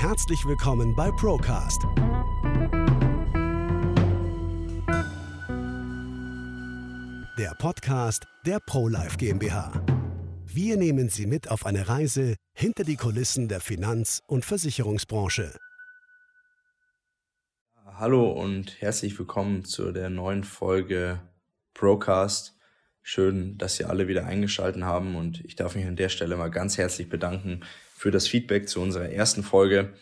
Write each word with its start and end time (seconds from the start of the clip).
Herzlich 0.00 0.46
willkommen 0.46 0.96
bei 0.96 1.10
Procast. 1.10 1.82
Der 7.38 7.54
Podcast 7.58 8.26
der 8.46 8.60
ProLife 8.60 9.18
GmbH. 9.18 9.84
Wir 10.46 10.78
nehmen 10.78 11.10
Sie 11.10 11.26
mit 11.26 11.50
auf 11.50 11.66
eine 11.66 11.86
Reise 11.86 12.36
hinter 12.54 12.84
die 12.84 12.96
Kulissen 12.96 13.48
der 13.48 13.60
Finanz- 13.60 14.22
und 14.26 14.46
Versicherungsbranche. 14.46 15.54
Hallo 17.84 18.32
und 18.32 18.80
herzlich 18.80 19.18
willkommen 19.18 19.66
zu 19.66 19.92
der 19.92 20.08
neuen 20.08 20.44
Folge 20.44 21.20
Procast. 21.74 22.56
Schön, 23.02 23.58
dass 23.58 23.76
Sie 23.76 23.84
alle 23.84 24.08
wieder 24.08 24.24
eingeschaltet 24.24 24.82
haben 24.82 25.14
und 25.14 25.44
ich 25.44 25.56
darf 25.56 25.74
mich 25.74 25.84
an 25.84 25.96
der 25.96 26.08
Stelle 26.08 26.38
mal 26.38 26.50
ganz 26.50 26.78
herzlich 26.78 27.10
bedanken 27.10 27.60
für 28.00 28.10
das 28.10 28.26
Feedback 28.26 28.66
zu 28.66 28.80
unserer 28.80 29.10
ersten 29.10 29.42
Folge. 29.42 29.92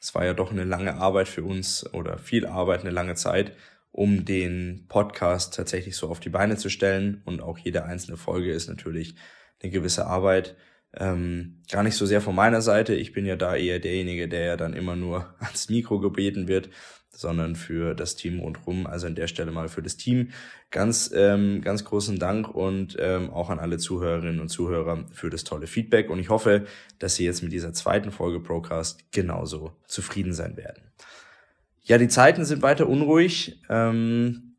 Es 0.00 0.14
war 0.14 0.24
ja 0.24 0.32
doch 0.32 0.52
eine 0.52 0.62
lange 0.62 0.94
Arbeit 0.94 1.26
für 1.26 1.42
uns 1.42 1.92
oder 1.92 2.16
viel 2.16 2.46
Arbeit, 2.46 2.82
eine 2.82 2.92
lange 2.92 3.16
Zeit, 3.16 3.50
um 3.90 4.24
den 4.24 4.84
Podcast 4.86 5.54
tatsächlich 5.54 5.96
so 5.96 6.08
auf 6.08 6.20
die 6.20 6.28
Beine 6.28 6.56
zu 6.56 6.70
stellen. 6.70 7.20
Und 7.24 7.42
auch 7.42 7.58
jede 7.58 7.84
einzelne 7.84 8.16
Folge 8.16 8.52
ist 8.52 8.68
natürlich 8.68 9.16
eine 9.60 9.72
gewisse 9.72 10.06
Arbeit. 10.06 10.54
Ähm, 10.96 11.60
gar 11.68 11.82
nicht 11.82 11.96
so 11.96 12.06
sehr 12.06 12.20
von 12.20 12.36
meiner 12.36 12.62
Seite. 12.62 12.94
Ich 12.94 13.12
bin 13.12 13.26
ja 13.26 13.34
da 13.34 13.56
eher 13.56 13.80
derjenige, 13.80 14.28
der 14.28 14.44
ja 14.44 14.56
dann 14.56 14.72
immer 14.72 14.94
nur 14.94 15.34
ans 15.40 15.68
Mikro 15.68 15.98
gebeten 15.98 16.46
wird 16.46 16.70
sondern 17.18 17.56
für 17.56 17.96
das 17.96 18.14
Team 18.14 18.38
rundherum. 18.38 18.86
Also 18.86 19.08
an 19.08 19.16
der 19.16 19.26
Stelle 19.26 19.50
mal 19.50 19.68
für 19.68 19.82
das 19.82 19.96
Team 19.96 20.28
ganz, 20.70 21.10
ähm, 21.12 21.62
ganz 21.62 21.84
großen 21.84 22.20
Dank 22.20 22.48
und 22.54 22.96
ähm, 23.00 23.30
auch 23.30 23.50
an 23.50 23.58
alle 23.58 23.78
Zuhörerinnen 23.78 24.38
und 24.38 24.50
Zuhörer 24.50 25.04
für 25.10 25.28
das 25.28 25.42
tolle 25.42 25.66
Feedback. 25.66 26.10
Und 26.10 26.20
ich 26.20 26.28
hoffe, 26.28 26.66
dass 27.00 27.16
Sie 27.16 27.24
jetzt 27.24 27.42
mit 27.42 27.50
dieser 27.50 27.72
zweiten 27.72 28.12
Folge 28.12 28.38
Procast 28.38 29.10
genauso 29.10 29.72
zufrieden 29.88 30.32
sein 30.32 30.56
werden. 30.56 30.80
Ja, 31.82 31.98
die 31.98 32.06
Zeiten 32.06 32.44
sind 32.44 32.62
weiter 32.62 32.88
unruhig. 32.88 33.60
Ähm, 33.68 34.54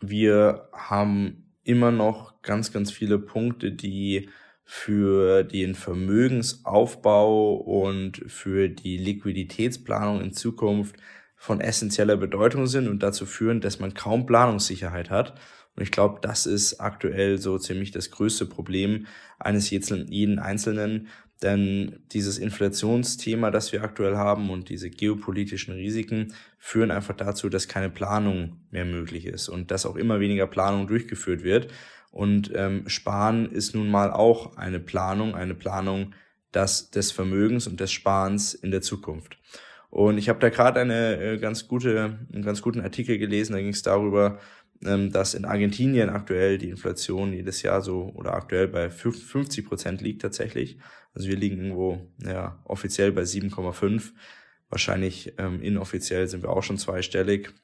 wir 0.00 0.68
haben 0.72 1.50
immer 1.64 1.90
noch 1.90 2.42
ganz, 2.42 2.72
ganz 2.72 2.92
viele 2.92 3.18
Punkte, 3.18 3.72
die 3.72 4.28
für 4.64 5.42
den 5.42 5.74
Vermögensaufbau 5.74 7.54
und 7.54 8.22
für 8.28 8.68
die 8.68 8.98
Liquiditätsplanung 8.98 10.20
in 10.20 10.32
Zukunft 10.32 10.94
von 11.38 11.60
essentieller 11.60 12.16
Bedeutung 12.16 12.66
sind 12.66 12.88
und 12.88 13.02
dazu 13.02 13.24
führen, 13.24 13.60
dass 13.60 13.78
man 13.78 13.94
kaum 13.94 14.26
Planungssicherheit 14.26 15.08
hat. 15.08 15.38
Und 15.76 15.84
ich 15.84 15.92
glaube, 15.92 16.18
das 16.20 16.44
ist 16.44 16.80
aktuell 16.80 17.38
so 17.38 17.56
ziemlich 17.58 17.92
das 17.92 18.10
größte 18.10 18.46
Problem 18.46 19.06
eines 19.38 19.70
jeden 19.70 20.40
Einzelnen. 20.40 21.06
Denn 21.40 22.00
dieses 22.10 22.38
Inflationsthema, 22.38 23.52
das 23.52 23.70
wir 23.70 23.84
aktuell 23.84 24.16
haben 24.16 24.50
und 24.50 24.68
diese 24.70 24.90
geopolitischen 24.90 25.72
Risiken 25.74 26.34
führen 26.58 26.90
einfach 26.90 27.14
dazu, 27.14 27.48
dass 27.48 27.68
keine 27.68 27.90
Planung 27.90 28.56
mehr 28.72 28.84
möglich 28.84 29.24
ist 29.24 29.48
und 29.48 29.70
dass 29.70 29.86
auch 29.86 29.94
immer 29.94 30.18
weniger 30.18 30.48
Planung 30.48 30.88
durchgeführt 30.88 31.44
wird. 31.44 31.68
Und 32.10 32.50
ähm, 32.56 32.88
Sparen 32.88 33.52
ist 33.52 33.76
nun 33.76 33.88
mal 33.88 34.10
auch 34.10 34.56
eine 34.56 34.80
Planung, 34.80 35.36
eine 35.36 35.54
Planung 35.54 36.14
das, 36.50 36.90
des 36.90 37.12
Vermögens 37.12 37.68
und 37.68 37.78
des 37.78 37.92
Sparens 37.92 38.54
in 38.54 38.72
der 38.72 38.82
Zukunft. 38.82 39.38
Und 39.90 40.18
ich 40.18 40.28
habe 40.28 40.38
da 40.38 40.50
gerade 40.50 40.80
eine 40.80 41.20
äh, 41.20 41.38
ganz 41.38 41.66
gute, 41.66 42.18
einen 42.32 42.44
ganz 42.44 42.62
guten 42.62 42.80
Artikel 42.80 43.18
gelesen, 43.18 43.54
da 43.54 43.58
ging 43.58 43.70
es 43.70 43.82
darüber, 43.82 44.38
ähm, 44.84 45.10
dass 45.10 45.34
in 45.34 45.44
Argentinien 45.44 46.10
aktuell 46.10 46.58
die 46.58 46.68
Inflation 46.68 47.32
jedes 47.32 47.62
Jahr 47.62 47.80
so 47.80 48.12
oder 48.14 48.34
aktuell 48.34 48.68
bei 48.68 48.90
50 48.90 49.66
Prozent 49.66 50.00
liegt 50.00 50.22
tatsächlich. 50.22 50.78
Also 51.14 51.28
wir 51.28 51.36
liegen 51.36 51.58
irgendwo 51.58 52.12
ja, 52.22 52.60
offiziell 52.64 53.12
bei 53.12 53.22
7,5. 53.22 54.12
Wahrscheinlich 54.68 55.34
ähm, 55.38 55.62
inoffiziell 55.62 56.28
sind 56.28 56.42
wir 56.42 56.50
auch 56.50 56.62
schon 56.62 56.78
zweistellig. 56.78 57.54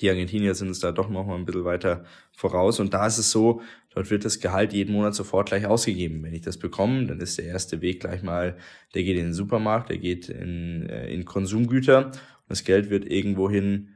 Die 0.00 0.10
Argentinier 0.10 0.54
sind 0.54 0.68
uns 0.68 0.80
da 0.80 0.92
doch 0.92 1.08
noch 1.08 1.26
mal 1.26 1.34
ein 1.34 1.44
bisschen 1.44 1.64
weiter 1.64 2.04
voraus. 2.32 2.80
Und 2.80 2.94
da 2.94 3.06
ist 3.06 3.18
es 3.18 3.30
so, 3.30 3.62
dort 3.94 4.10
wird 4.10 4.24
das 4.24 4.40
Gehalt 4.40 4.72
jeden 4.72 4.94
Monat 4.94 5.14
sofort 5.14 5.48
gleich 5.48 5.66
ausgegeben. 5.66 6.22
Wenn 6.22 6.34
ich 6.34 6.42
das 6.42 6.56
bekomme, 6.56 7.06
dann 7.06 7.20
ist 7.20 7.38
der 7.38 7.46
erste 7.46 7.80
Weg 7.80 8.00
gleich 8.00 8.22
mal, 8.22 8.56
der 8.94 9.02
geht 9.02 9.16
in 9.16 9.24
den 9.24 9.34
Supermarkt, 9.34 9.90
der 9.90 9.98
geht 9.98 10.28
in, 10.28 10.88
äh, 10.88 11.12
in 11.12 11.24
Konsumgüter 11.24 12.06
und 12.06 12.14
das 12.48 12.64
Geld 12.64 12.90
wird 12.90 13.04
irgendwohin 13.10 13.90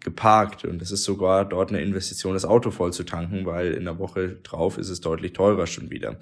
geparkt 0.00 0.64
und 0.64 0.82
es 0.82 0.90
ist 0.90 1.04
sogar 1.04 1.44
dort 1.44 1.70
eine 1.70 1.80
Investition, 1.80 2.34
das 2.34 2.44
Auto 2.44 2.70
voll 2.70 2.92
zu 2.92 3.04
tanken, 3.04 3.46
weil 3.46 3.72
in 3.72 3.84
der 3.84 3.98
Woche 3.98 4.36
drauf 4.42 4.78
ist 4.78 4.88
es 4.88 5.00
deutlich 5.00 5.32
teurer 5.32 5.66
schon 5.66 5.90
wieder. 5.90 6.18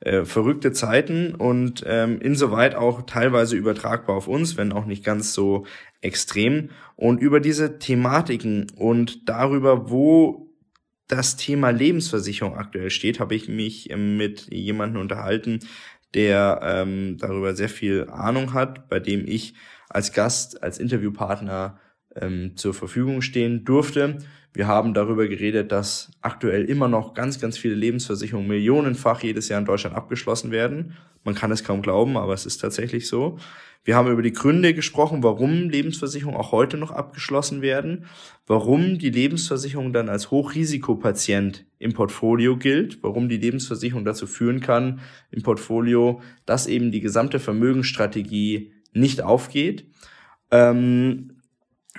Äh, 0.00 0.24
verrückte 0.24 0.72
Zeiten 0.72 1.34
und 1.34 1.84
ähm, 1.86 2.20
insoweit 2.20 2.74
auch 2.74 3.02
teilweise 3.02 3.56
übertragbar 3.56 4.16
auf 4.16 4.28
uns, 4.28 4.56
wenn 4.56 4.72
auch 4.72 4.86
nicht 4.86 5.04
ganz 5.04 5.32
so 5.32 5.66
extrem. 6.00 6.70
Und 6.96 7.20
über 7.20 7.40
diese 7.40 7.78
Thematiken 7.78 8.66
und 8.76 9.28
darüber, 9.28 9.90
wo 9.90 10.50
das 11.08 11.36
Thema 11.36 11.70
Lebensversicherung 11.70 12.56
aktuell 12.56 12.90
steht, 12.90 13.20
habe 13.20 13.34
ich 13.34 13.48
mich 13.48 13.90
ähm, 13.90 14.16
mit 14.16 14.52
jemandem 14.52 15.00
unterhalten, 15.00 15.60
der 16.14 16.60
ähm, 16.62 17.16
darüber 17.18 17.54
sehr 17.54 17.68
viel 17.68 18.08
Ahnung 18.10 18.52
hat, 18.52 18.88
bei 18.88 19.00
dem 19.00 19.26
ich 19.26 19.54
als 19.88 20.12
Gast, 20.12 20.62
als 20.62 20.78
Interviewpartner 20.78 21.78
ähm, 22.20 22.52
zur 22.56 22.74
Verfügung 22.74 23.22
stehen 23.22 23.64
durfte. 23.64 24.18
Wir 24.52 24.68
haben 24.68 24.94
darüber 24.94 25.26
geredet, 25.26 25.72
dass 25.72 26.12
aktuell 26.20 26.64
immer 26.64 26.86
noch 26.86 27.14
ganz, 27.14 27.40
ganz 27.40 27.58
viele 27.58 27.74
Lebensversicherungen 27.74 28.48
millionenfach 28.48 29.22
jedes 29.22 29.48
Jahr 29.48 29.58
in 29.58 29.66
Deutschland 29.66 29.96
abgeschlossen 29.96 30.52
werden. 30.52 30.96
Man 31.24 31.34
kann 31.34 31.50
es 31.50 31.64
kaum 31.64 31.82
glauben, 31.82 32.16
aber 32.16 32.34
es 32.34 32.46
ist 32.46 32.58
tatsächlich 32.58 33.08
so. 33.08 33.38
Wir 33.82 33.96
haben 33.96 34.10
über 34.10 34.22
die 34.22 34.32
Gründe 34.32 34.72
gesprochen, 34.72 35.22
warum 35.22 35.68
Lebensversicherungen 35.68 36.40
auch 36.40 36.52
heute 36.52 36.78
noch 36.78 36.90
abgeschlossen 36.90 37.60
werden, 37.60 38.06
warum 38.46 38.98
die 38.98 39.10
Lebensversicherung 39.10 39.92
dann 39.92 40.08
als 40.08 40.30
Hochrisikopatient 40.30 41.66
im 41.78 41.92
Portfolio 41.92 42.56
gilt, 42.56 43.02
warum 43.02 43.28
die 43.28 43.36
Lebensversicherung 43.36 44.04
dazu 44.04 44.26
führen 44.26 44.60
kann 44.60 45.00
im 45.30 45.42
Portfolio, 45.42 46.22
dass 46.46 46.66
eben 46.66 46.92
die 46.92 47.00
gesamte 47.00 47.38
Vermögensstrategie 47.40 48.72
nicht 48.94 49.20
aufgeht. 49.20 49.86
Ähm, 50.50 51.33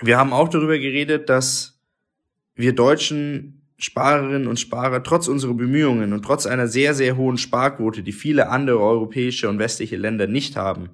wir 0.00 0.18
haben 0.18 0.32
auch 0.32 0.48
darüber 0.48 0.78
geredet, 0.78 1.28
dass 1.28 1.80
wir 2.54 2.74
deutschen 2.74 3.62
Sparerinnen 3.78 4.48
und 4.48 4.58
Sparer 4.58 5.02
trotz 5.02 5.28
unserer 5.28 5.54
Bemühungen 5.54 6.12
und 6.12 6.22
trotz 6.22 6.46
einer 6.46 6.66
sehr, 6.66 6.94
sehr 6.94 7.16
hohen 7.16 7.36
Sparquote, 7.36 8.02
die 8.02 8.12
viele 8.12 8.48
andere 8.48 8.80
europäische 8.80 9.48
und 9.48 9.58
westliche 9.58 9.96
Länder 9.96 10.26
nicht 10.26 10.56
haben, 10.56 10.90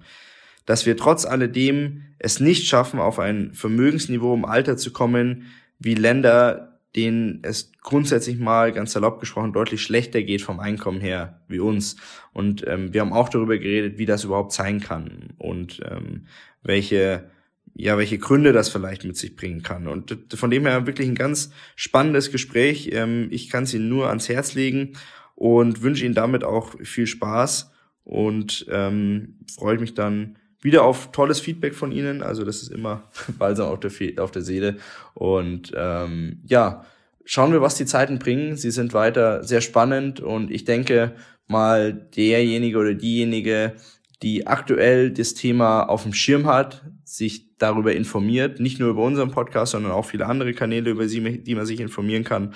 dass 0.67 0.87
wir 0.87 0.97
trotz 0.97 1.25
alledem 1.25 2.03
es 2.19 2.41
nicht 2.41 2.67
schaffen, 2.67 3.01
auf 3.01 3.19
ein 3.19 3.53
Vermögensniveau 3.55 4.35
im 4.35 4.45
Alter 4.45 4.77
zu 4.77 4.93
kommen, 4.93 5.47
wie 5.79 5.95
Länder, 5.95 6.79
denen 6.95 7.41
es 7.43 7.73
grundsätzlich 7.81 8.39
mal 8.39 8.73
ganz 8.73 8.93
salopp 8.93 9.19
gesprochen 9.19 9.53
deutlich 9.53 9.83
schlechter 9.83 10.23
geht 10.23 10.43
vom 10.43 10.61
Einkommen 10.61 11.01
her 11.01 11.41
wie 11.49 11.59
uns. 11.59 11.97
Und 12.33 12.67
ähm, 12.67 12.93
wir 12.93 13.01
haben 13.01 13.13
auch 13.13 13.29
darüber 13.29 13.59
geredet, 13.59 13.99
wie 13.99 14.07
das 14.07 14.25
überhaupt 14.25 14.53
sein 14.53 14.81
kann 14.81 15.31
und 15.39 15.81
ähm, 15.89 16.27
welche 16.63 17.31
ja, 17.75 17.97
welche 17.97 18.19
Gründe 18.19 18.53
das 18.53 18.69
vielleicht 18.69 19.05
mit 19.05 19.17
sich 19.17 19.37
bringen 19.37 19.63
kann. 19.63 19.89
Und 19.89 20.19
von 20.35 20.51
dem 20.51 20.67
her 20.67 20.87
wirklich 20.87 21.09
ein 21.09 21.15
ganz 21.15 21.51
spannendes 21.75 22.31
Gespräch. 22.31 22.91
Ähm, 22.93 23.29
ich 23.31 23.49
kann 23.49 23.65
es 23.65 23.75
Ihnen 23.75 23.89
nur 23.89 24.09
ans 24.09 24.29
Herz 24.29 24.55
legen 24.55 24.93
und 25.35 25.83
wünsche 25.83 26.05
Ihnen 26.05 26.15
damit 26.15 26.45
auch 26.45 26.75
viel 26.83 27.07
Spaß 27.07 27.71
und 28.05 28.67
ähm, 28.71 29.39
freue 29.57 29.79
mich 29.79 29.95
dann 29.95 30.37
wieder 30.61 30.85
auf 30.85 31.13
tolles 31.13 31.41
Feedback 31.41 31.75
von 31.75 31.93
Ihnen. 31.93 32.23
Also 32.23 32.45
das 32.45 32.63
ist 32.63 32.71
immer 32.71 33.05
balsam 33.39 33.69
auf 33.69 33.81
der, 33.81 33.91
auf 34.23 34.31
der 34.31 34.43
Seele. 34.43 34.77
Und 35.15 35.73
ähm, 35.75 36.41
ja, 36.45 36.85
schauen 37.25 37.53
wir, 37.53 37.63
was 37.63 37.77
die 37.77 37.87
Zeiten 37.87 38.19
bringen. 38.19 38.57
Sie 38.57 38.71
sind 38.71 38.93
weiter 38.93 39.43
sehr 39.45 39.61
spannend 39.61 40.21
und 40.21 40.51
ich 40.51 40.65
denke 40.65 41.15
mal, 41.49 41.93
derjenige 41.93 42.79
oder 42.79 42.95
diejenige, 42.95 43.75
die 44.23 44.47
aktuell 44.47 45.11
das 45.11 45.35
Thema 45.35 45.83
auf 45.83 46.05
dem 46.05 46.15
Schirm 46.15 46.47
hat, 46.47 46.83
sich 47.13 47.57
darüber 47.59 47.95
informiert, 47.95 48.59
nicht 48.59 48.81
nur 48.81 48.89
über 48.91 49.03
unseren 49.03 49.31
Podcast, 49.31 49.71
sondern 49.73 49.93
auch 49.93 50.07
viele 50.07 50.27
andere 50.27 50.55
Kanäle, 50.55 50.91
über 50.91 51.07
die, 51.07 51.55
man 51.55 51.67
sich 51.67 51.81
informieren 51.81 52.25
kann, 52.25 52.55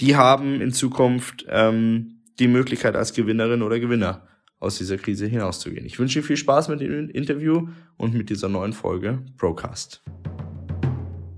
die 0.00 0.16
haben 0.16 0.60
in 0.60 0.72
Zukunft 0.72 1.46
ähm, 1.48 2.20
die 2.40 2.48
Möglichkeit 2.48 2.96
als 2.96 3.12
Gewinnerin 3.12 3.62
oder 3.62 3.78
Gewinner 3.78 4.26
aus 4.58 4.78
dieser 4.78 4.96
Krise 4.96 5.26
hinauszugehen. 5.26 5.86
Ich 5.86 6.00
wünsche 6.00 6.18
Ihnen 6.18 6.26
viel 6.26 6.36
Spaß 6.36 6.66
mit 6.68 6.80
dem 6.80 7.10
Interview 7.10 7.68
und 7.96 8.14
mit 8.14 8.28
dieser 8.30 8.48
neuen 8.48 8.72
Folge 8.72 9.24
Procast. 9.36 10.02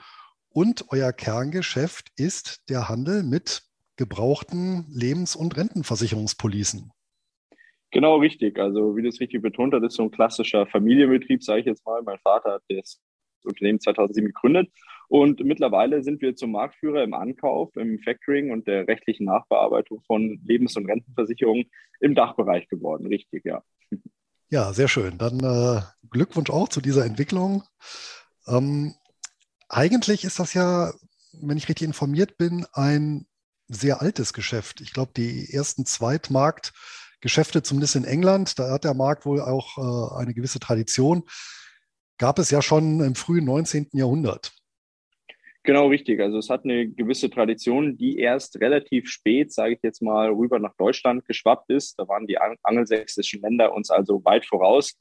Und 0.50 0.84
euer 0.90 1.12
Kerngeschäft 1.12 2.12
ist 2.16 2.68
der 2.68 2.88
Handel 2.88 3.22
mit 3.22 3.62
gebrauchten 3.96 4.86
Lebens- 4.90 5.34
und 5.34 5.56
Rentenversicherungspolicen. 5.56 6.92
Genau 7.90 8.16
richtig. 8.16 8.58
Also 8.58 8.96
wie 8.96 9.02
du 9.02 9.08
es 9.08 9.20
richtig 9.20 9.42
betont 9.42 9.74
hast, 9.74 9.82
ist 9.82 9.94
so 9.94 10.04
ein 10.04 10.10
klassischer 10.10 10.66
Familienbetrieb, 10.66 11.42
sage 11.42 11.60
ich 11.60 11.66
jetzt 11.66 11.84
mal. 11.86 12.02
Mein 12.02 12.18
Vater 12.18 12.52
hat 12.52 12.62
das 12.68 13.00
Unternehmen 13.44 13.80
2007 13.80 14.26
gegründet 14.28 14.70
und 15.08 15.44
mittlerweile 15.44 16.02
sind 16.02 16.22
wir 16.22 16.36
zum 16.36 16.52
Marktführer 16.52 17.02
im 17.02 17.12
Ankauf, 17.12 17.74
im 17.76 17.98
Factoring 17.98 18.50
und 18.50 18.66
der 18.66 18.88
rechtlichen 18.88 19.24
Nachbearbeitung 19.24 20.00
von 20.06 20.40
Lebens- 20.44 20.76
und 20.76 20.86
Rentenversicherungen 20.86 21.70
im 22.00 22.14
Dachbereich 22.14 22.68
geworden. 22.68 23.06
Richtig, 23.06 23.44
ja. 23.44 23.62
Ja, 24.52 24.74
sehr 24.74 24.86
schön. 24.86 25.16
Dann 25.16 25.40
äh, 25.40 25.80
Glückwunsch 26.10 26.50
auch 26.50 26.68
zu 26.68 26.82
dieser 26.82 27.06
Entwicklung. 27.06 27.64
Ähm, 28.46 28.94
eigentlich 29.70 30.24
ist 30.24 30.38
das 30.40 30.52
ja, 30.52 30.92
wenn 31.32 31.56
ich 31.56 31.70
richtig 31.70 31.86
informiert 31.86 32.36
bin, 32.36 32.66
ein 32.74 33.24
sehr 33.68 34.02
altes 34.02 34.34
Geschäft. 34.34 34.82
Ich 34.82 34.92
glaube, 34.92 35.12
die 35.16 35.50
ersten 35.54 35.86
Zweitmarktgeschäfte, 35.86 37.62
zumindest 37.62 37.96
in 37.96 38.04
England, 38.04 38.58
da 38.58 38.72
hat 38.72 38.84
der 38.84 38.92
Markt 38.92 39.24
wohl 39.24 39.40
auch 39.40 39.78
äh, 39.78 40.20
eine 40.20 40.34
gewisse 40.34 40.60
Tradition, 40.60 41.22
gab 42.18 42.38
es 42.38 42.50
ja 42.50 42.60
schon 42.60 43.00
im 43.00 43.14
frühen 43.14 43.46
19. 43.46 43.88
Jahrhundert. 43.92 44.52
Genau 45.64 45.86
richtig. 45.88 46.20
Also 46.20 46.38
es 46.38 46.50
hat 46.50 46.64
eine 46.64 46.88
gewisse 46.88 47.30
Tradition, 47.30 47.96
die 47.96 48.18
erst 48.18 48.60
relativ 48.60 49.08
spät, 49.08 49.52
sage 49.52 49.74
ich 49.74 49.78
jetzt 49.82 50.02
mal, 50.02 50.28
rüber 50.30 50.58
nach 50.58 50.74
Deutschland 50.76 51.24
geschwappt 51.24 51.70
ist. 51.70 51.98
Da 51.98 52.08
waren 52.08 52.26
die 52.26 52.38
angelsächsischen 52.38 53.42
Länder 53.42 53.72
uns 53.72 53.90
also 53.90 54.24
weit 54.24 54.44
voraus. 54.44 54.98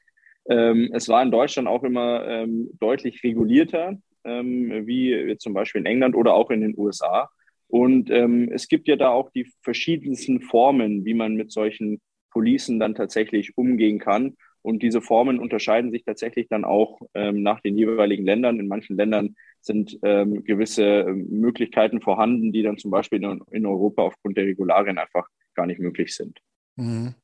Ähm, 0.48 0.92
es 0.94 1.10
war 1.10 1.24
in 1.24 1.32
Deutschland 1.32 1.68
auch 1.68 1.84
immer 1.84 2.28
ähm, 2.28 2.70
deutlich 2.80 3.24
regulierter, 3.24 3.98
ähm, 4.24 4.86
wie 4.86 5.36
zum 5.40 5.54
Beispiel 5.56 5.82
in 5.82 5.88
England 5.88 6.16
oder 6.16 6.36
auch 6.36 6.52
in 6.52 6.62
den 6.62 6.78
USA. 6.78 7.30
Und 7.68 8.12
ähm, 8.12 8.52
es 8.52 8.68
gibt 8.68 8.88
ja 8.88 8.98
da 8.98 9.10
auch 9.10 9.32
die 9.32 9.52
verschiedensten 9.64 10.42
Formen, 10.42 11.06
wie 11.06 11.14
man 11.16 11.36
mit 11.36 11.52
solchen 11.52 12.02
Policen 12.30 12.80
dann 12.80 12.94
tatsächlich 12.94 13.58
umgehen 13.58 13.98
kann. 13.98 14.36
Und 14.62 14.84
diese 14.84 15.02
Formen 15.02 15.40
unterscheiden 15.40 15.92
sich 15.92 16.04
tatsächlich 16.04 16.48
dann 16.50 16.66
auch 16.66 17.02
ähm, 17.14 17.42
nach 17.42 17.62
den 17.62 17.78
jeweiligen 17.78 18.26
Ländern. 18.26 18.60
In 18.60 18.68
manchen 18.68 18.96
Ländern 18.96 19.36
sind 19.62 19.98
ähm, 20.04 20.44
gewisse 20.44 20.84
ähm, 20.84 21.28
Möglichkeiten 21.30 22.02
vorhanden, 22.02 22.52
die 22.52 22.64
dann 22.64 22.78
zum 22.78 22.92
Beispiel 22.92 23.24
in, 23.24 23.42
in, 23.52 23.66
Europa 23.66 24.04
aufgrund 24.04 24.38
der 24.38 24.46
Regularien 24.46 24.98
einfach 24.98 25.28
gar 25.56 25.66
nicht 25.66 25.80
möglich 25.80 26.16
sind. 26.16 26.40
Mhm. 26.76 27.16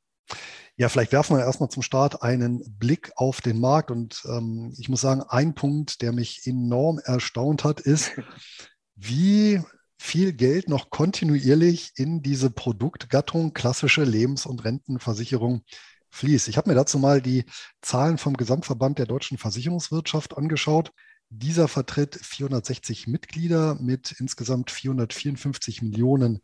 Ja, 0.76 0.90
vielleicht 0.90 1.12
werfen 1.12 1.38
wir 1.38 1.44
erstmal 1.44 1.70
zum 1.70 1.82
Start 1.82 2.22
einen 2.22 2.64
Blick 2.78 3.12
auf 3.16 3.42
den 3.42 3.60
Markt. 3.60 3.90
Und 3.90 4.24
ähm, 4.30 4.74
ich 4.78 4.90
muss 4.90 5.02
sagen, 5.02 5.24
ein 5.28 5.56
Punkt, 5.56 6.02
der 6.02 6.14
mich 6.14 6.46
enorm 6.46 7.00
erstaunt 7.04 7.64
hat, 7.64 7.80
ist, 7.80 8.12
wie 8.96 9.62
viel 10.00 10.34
Geld 10.34 10.70
noch 10.70 10.90
kontinuierlich 10.90 11.94
in 11.96 12.22
diese 12.22 12.52
Produktgattung 12.52 13.54
klassische 13.54 14.04
Lebens- 14.04 14.46
und 14.46 14.64
Rentenversicherung 14.64 15.64
fließt. 16.10 16.48
Ich 16.48 16.58
habe 16.58 16.70
mir 16.70 16.76
dazu 16.76 17.00
mal 17.00 17.22
die 17.22 17.46
Zahlen 17.82 18.18
vom 18.18 18.36
Gesamtverband 18.36 19.00
der 19.00 19.06
deutschen 19.06 19.38
Versicherungswirtschaft 19.38 20.38
angeschaut. 20.38 20.92
Dieser 21.30 21.68
vertritt 21.68 22.16
460 22.16 23.08
Mitglieder 23.08 23.76
mit 23.76 24.16
insgesamt 24.20 24.72
454 24.72 25.82
Millionen 25.82 26.42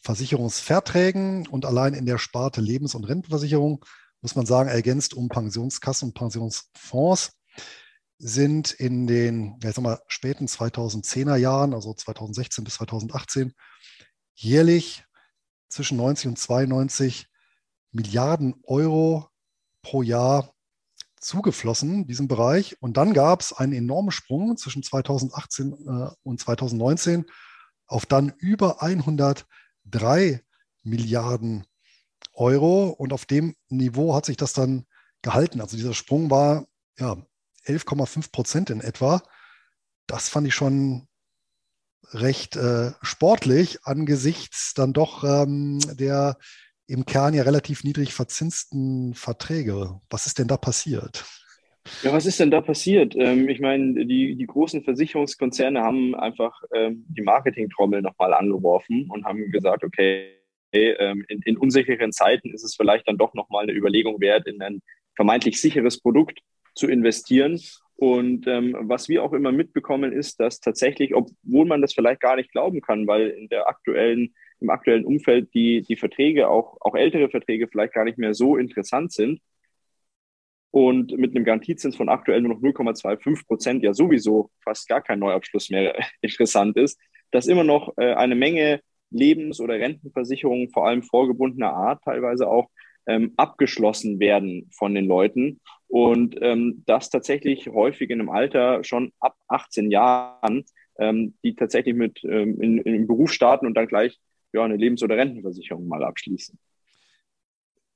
Versicherungsverträgen 0.00 1.46
und 1.46 1.64
allein 1.64 1.94
in 1.94 2.06
der 2.06 2.18
Sparte 2.18 2.60
Lebens- 2.60 2.94
und 2.94 3.04
Rentenversicherung 3.04 3.84
muss 4.20 4.36
man 4.36 4.46
sagen, 4.46 4.70
ergänzt 4.70 5.12
um 5.14 5.28
Pensionskassen 5.28 6.08
und 6.08 6.14
Pensionsfonds 6.14 7.32
sind 8.18 8.72
in 8.72 9.06
den 9.06 9.58
ich 9.62 9.74
sag 9.74 9.82
mal, 9.82 10.00
späten 10.08 10.46
2010er 10.46 11.36
Jahren, 11.36 11.74
also 11.74 11.92
2016 11.92 12.64
bis 12.64 12.74
2018, 12.74 13.52
jährlich 14.34 15.04
zwischen 15.68 15.98
90 15.98 16.28
und 16.28 16.38
92 16.38 17.26
Milliarden 17.94 18.54
Euro 18.64 19.28
pro 19.82 20.02
Jahr 20.02 20.52
zugeflossen, 21.20 22.06
diesem 22.06 22.28
Bereich. 22.28 22.76
Und 22.82 22.96
dann 22.96 23.14
gab 23.14 23.40
es 23.40 23.52
einen 23.52 23.72
enormen 23.72 24.10
Sprung 24.10 24.56
zwischen 24.56 24.82
2018 24.82 25.72
äh, 25.72 26.10
und 26.22 26.40
2019 26.40 27.24
auf 27.86 28.04
dann 28.04 28.32
über 28.38 28.82
103 28.82 30.42
Milliarden 30.82 31.66
Euro. 32.32 32.88
Und 32.88 33.12
auf 33.12 33.26
dem 33.26 33.54
Niveau 33.68 34.14
hat 34.14 34.26
sich 34.26 34.36
das 34.36 34.52
dann 34.52 34.86
gehalten. 35.22 35.60
Also 35.60 35.76
dieser 35.76 35.94
Sprung 35.94 36.30
war 36.30 36.66
ja 36.98 37.16
11,5 37.64 38.32
Prozent 38.32 38.70
in 38.70 38.80
etwa. 38.80 39.22
Das 40.06 40.28
fand 40.28 40.46
ich 40.46 40.54
schon 40.54 41.06
recht 42.10 42.56
äh, 42.56 42.92
sportlich 43.02 43.84
angesichts 43.84 44.74
dann 44.74 44.92
doch 44.92 45.24
ähm, 45.24 45.78
der 45.96 46.36
im 46.86 47.06
Kern 47.06 47.34
ja 47.34 47.42
relativ 47.42 47.84
niedrig 47.84 48.12
verzinsten 48.12 49.14
Verträge. 49.14 50.00
Was 50.10 50.26
ist 50.26 50.38
denn 50.38 50.48
da 50.48 50.56
passiert? 50.56 51.24
Ja, 52.02 52.12
was 52.12 52.24
ist 52.24 52.40
denn 52.40 52.50
da 52.50 52.60
passiert? 52.60 53.14
Ähm, 53.16 53.48
ich 53.48 53.60
meine, 53.60 54.06
die, 54.06 54.36
die 54.36 54.46
großen 54.46 54.82
Versicherungskonzerne 54.82 55.82
haben 55.82 56.14
einfach 56.14 56.62
ähm, 56.74 57.04
die 57.08 57.22
Marketingtrommel 57.22 58.00
nochmal 58.00 58.32
angeworfen 58.32 59.10
und 59.10 59.24
haben 59.24 59.50
gesagt, 59.50 59.84
okay, 59.84 60.30
ähm, 60.72 61.24
in, 61.28 61.40
in, 61.44 61.56
unsicheren 61.58 62.10
Zeiten 62.10 62.52
ist 62.52 62.64
es 62.64 62.74
vielleicht 62.74 63.06
dann 63.06 63.18
doch 63.18 63.34
nochmal 63.34 63.64
eine 63.64 63.72
Überlegung 63.72 64.20
wert, 64.20 64.46
in 64.46 64.60
ein 64.62 64.80
vermeintlich 65.14 65.60
sicheres 65.60 66.00
Produkt 66.00 66.40
zu 66.74 66.88
investieren. 66.88 67.60
Und 67.96 68.46
was 68.46 69.08
wir 69.08 69.22
auch 69.22 69.32
immer 69.32 69.52
mitbekommen, 69.52 70.12
ist, 70.12 70.40
dass 70.40 70.58
tatsächlich, 70.58 71.14
obwohl 71.14 71.64
man 71.64 71.80
das 71.80 71.94
vielleicht 71.94 72.20
gar 72.20 72.34
nicht 72.34 72.50
glauben 72.50 72.80
kann, 72.80 73.06
weil 73.06 73.28
in 73.28 73.48
der 73.48 73.68
aktuellen 73.68 74.34
im 74.64 74.70
aktuellen 74.70 75.04
Umfeld 75.04 75.52
die, 75.54 75.82
die 75.82 75.96
Verträge, 75.96 76.48
auch, 76.48 76.76
auch 76.80 76.94
ältere 76.94 77.28
Verträge 77.28 77.68
vielleicht 77.68 77.94
gar 77.94 78.04
nicht 78.04 78.18
mehr 78.18 78.34
so 78.34 78.56
interessant 78.56 79.12
sind. 79.12 79.40
Und 80.70 81.16
mit 81.16 81.36
einem 81.36 81.44
Garantiezins 81.44 81.94
von 81.94 82.08
aktuell 82.08 82.40
nur 82.40 82.54
noch 82.54 82.60
0,25 82.60 83.46
Prozent 83.46 83.82
ja 83.84 83.94
sowieso 83.94 84.50
fast 84.64 84.88
gar 84.88 85.02
kein 85.02 85.20
Neuabschluss 85.20 85.70
mehr 85.70 85.94
interessant 86.20 86.76
ist, 86.76 86.98
dass 87.30 87.46
immer 87.46 87.62
noch 87.62 87.96
äh, 87.96 88.14
eine 88.14 88.34
Menge 88.34 88.80
Lebens- 89.10 89.60
oder 89.60 89.74
Rentenversicherungen, 89.74 90.70
vor 90.70 90.88
allem 90.88 91.02
vorgebundener 91.02 91.72
Art 91.72 92.02
teilweise 92.02 92.48
auch, 92.48 92.68
ähm, 93.06 93.34
abgeschlossen 93.36 94.18
werden 94.18 94.68
von 94.72 94.94
den 94.94 95.06
Leuten. 95.06 95.60
Und 95.86 96.36
ähm, 96.40 96.82
das 96.86 97.10
tatsächlich 97.10 97.68
häufig 97.68 98.10
in 98.10 98.20
einem 98.20 98.30
Alter 98.30 98.82
schon 98.82 99.12
ab 99.20 99.36
18 99.48 99.90
Jahren, 99.90 100.64
ähm, 100.98 101.34
die 101.44 101.54
tatsächlich 101.54 101.94
mit 101.94 102.24
ähm, 102.24 102.60
in, 102.60 102.78
in 102.78 102.92
den 102.94 103.06
Beruf 103.06 103.32
starten 103.32 103.66
und 103.66 103.74
dann 103.74 103.86
gleich 103.86 104.18
ja, 104.54 104.64
eine 104.64 104.76
Lebens- 104.76 105.02
oder 105.02 105.16
Rentenversicherung 105.16 105.86
mal 105.86 106.04
abschließen. 106.04 106.58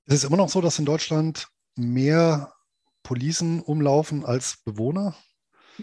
Es 0.06 0.14
ist 0.14 0.24
immer 0.24 0.36
noch 0.36 0.48
so, 0.48 0.60
dass 0.60 0.78
in 0.78 0.84
Deutschland 0.84 1.48
mehr 1.76 2.52
Policen 3.02 3.60
umlaufen 3.60 4.24
als 4.24 4.62
Bewohner? 4.64 5.16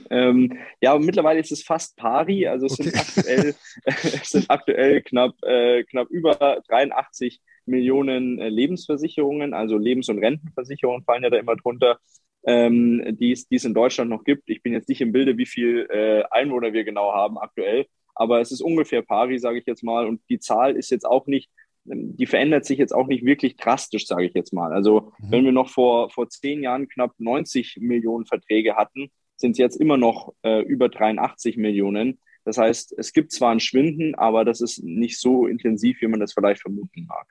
Ähm, 0.10 0.58
ja, 0.82 0.98
mittlerweile 1.00 1.40
ist 1.40 1.52
es 1.52 1.64
fast 1.64 1.96
pari. 1.96 2.48
Also 2.48 2.66
es, 2.66 2.74
okay. 2.74 2.90
sind, 2.90 2.98
aktuell, 2.98 3.56
es 3.86 4.30
sind 4.30 4.46
aktuell 4.50 5.02
knapp, 5.02 5.34
äh, 5.44 5.84
knapp 5.86 6.10
über 6.10 6.62
83 6.68 7.42
Millionen 7.66 8.40
äh, 8.40 8.50
Lebensversicherungen, 8.50 9.54
also 9.54 9.78
Lebens- 9.78 10.10
und 10.10 10.20
Rentenversicherungen 10.20 11.04
fallen 11.04 11.24
ja 11.24 11.30
da 11.30 11.38
immer 11.38 11.56
drunter, 11.56 12.00
ähm, 12.46 13.18
die 13.18 13.32
es 13.32 13.64
in 13.64 13.74
Deutschland 13.74 14.10
noch 14.10 14.24
gibt. 14.24 14.50
Ich 14.50 14.62
bin 14.62 14.74
jetzt 14.74 14.90
nicht 14.90 15.02
im 15.02 15.14
Bilde, 15.14 15.38
wie 15.38 15.48
viel 15.48 15.88
äh, 15.90 16.24
Einwohner 16.30 16.74
wir 16.74 16.84
genau 16.84 17.14
haben 17.14 17.38
aktuell 17.38 17.88
aber 18.16 18.42
es 18.42 18.52
ist 18.52 18.62
ungefähr 18.62 19.02
pari, 19.02 19.38
sage 19.38 19.60
ich 19.60 19.66
jetzt 19.66 19.84
mal. 19.84 20.08
Und 20.08 20.22
die 20.30 20.40
Zahl 20.40 20.76
ist 20.76 20.90
jetzt 20.90 21.06
auch 21.06 21.28
nicht, 21.28 21.52
die 21.84 22.26
verändert 22.26 22.66
sich 22.66 22.80
jetzt 22.80 22.96
auch 22.96 23.08
nicht 23.08 23.26
wirklich 23.26 23.58
drastisch, 23.58 24.08
sage 24.08 24.26
ich 24.26 24.34
jetzt 24.34 24.54
mal. 24.54 24.74
Also 24.74 25.12
mhm. 25.20 25.32
wenn 25.32 25.46
wir 25.46 25.52
noch 25.52 25.70
vor, 25.70 26.10
vor 26.10 26.30
zehn 26.30 26.64
Jahren 26.64 26.88
knapp 26.88 27.14
90 27.20 27.78
Millionen 27.82 28.26
Verträge 28.26 28.76
hatten, 28.76 29.12
sind 29.38 29.52
es 29.52 29.58
jetzt 29.58 29.76
immer 29.76 29.98
noch 29.98 30.34
äh, 30.44 30.62
über 30.62 30.90
83 30.90 31.58
Millionen. 31.58 32.20
Das 32.46 32.58
heißt, 32.58 32.96
es 32.98 33.12
gibt 33.12 33.32
zwar 33.32 33.52
ein 33.52 33.60
Schwinden, 33.60 34.16
aber 34.16 34.46
das 34.46 34.62
ist 34.62 34.84
nicht 34.84 35.20
so 35.20 35.48
intensiv, 35.48 36.02
wie 36.02 36.08
man 36.08 36.20
das 36.20 36.34
vielleicht 36.34 36.62
vermuten 36.62 37.06
mag. 37.06 37.28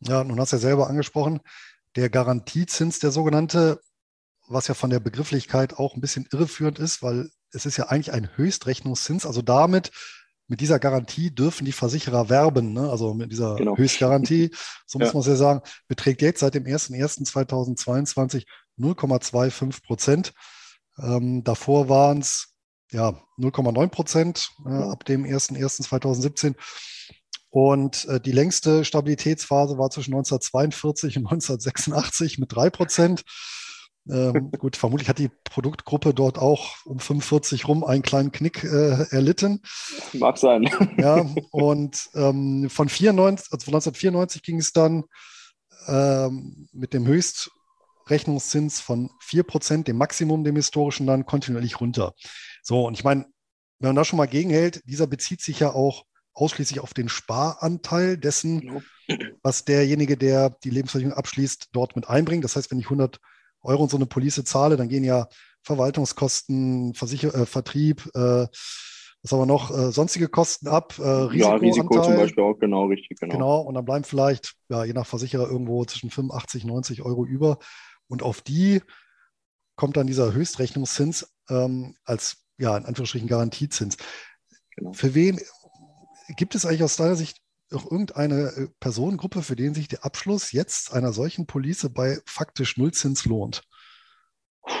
Ja, 0.00 0.24
nun 0.24 0.38
hast 0.40 0.52
du 0.52 0.56
ja 0.56 0.60
selber 0.60 0.88
angesprochen, 0.88 1.40
der 1.96 2.10
Garantiezins, 2.10 2.98
der 2.98 3.10
sogenannte, 3.10 3.80
was 4.48 4.68
ja 4.68 4.74
von 4.74 4.90
der 4.90 5.00
Begrifflichkeit 5.00 5.74
auch 5.78 5.94
ein 5.94 6.00
bisschen 6.00 6.26
irreführend 6.32 6.78
ist, 6.78 7.02
weil 7.02 7.30
es 7.52 7.66
ist 7.66 7.76
ja 7.76 7.86
eigentlich 7.86 8.12
ein 8.12 8.28
Höchstrechnungszins. 8.36 9.26
Also 9.26 9.42
damit, 9.42 9.90
mit 10.48 10.60
dieser 10.60 10.78
Garantie 10.78 11.34
dürfen 11.34 11.64
die 11.64 11.72
Versicherer 11.72 12.28
werben. 12.28 12.72
Ne? 12.72 12.88
Also 12.88 13.14
mit 13.14 13.32
dieser 13.32 13.56
genau. 13.56 13.76
Höchstgarantie, 13.76 14.50
so 14.86 14.98
muss 14.98 15.08
ja. 15.08 15.14
man 15.14 15.20
es 15.20 15.26
ja 15.26 15.36
sagen, 15.36 15.60
beträgt 15.88 16.22
jetzt 16.22 16.40
seit 16.40 16.54
dem 16.54 16.64
01.01.2022 16.64 18.44
0,25 18.78 19.82
Prozent. 19.84 20.32
Ähm, 20.98 21.42
davor 21.44 21.88
waren 21.88 22.18
es 22.18 22.54
ja, 22.92 23.20
0,9 23.38 23.88
Prozent 23.88 24.50
äh, 24.64 24.70
ab 24.70 25.04
dem 25.04 25.24
01.01.2017. 25.24 26.54
Und 27.50 28.04
äh, 28.06 28.20
die 28.20 28.32
längste 28.32 28.84
Stabilitätsphase 28.84 29.78
war 29.78 29.90
zwischen 29.90 30.12
1942 30.12 31.16
und 31.16 31.26
1986 31.26 32.38
mit 32.38 32.54
3 32.54 32.70
Prozent. 32.70 33.24
Ähm, 34.08 34.50
gut, 34.52 34.76
vermutlich 34.76 35.08
hat 35.08 35.18
die 35.18 35.30
Produktgruppe 35.44 36.14
dort 36.14 36.38
auch 36.38 36.84
um 36.84 37.00
45 37.00 37.66
rum 37.66 37.82
einen 37.84 38.02
kleinen 38.02 38.30
Knick 38.30 38.62
äh, 38.62 39.06
erlitten. 39.10 39.62
Mag 40.12 40.38
sein. 40.38 40.68
Ja, 40.98 41.26
und 41.50 42.08
ähm, 42.14 42.70
von 42.70 42.88
94, 42.88 43.52
also 43.52 43.64
von 43.64 43.74
1994 43.74 44.42
ging 44.42 44.58
es 44.58 44.72
dann 44.72 45.04
ähm, 45.88 46.68
mit 46.72 46.94
dem 46.94 47.06
Höchstrechnungszins 47.06 48.80
von 48.80 49.10
4%, 49.26 49.84
dem 49.84 49.96
Maximum, 49.96 50.44
dem 50.44 50.56
historischen, 50.56 51.06
dann 51.06 51.26
kontinuierlich 51.26 51.80
runter. 51.80 52.14
So, 52.62 52.86
und 52.86 52.94
ich 52.94 53.04
meine, 53.04 53.26
wenn 53.78 53.88
man 53.88 53.96
da 53.96 54.04
schon 54.04 54.16
mal 54.16 54.26
gegenhält, 54.26 54.82
dieser 54.86 55.06
bezieht 55.06 55.42
sich 55.42 55.60
ja 55.60 55.72
auch 55.72 56.04
ausschließlich 56.32 56.80
auf 56.80 56.94
den 56.94 57.08
Sparanteil 57.08 58.18
dessen, 58.18 58.82
was 59.42 59.64
derjenige, 59.64 60.16
der 60.16 60.50
die 60.64 60.70
Lebensversicherung 60.70 61.16
abschließt, 61.16 61.68
dort 61.72 61.96
mit 61.96 62.08
einbringt. 62.08 62.44
Das 62.44 62.56
heißt, 62.56 62.70
wenn 62.70 62.78
ich 62.78 62.86
100 62.86 63.18
Euro 63.66 63.84
in 63.84 63.88
so 63.88 63.96
eine 63.96 64.06
Police 64.06 64.42
zahle, 64.44 64.76
dann 64.76 64.88
gehen 64.88 65.04
ja 65.04 65.28
Verwaltungskosten, 65.62 66.94
Versicher 66.94 67.34
äh, 67.34 67.46
Vertrieb, 67.46 68.06
äh, 68.14 68.46
was 69.22 69.32
haben 69.32 69.40
wir 69.40 69.46
noch, 69.46 69.76
äh, 69.76 69.90
sonstige 69.90 70.28
Kosten 70.28 70.68
ab. 70.68 70.94
Äh, 70.98 71.36
ja, 71.36 71.54
Risiko 71.56 72.00
zum 72.00 72.16
Beispiel 72.16 72.44
auch, 72.44 72.58
genau, 72.58 72.84
richtig, 72.84 73.18
genau. 73.18 73.32
Genau, 73.32 73.60
und 73.60 73.74
dann 73.74 73.84
bleiben 73.84 74.04
vielleicht, 74.04 74.54
ja, 74.68 74.84
je 74.84 74.92
nach 74.92 75.06
Versicherer 75.06 75.48
irgendwo 75.50 75.84
zwischen 75.84 76.10
85, 76.10 76.64
90 76.64 77.02
Euro 77.02 77.26
über. 77.26 77.58
Und 78.08 78.22
auf 78.22 78.40
die 78.40 78.82
kommt 79.74 79.96
dann 79.96 80.06
dieser 80.06 80.32
Höchstrechnungszins 80.32 81.34
ähm, 81.50 81.96
als, 82.04 82.44
ja, 82.58 82.76
in 82.76 82.84
Anführungsstrichen 82.84 83.28
Garantiezins. 83.28 83.96
Genau. 84.76 84.92
Für 84.92 85.14
wen 85.14 85.40
gibt 86.36 86.54
es 86.54 86.64
eigentlich 86.64 86.84
aus 86.84 86.96
deiner 86.96 87.16
Sicht 87.16 87.40
auch 87.72 87.90
irgendeine 87.90 88.52
äh, 88.56 88.66
Personengruppe, 88.80 89.42
für 89.42 89.56
den 89.56 89.74
sich 89.74 89.88
der 89.88 90.04
Abschluss 90.04 90.52
jetzt 90.52 90.92
einer 90.92 91.12
solchen 91.12 91.46
Police 91.46 91.88
bei 91.92 92.18
faktisch 92.26 92.76
Nullzins 92.76 93.24
lohnt? 93.24 93.62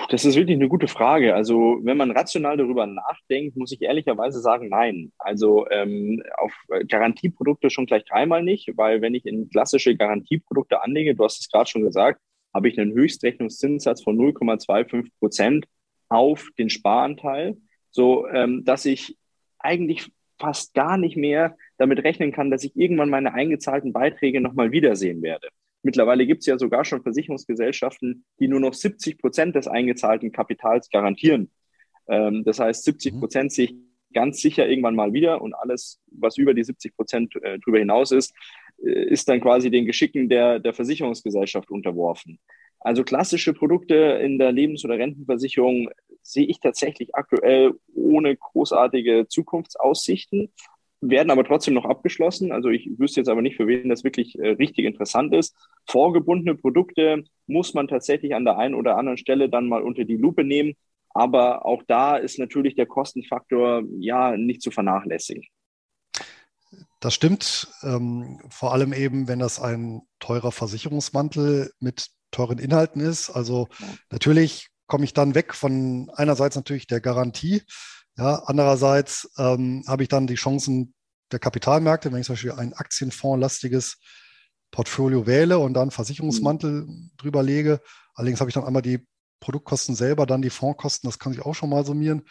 Das 0.08 0.24
ist 0.24 0.34
wirklich 0.34 0.56
eine 0.56 0.68
gute 0.68 0.88
Frage. 0.88 1.34
Also 1.34 1.78
wenn 1.82 1.96
man 1.96 2.10
rational 2.10 2.56
darüber 2.56 2.86
nachdenkt, 2.86 3.56
muss 3.56 3.70
ich 3.70 3.82
ehrlicherweise 3.82 4.40
sagen, 4.40 4.68
nein. 4.68 5.12
Also 5.18 5.68
ähm, 5.70 6.22
auf 6.38 6.52
Garantieprodukte 6.88 7.70
schon 7.70 7.86
gleich 7.86 8.04
dreimal 8.04 8.42
nicht, 8.42 8.72
weil 8.76 9.00
wenn 9.00 9.14
ich 9.14 9.26
in 9.26 9.48
klassische 9.48 9.96
Garantieprodukte 9.96 10.82
anlege, 10.82 11.14
du 11.14 11.24
hast 11.24 11.40
es 11.40 11.48
gerade 11.48 11.70
schon 11.70 11.82
gesagt, 11.82 12.20
habe 12.52 12.68
ich 12.68 12.80
einen 12.80 12.94
Höchstrechnungszinssatz 12.94 14.02
von 14.02 14.16
0,25 14.16 15.10
Prozent 15.20 15.66
auf 16.08 16.48
den 16.58 16.70
Sparanteil, 16.70 17.56
so 17.90 18.26
ähm, 18.28 18.64
dass 18.64 18.86
ich 18.86 19.16
eigentlich 19.58 20.10
fast 20.38 20.74
gar 20.74 20.98
nicht 20.98 21.16
mehr 21.16 21.56
damit 21.78 22.04
rechnen 22.04 22.32
kann, 22.32 22.50
dass 22.50 22.64
ich 22.64 22.76
irgendwann 22.76 23.10
meine 23.10 23.34
eingezahlten 23.34 23.92
Beiträge 23.92 24.40
nochmal 24.40 24.72
wiedersehen 24.72 25.22
werde. 25.22 25.48
Mittlerweile 25.82 26.26
gibt 26.26 26.40
es 26.40 26.46
ja 26.46 26.58
sogar 26.58 26.84
schon 26.84 27.02
Versicherungsgesellschaften, 27.02 28.24
die 28.40 28.48
nur 28.48 28.60
noch 28.60 28.74
70 28.74 29.18
Prozent 29.18 29.54
des 29.54 29.68
eingezahlten 29.68 30.32
Kapitals 30.32 30.90
garantieren. 30.90 31.50
Ähm, 32.08 32.44
das 32.44 32.58
heißt, 32.58 32.84
70 32.84 33.14
mhm. 33.14 33.20
Prozent 33.20 33.52
sehe 33.52 33.66
ich 33.66 33.74
ganz 34.12 34.40
sicher 34.40 34.68
irgendwann 34.68 34.96
mal 34.96 35.12
wieder 35.12 35.42
und 35.42 35.54
alles, 35.54 36.00
was 36.10 36.38
über 36.38 36.54
die 36.54 36.64
70 36.64 36.96
Prozent 36.96 37.36
äh, 37.42 37.58
drüber 37.58 37.78
hinaus 37.78 38.12
ist, 38.12 38.34
äh, 38.84 39.04
ist 39.04 39.28
dann 39.28 39.40
quasi 39.40 39.70
den 39.70 39.86
Geschicken 39.86 40.28
der, 40.28 40.58
der 40.58 40.74
Versicherungsgesellschaft 40.74 41.70
unterworfen. 41.70 42.38
Also 42.80 43.04
klassische 43.04 43.52
Produkte 43.52 43.94
in 43.94 44.38
der 44.38 44.52
Lebens- 44.52 44.84
oder 44.84 44.98
Rentenversicherung 44.98 45.90
sehe 46.22 46.46
ich 46.46 46.60
tatsächlich 46.60 47.14
aktuell 47.14 47.74
ohne 47.94 48.36
großartige 48.36 49.26
Zukunftsaussichten, 49.28 50.50
werden 51.00 51.30
aber 51.30 51.44
trotzdem 51.44 51.74
noch 51.74 51.84
abgeschlossen. 51.84 52.52
Also 52.52 52.68
ich 52.68 52.90
wüsste 52.98 53.20
jetzt 53.20 53.28
aber 53.28 53.42
nicht, 53.42 53.56
für 53.56 53.66
wen 53.66 53.88
das 53.88 54.04
wirklich 54.04 54.38
äh, 54.38 54.50
richtig 54.50 54.84
interessant 54.84 55.34
ist. 55.34 55.54
Vorgebundene 55.86 56.56
Produkte 56.56 57.24
muss 57.46 57.74
man 57.74 57.88
tatsächlich 57.88 58.34
an 58.34 58.44
der 58.44 58.58
einen 58.58 58.74
oder 58.74 58.96
anderen 58.96 59.18
Stelle 59.18 59.48
dann 59.48 59.68
mal 59.68 59.82
unter 59.82 60.04
die 60.04 60.16
Lupe 60.16 60.44
nehmen. 60.44 60.74
Aber 61.10 61.64
auch 61.64 61.82
da 61.86 62.16
ist 62.16 62.38
natürlich 62.38 62.74
der 62.74 62.86
Kostenfaktor 62.86 63.82
ja 63.98 64.36
nicht 64.36 64.62
zu 64.62 64.70
vernachlässigen. 64.70 65.44
Das 67.00 67.14
stimmt. 67.14 67.68
Ähm, 67.82 68.40
vor 68.50 68.72
allem 68.72 68.92
eben, 68.92 69.28
wenn 69.28 69.38
das 69.38 69.60
ein 69.60 70.02
teurer 70.18 70.52
Versicherungsmantel 70.52 71.70
mit 71.78 72.08
teuren 72.30 72.58
Inhalten 72.58 73.00
ist. 73.00 73.30
Also 73.30 73.68
natürlich 74.10 74.68
komme 74.86 75.04
ich 75.04 75.14
dann 75.14 75.34
weg 75.34 75.54
von 75.54 76.10
einerseits 76.14 76.56
natürlich 76.56 76.86
der 76.86 77.00
Garantie, 77.00 77.62
ja, 78.18 78.42
andererseits 78.46 79.30
ähm, 79.38 79.84
habe 79.86 80.02
ich 80.02 80.08
dann 80.08 80.26
die 80.26 80.34
Chancen 80.34 80.94
der 81.32 81.38
Kapitalmärkte, 81.38 82.12
wenn 82.12 82.20
ich 82.20 82.26
zum 82.26 82.34
Beispiel 82.34 82.52
ein 82.52 82.72
aktienfondslastiges 82.72 83.98
Portfolio 84.70 85.26
wähle 85.26 85.58
und 85.58 85.74
dann 85.74 85.90
Versicherungsmantel 85.90 86.86
mhm. 86.86 87.10
drüber 87.16 87.42
lege. 87.42 87.80
Allerdings 88.14 88.40
habe 88.40 88.50
ich 88.50 88.54
dann 88.54 88.64
einmal 88.64 88.82
die 88.82 89.06
Produktkosten 89.40 89.94
selber, 89.94 90.26
dann 90.26 90.42
die 90.42 90.50
Fondskosten, 90.50 91.08
das 91.08 91.18
kann 91.18 91.32
ich 91.32 91.42
auch 91.42 91.54
schon 91.54 91.70
mal 91.70 91.84
summieren. 91.84 92.22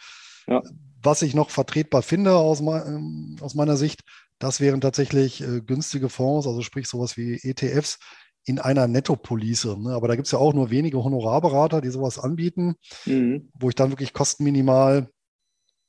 Ja. 0.48 0.62
Was 1.02 1.22
ich 1.22 1.34
noch 1.34 1.50
vertretbar 1.50 2.02
finde 2.02 2.34
aus, 2.34 2.60
mein, 2.60 3.36
aus 3.40 3.54
meiner 3.54 3.76
Sicht, 3.76 4.02
das 4.38 4.60
wären 4.60 4.80
tatsächlich 4.80 5.40
äh, 5.40 5.60
günstige 5.60 6.08
Fonds, 6.08 6.46
also 6.46 6.62
sprich 6.62 6.88
sowas 6.88 7.16
wie 7.16 7.34
ETFs, 7.42 7.98
in 8.44 8.58
einer 8.58 8.86
Nettopolice. 8.86 9.76
Ne? 9.78 9.90
Aber 9.90 10.08
da 10.08 10.14
gibt 10.14 10.26
es 10.26 10.32
ja 10.32 10.38
auch 10.38 10.52
nur 10.52 10.70
wenige 10.70 11.02
Honorarberater, 11.02 11.80
die 11.80 11.90
sowas 11.90 12.18
anbieten, 12.18 12.76
mhm. 13.04 13.50
wo 13.54 13.68
ich 13.68 13.74
dann 13.74 13.90
wirklich 13.90 14.12
kostenminimal 14.12 15.08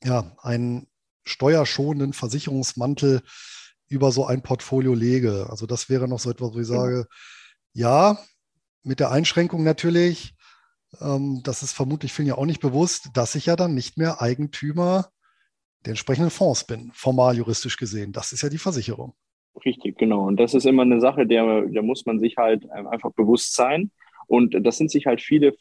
ja, 0.04 0.36
einen 0.42 0.88
steuerschonenden 1.26 2.14
Versicherungsmantel 2.14 3.22
über 3.90 4.12
so 4.12 4.26
ein 4.26 4.42
Portfolio 4.42 4.94
lege. 4.94 5.48
Also 5.50 5.66
das 5.66 5.90
wäre 5.90 6.08
noch 6.08 6.20
so 6.20 6.30
etwas, 6.30 6.54
wo 6.54 6.60
ich 6.60 6.68
genau. 6.68 6.82
sage, 6.82 7.08
ja, 7.74 8.18
mit 8.84 9.00
der 9.00 9.12
Einschränkung 9.12 9.64
natürlich, 9.64 10.36
ähm, 11.02 11.42
das 11.44 11.64
ist 11.64 11.74
vermutlich 11.74 12.14
vielen 12.14 12.28
ja 12.28 12.36
auch 12.36 12.46
nicht 12.46 12.62
bewusst, 12.62 13.10
dass 13.14 13.36
ich 13.36 13.46
ja 13.46 13.56
dann 13.56 13.74
nicht 13.74 13.98
mehr 13.98 14.22
Eigentümer 14.22 15.10
der 15.86 15.92
entsprechenden 15.92 16.32
Fonds 16.32 16.66
bin, 16.66 16.92
formal 16.94 17.38
juristisch 17.38 17.78
gesehen. 17.78 18.12
Das 18.12 18.34
ist 18.34 18.42
ja 18.42 18.50
die 18.50 18.58
Versicherung. 18.58 19.14
Richtig, 19.66 19.98
genau. 19.98 20.28
Und 20.28 20.38
das 20.38 20.54
ist 20.54 20.66
immer 20.66 20.84
eine 20.84 21.02
Sache, 21.02 21.26
der, 21.26 21.64
der 21.68 21.82
muss 21.82 22.06
man 22.06 22.20
sich 22.20 22.38
halt 22.38 22.70
einfach 22.70 23.12
bewusst 23.14 23.56
sein. 23.56 23.92
Und 24.28 24.54
das 24.66 24.78
sind 24.78 24.92
sich 24.92 25.06
halt 25.06 25.22
viele 25.22 25.54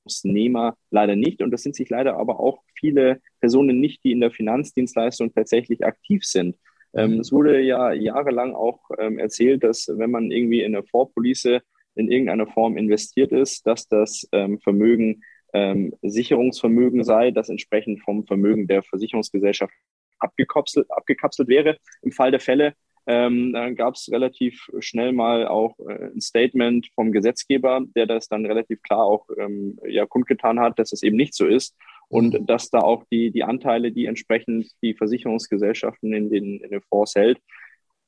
Versicherungsnehmer 0.00 0.76
leider 0.90 1.16
nicht. 1.16 1.42
Und 1.42 1.50
das 1.50 1.62
sind 1.62 1.74
sich 1.74 1.88
leider 1.90 2.16
aber 2.16 2.40
auch 2.40 2.62
viele 2.74 3.20
Personen 3.40 3.80
nicht, 3.80 4.04
die 4.04 4.12
in 4.12 4.20
der 4.20 4.30
Finanzdienstleistung 4.30 5.32
tatsächlich 5.32 5.84
aktiv 5.84 6.24
sind. 6.24 6.56
Ähm, 6.92 7.20
es 7.20 7.30
wurde 7.32 7.60
ja 7.60 7.92
jahrelang 7.92 8.54
auch 8.54 8.80
ähm, 8.98 9.18
erzählt, 9.18 9.62
dass 9.62 9.88
wenn 9.88 10.10
man 10.10 10.30
irgendwie 10.30 10.62
in 10.62 10.74
eine 10.74 10.84
Vorpolice 10.84 11.60
in 11.94 12.10
irgendeiner 12.10 12.46
Form 12.46 12.76
investiert 12.76 13.32
ist, 13.32 13.66
dass 13.66 13.86
das 13.86 14.28
ähm, 14.32 14.58
Vermögen 14.60 15.22
ähm, 15.52 15.94
Sicherungsvermögen 16.02 17.04
sei, 17.04 17.30
das 17.30 17.48
entsprechend 17.48 18.00
vom 18.02 18.26
Vermögen 18.26 18.66
der 18.66 18.82
Versicherungsgesellschaft 18.82 19.72
abgekapselt 20.18 21.48
wäre. 21.48 21.78
Im 22.02 22.12
Fall 22.12 22.30
der 22.30 22.40
Fälle 22.40 22.74
ähm, 23.06 23.52
dann 23.52 23.76
gab 23.76 23.94
es 23.94 24.10
relativ 24.12 24.70
schnell 24.80 25.12
mal 25.12 25.48
auch 25.48 25.78
äh, 25.80 26.10
ein 26.14 26.20
Statement 26.20 26.88
vom 26.94 27.12
Gesetzgeber, 27.12 27.82
der 27.96 28.06
das 28.06 28.28
dann 28.28 28.46
relativ 28.46 28.82
klar 28.82 29.04
auch 29.04 29.26
ähm, 29.38 29.78
ja, 29.86 30.06
kundgetan 30.06 30.60
hat, 30.60 30.78
dass 30.78 30.92
es 30.92 31.02
eben 31.02 31.16
nicht 31.16 31.34
so 31.34 31.46
ist 31.46 31.76
und 32.08 32.34
mhm. 32.34 32.46
dass 32.46 32.70
da 32.70 32.80
auch 32.80 33.04
die, 33.10 33.30
die 33.30 33.44
Anteile, 33.44 33.92
die 33.92 34.06
entsprechend 34.06 34.70
die 34.82 34.94
Versicherungsgesellschaften 34.94 36.12
in 36.12 36.30
den, 36.30 36.60
in 36.60 36.70
den 36.70 36.82
Fonds 36.82 37.14
hält, 37.14 37.40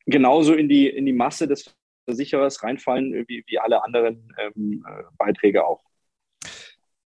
genauso 0.06 0.54
in 0.54 0.68
die, 0.68 0.88
in 0.88 1.06
die 1.06 1.12
Masse 1.12 1.48
des 1.48 1.74
Versicherers 2.04 2.62
reinfallen 2.62 3.24
wie, 3.28 3.44
wie 3.46 3.58
alle 3.58 3.84
anderen 3.84 4.32
ähm, 4.38 4.84
äh, 4.86 5.02
Beiträge 5.16 5.64
auch. 5.64 5.82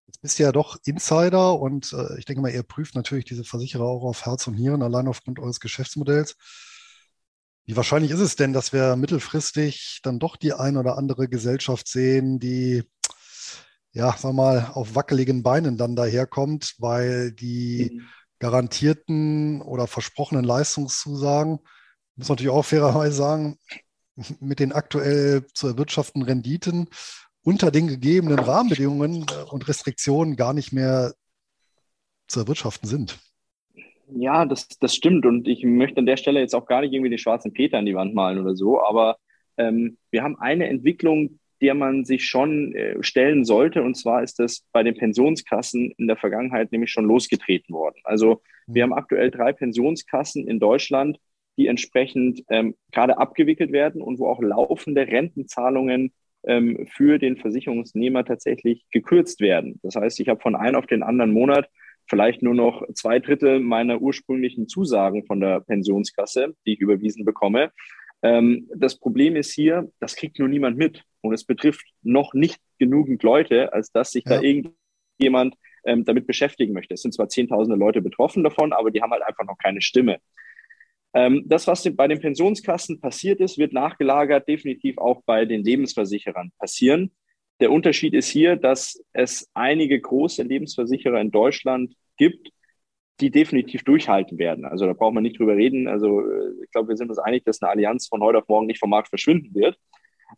Jetzt 0.06 0.20
bist 0.20 0.38
du 0.38 0.42
ja 0.42 0.52
doch 0.52 0.78
Insider 0.84 1.58
und 1.58 1.94
äh, 1.94 2.18
ich 2.18 2.26
denke 2.26 2.42
mal, 2.42 2.52
ihr 2.52 2.62
prüft 2.62 2.94
natürlich 2.94 3.24
diese 3.24 3.44
Versicherer 3.44 3.84
auch 3.84 4.04
auf 4.04 4.26
Herz 4.26 4.46
und 4.46 4.56
Nieren, 4.56 4.82
allein 4.82 5.08
aufgrund 5.08 5.38
eures 5.38 5.60
Geschäftsmodells. 5.60 6.36
Wie 7.64 7.76
wahrscheinlich 7.76 8.10
ist 8.10 8.20
es 8.20 8.36
denn, 8.36 8.52
dass 8.52 8.72
wir 8.72 8.96
mittelfristig 8.96 10.00
dann 10.02 10.18
doch 10.18 10.36
die 10.36 10.52
ein 10.52 10.76
oder 10.76 10.98
andere 10.98 11.28
Gesellschaft 11.28 11.86
sehen, 11.86 12.40
die, 12.40 12.82
ja, 13.92 14.16
sag 14.18 14.32
mal, 14.32 14.70
auf 14.74 14.94
wackeligen 14.94 15.42
Beinen 15.42 15.76
dann 15.76 15.94
daherkommt, 15.94 16.74
weil 16.78 17.32
die 17.32 17.90
mhm. 17.92 18.08
garantierten 18.40 19.62
oder 19.62 19.86
versprochenen 19.86 20.44
Leistungszusagen, 20.44 21.60
muss 22.16 22.28
man 22.28 22.36
natürlich 22.36 22.52
auch 22.52 22.64
fairerweise 22.64 23.16
sagen, 23.16 23.58
mit 24.40 24.58
den 24.58 24.72
aktuell 24.72 25.46
zu 25.54 25.68
erwirtschaftenden 25.68 26.28
Renditen 26.28 26.88
unter 27.42 27.70
den 27.70 27.88
gegebenen 27.88 28.38
Rahmenbedingungen 28.38 29.26
und 29.50 29.68
Restriktionen 29.68 30.36
gar 30.36 30.52
nicht 30.52 30.72
mehr 30.72 31.14
zu 32.28 32.40
erwirtschaften 32.40 32.88
sind. 32.88 33.18
Ja, 34.14 34.44
das, 34.44 34.68
das 34.80 34.94
stimmt. 34.94 35.26
Und 35.26 35.48
ich 35.48 35.64
möchte 35.64 35.98
an 35.98 36.06
der 36.06 36.16
Stelle 36.16 36.40
jetzt 36.40 36.54
auch 36.54 36.66
gar 36.66 36.80
nicht 36.80 36.92
irgendwie 36.92 37.10
den 37.10 37.18
schwarzen 37.18 37.52
Peter 37.52 37.78
an 37.78 37.86
die 37.86 37.94
Wand 37.94 38.14
malen 38.14 38.38
oder 38.40 38.54
so. 38.54 38.82
Aber 38.82 39.16
ähm, 39.56 39.98
wir 40.10 40.22
haben 40.22 40.38
eine 40.38 40.68
Entwicklung, 40.68 41.38
der 41.60 41.74
man 41.74 42.04
sich 42.04 42.26
schon 42.26 42.74
äh, 42.74 43.02
stellen 43.02 43.44
sollte. 43.44 43.82
Und 43.82 43.96
zwar 43.96 44.22
ist 44.22 44.38
das 44.38 44.64
bei 44.72 44.82
den 44.82 44.96
Pensionskassen 44.96 45.92
in 45.96 46.08
der 46.08 46.16
Vergangenheit 46.16 46.72
nämlich 46.72 46.90
schon 46.90 47.06
losgetreten 47.06 47.74
worden. 47.74 48.00
Also 48.04 48.42
wir 48.66 48.82
haben 48.82 48.92
aktuell 48.92 49.30
drei 49.30 49.52
Pensionskassen 49.52 50.46
in 50.48 50.58
Deutschland, 50.58 51.18
die 51.56 51.68
entsprechend 51.68 52.42
ähm, 52.48 52.74
gerade 52.90 53.18
abgewickelt 53.18 53.72
werden 53.72 54.02
und 54.02 54.18
wo 54.18 54.26
auch 54.26 54.40
laufende 54.42 55.06
Rentenzahlungen 55.06 56.12
ähm, 56.44 56.86
für 56.90 57.18
den 57.18 57.36
Versicherungsnehmer 57.36 58.24
tatsächlich 58.24 58.84
gekürzt 58.90 59.40
werden. 59.40 59.78
Das 59.82 59.94
heißt, 59.94 60.18
ich 60.20 60.28
habe 60.28 60.40
von 60.40 60.56
einem 60.56 60.76
auf 60.76 60.86
den 60.86 61.02
anderen 61.02 61.32
Monat 61.32 61.68
vielleicht 62.12 62.42
nur 62.42 62.52
noch 62.52 62.86
zwei 62.92 63.20
Drittel 63.20 63.58
meiner 63.58 64.02
ursprünglichen 64.02 64.68
Zusagen 64.68 65.24
von 65.24 65.40
der 65.40 65.60
Pensionskasse, 65.60 66.54
die 66.66 66.74
ich 66.74 66.80
überwiesen 66.80 67.24
bekomme. 67.24 67.72
Ähm, 68.20 68.68
das 68.76 68.98
Problem 68.98 69.34
ist 69.34 69.50
hier, 69.54 69.90
das 69.98 70.14
kriegt 70.14 70.38
nur 70.38 70.48
niemand 70.48 70.76
mit. 70.76 71.04
Und 71.22 71.32
es 71.32 71.44
betrifft 71.44 71.86
noch 72.02 72.34
nicht 72.34 72.60
genügend 72.78 73.22
Leute, 73.22 73.72
als 73.72 73.92
dass 73.92 74.10
sich 74.10 74.24
ja. 74.26 74.36
da 74.36 74.42
irgendjemand 74.42 75.54
ähm, 75.86 76.04
damit 76.04 76.26
beschäftigen 76.26 76.74
möchte. 76.74 76.92
Es 76.92 77.00
sind 77.00 77.14
zwar 77.14 77.30
zehntausende 77.30 77.78
Leute 77.78 78.02
betroffen 78.02 78.44
davon, 78.44 78.74
aber 78.74 78.90
die 78.90 79.00
haben 79.00 79.12
halt 79.12 79.22
einfach 79.22 79.46
noch 79.46 79.56
keine 79.56 79.80
Stimme. 79.80 80.18
Ähm, 81.14 81.44
das, 81.46 81.66
was 81.66 81.88
bei 81.96 82.08
den 82.08 82.20
Pensionskassen 82.20 83.00
passiert 83.00 83.40
ist, 83.40 83.56
wird 83.56 83.72
nachgelagert 83.72 84.46
definitiv 84.46 84.98
auch 84.98 85.22
bei 85.24 85.46
den 85.46 85.64
Lebensversicherern 85.64 86.52
passieren. 86.58 87.10
Der 87.60 87.72
Unterschied 87.72 88.12
ist 88.12 88.28
hier, 88.28 88.56
dass 88.56 89.02
es 89.14 89.48
einige 89.54 89.98
große 89.98 90.42
Lebensversicherer 90.42 91.18
in 91.22 91.30
Deutschland 91.30 91.94
gibt, 92.16 92.50
die 93.20 93.30
definitiv 93.30 93.84
durchhalten 93.84 94.38
werden. 94.38 94.64
Also 94.64 94.86
da 94.86 94.92
braucht 94.92 95.14
man 95.14 95.22
nicht 95.22 95.38
drüber 95.38 95.56
reden. 95.56 95.86
Also 95.86 96.22
ich 96.62 96.70
glaube, 96.70 96.88
wir 96.88 96.96
sind 96.96 97.10
uns 97.10 97.18
einig, 97.18 97.44
dass 97.44 97.62
eine 97.62 97.70
Allianz 97.70 98.08
von 98.08 98.22
heute 98.22 98.38
auf 98.38 98.48
morgen 98.48 98.66
nicht 98.66 98.80
vom 98.80 98.90
Markt 98.90 99.08
verschwinden 99.08 99.54
wird. 99.54 99.78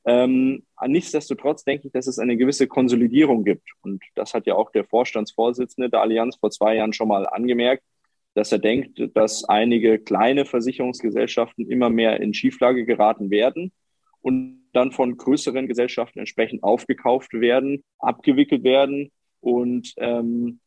Ähm, 0.05 0.65
nichtsdestotrotz 0.87 1.65
denke 1.65 1.87
ich, 1.87 1.93
dass 1.93 2.07
es 2.07 2.19
eine 2.19 2.37
gewisse 2.37 2.67
Konsolidierung 2.67 3.45
gibt. 3.45 3.69
Und 3.83 4.03
das 4.15 4.35
hat 4.35 4.47
ja 4.47 4.55
auch 4.55 4.71
der 4.71 4.85
Vorstandsvorsitzende 4.85 5.89
der 5.89 6.01
Allianz 6.01 6.37
vor 6.37 6.51
zwei 6.51 6.77
Jahren 6.77 6.93
schon 6.93 7.09
mal 7.09 7.27
angemerkt, 7.27 7.85
dass 8.35 8.53
er 8.53 8.59
denkt, 8.59 9.01
dass 9.15 9.45
einige 9.45 9.99
kleine 9.99 10.45
Versicherungsgesellschaften 10.45 11.71
immer 11.71 11.89
mehr 11.89 12.21
in 12.21 12.35
Schieflage 12.35 12.85
geraten 12.85 13.31
werden 13.31 13.73
und 14.21 14.65
dann 14.73 14.91
von 14.91 15.17
größeren 15.17 15.69
Gesellschaften 15.69 16.19
entsprechend 16.19 16.65
aufgekauft 16.65 17.33
werden, 17.33 17.85
abgewickelt 17.99 18.65
werden. 18.65 19.13
Und 19.41 19.95
ähm, 19.99 20.61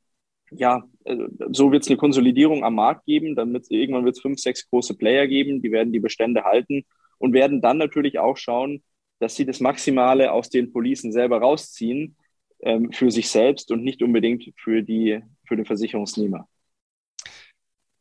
ja, 0.52 0.84
äh, 1.06 1.18
so 1.52 1.72
wird 1.72 1.84
es 1.84 1.90
eine 1.90 1.98
Konsolidierung 1.98 2.64
am 2.64 2.76
Markt 2.76 3.06
geben. 3.06 3.36
Damit 3.36 3.68
irgendwann 3.70 4.06
wird 4.06 4.16
es 4.16 4.22
fünf, 4.22 4.40
sechs 4.40 4.70
große 4.70 4.96
Player 4.96 5.28
geben, 5.28 5.62
die 5.62 5.72
werden 5.72 5.94
die 5.94 6.00
Bestände 6.00 6.44
halten 6.44 6.86
und 7.18 7.34
werden 7.34 7.62
dann 7.62 7.78
natürlich 7.78 8.20
auch 8.20 8.38
schauen, 8.38 8.84
dass 9.20 9.36
sie 9.36 9.46
das 9.46 9.60
Maximale 9.60 10.32
aus 10.32 10.50
den 10.50 10.72
Policen 10.72 11.12
selber 11.12 11.40
rausziehen 11.40 12.16
ähm, 12.60 12.92
für 12.92 13.12
sich 13.12 13.30
selbst 13.30 13.72
und 13.72 13.84
nicht 13.84 14.02
unbedingt 14.02 14.52
für 14.58 14.84
die 14.84 15.22
für 15.46 15.56
den 15.56 15.66
Versicherungsnehmer. 15.66 16.48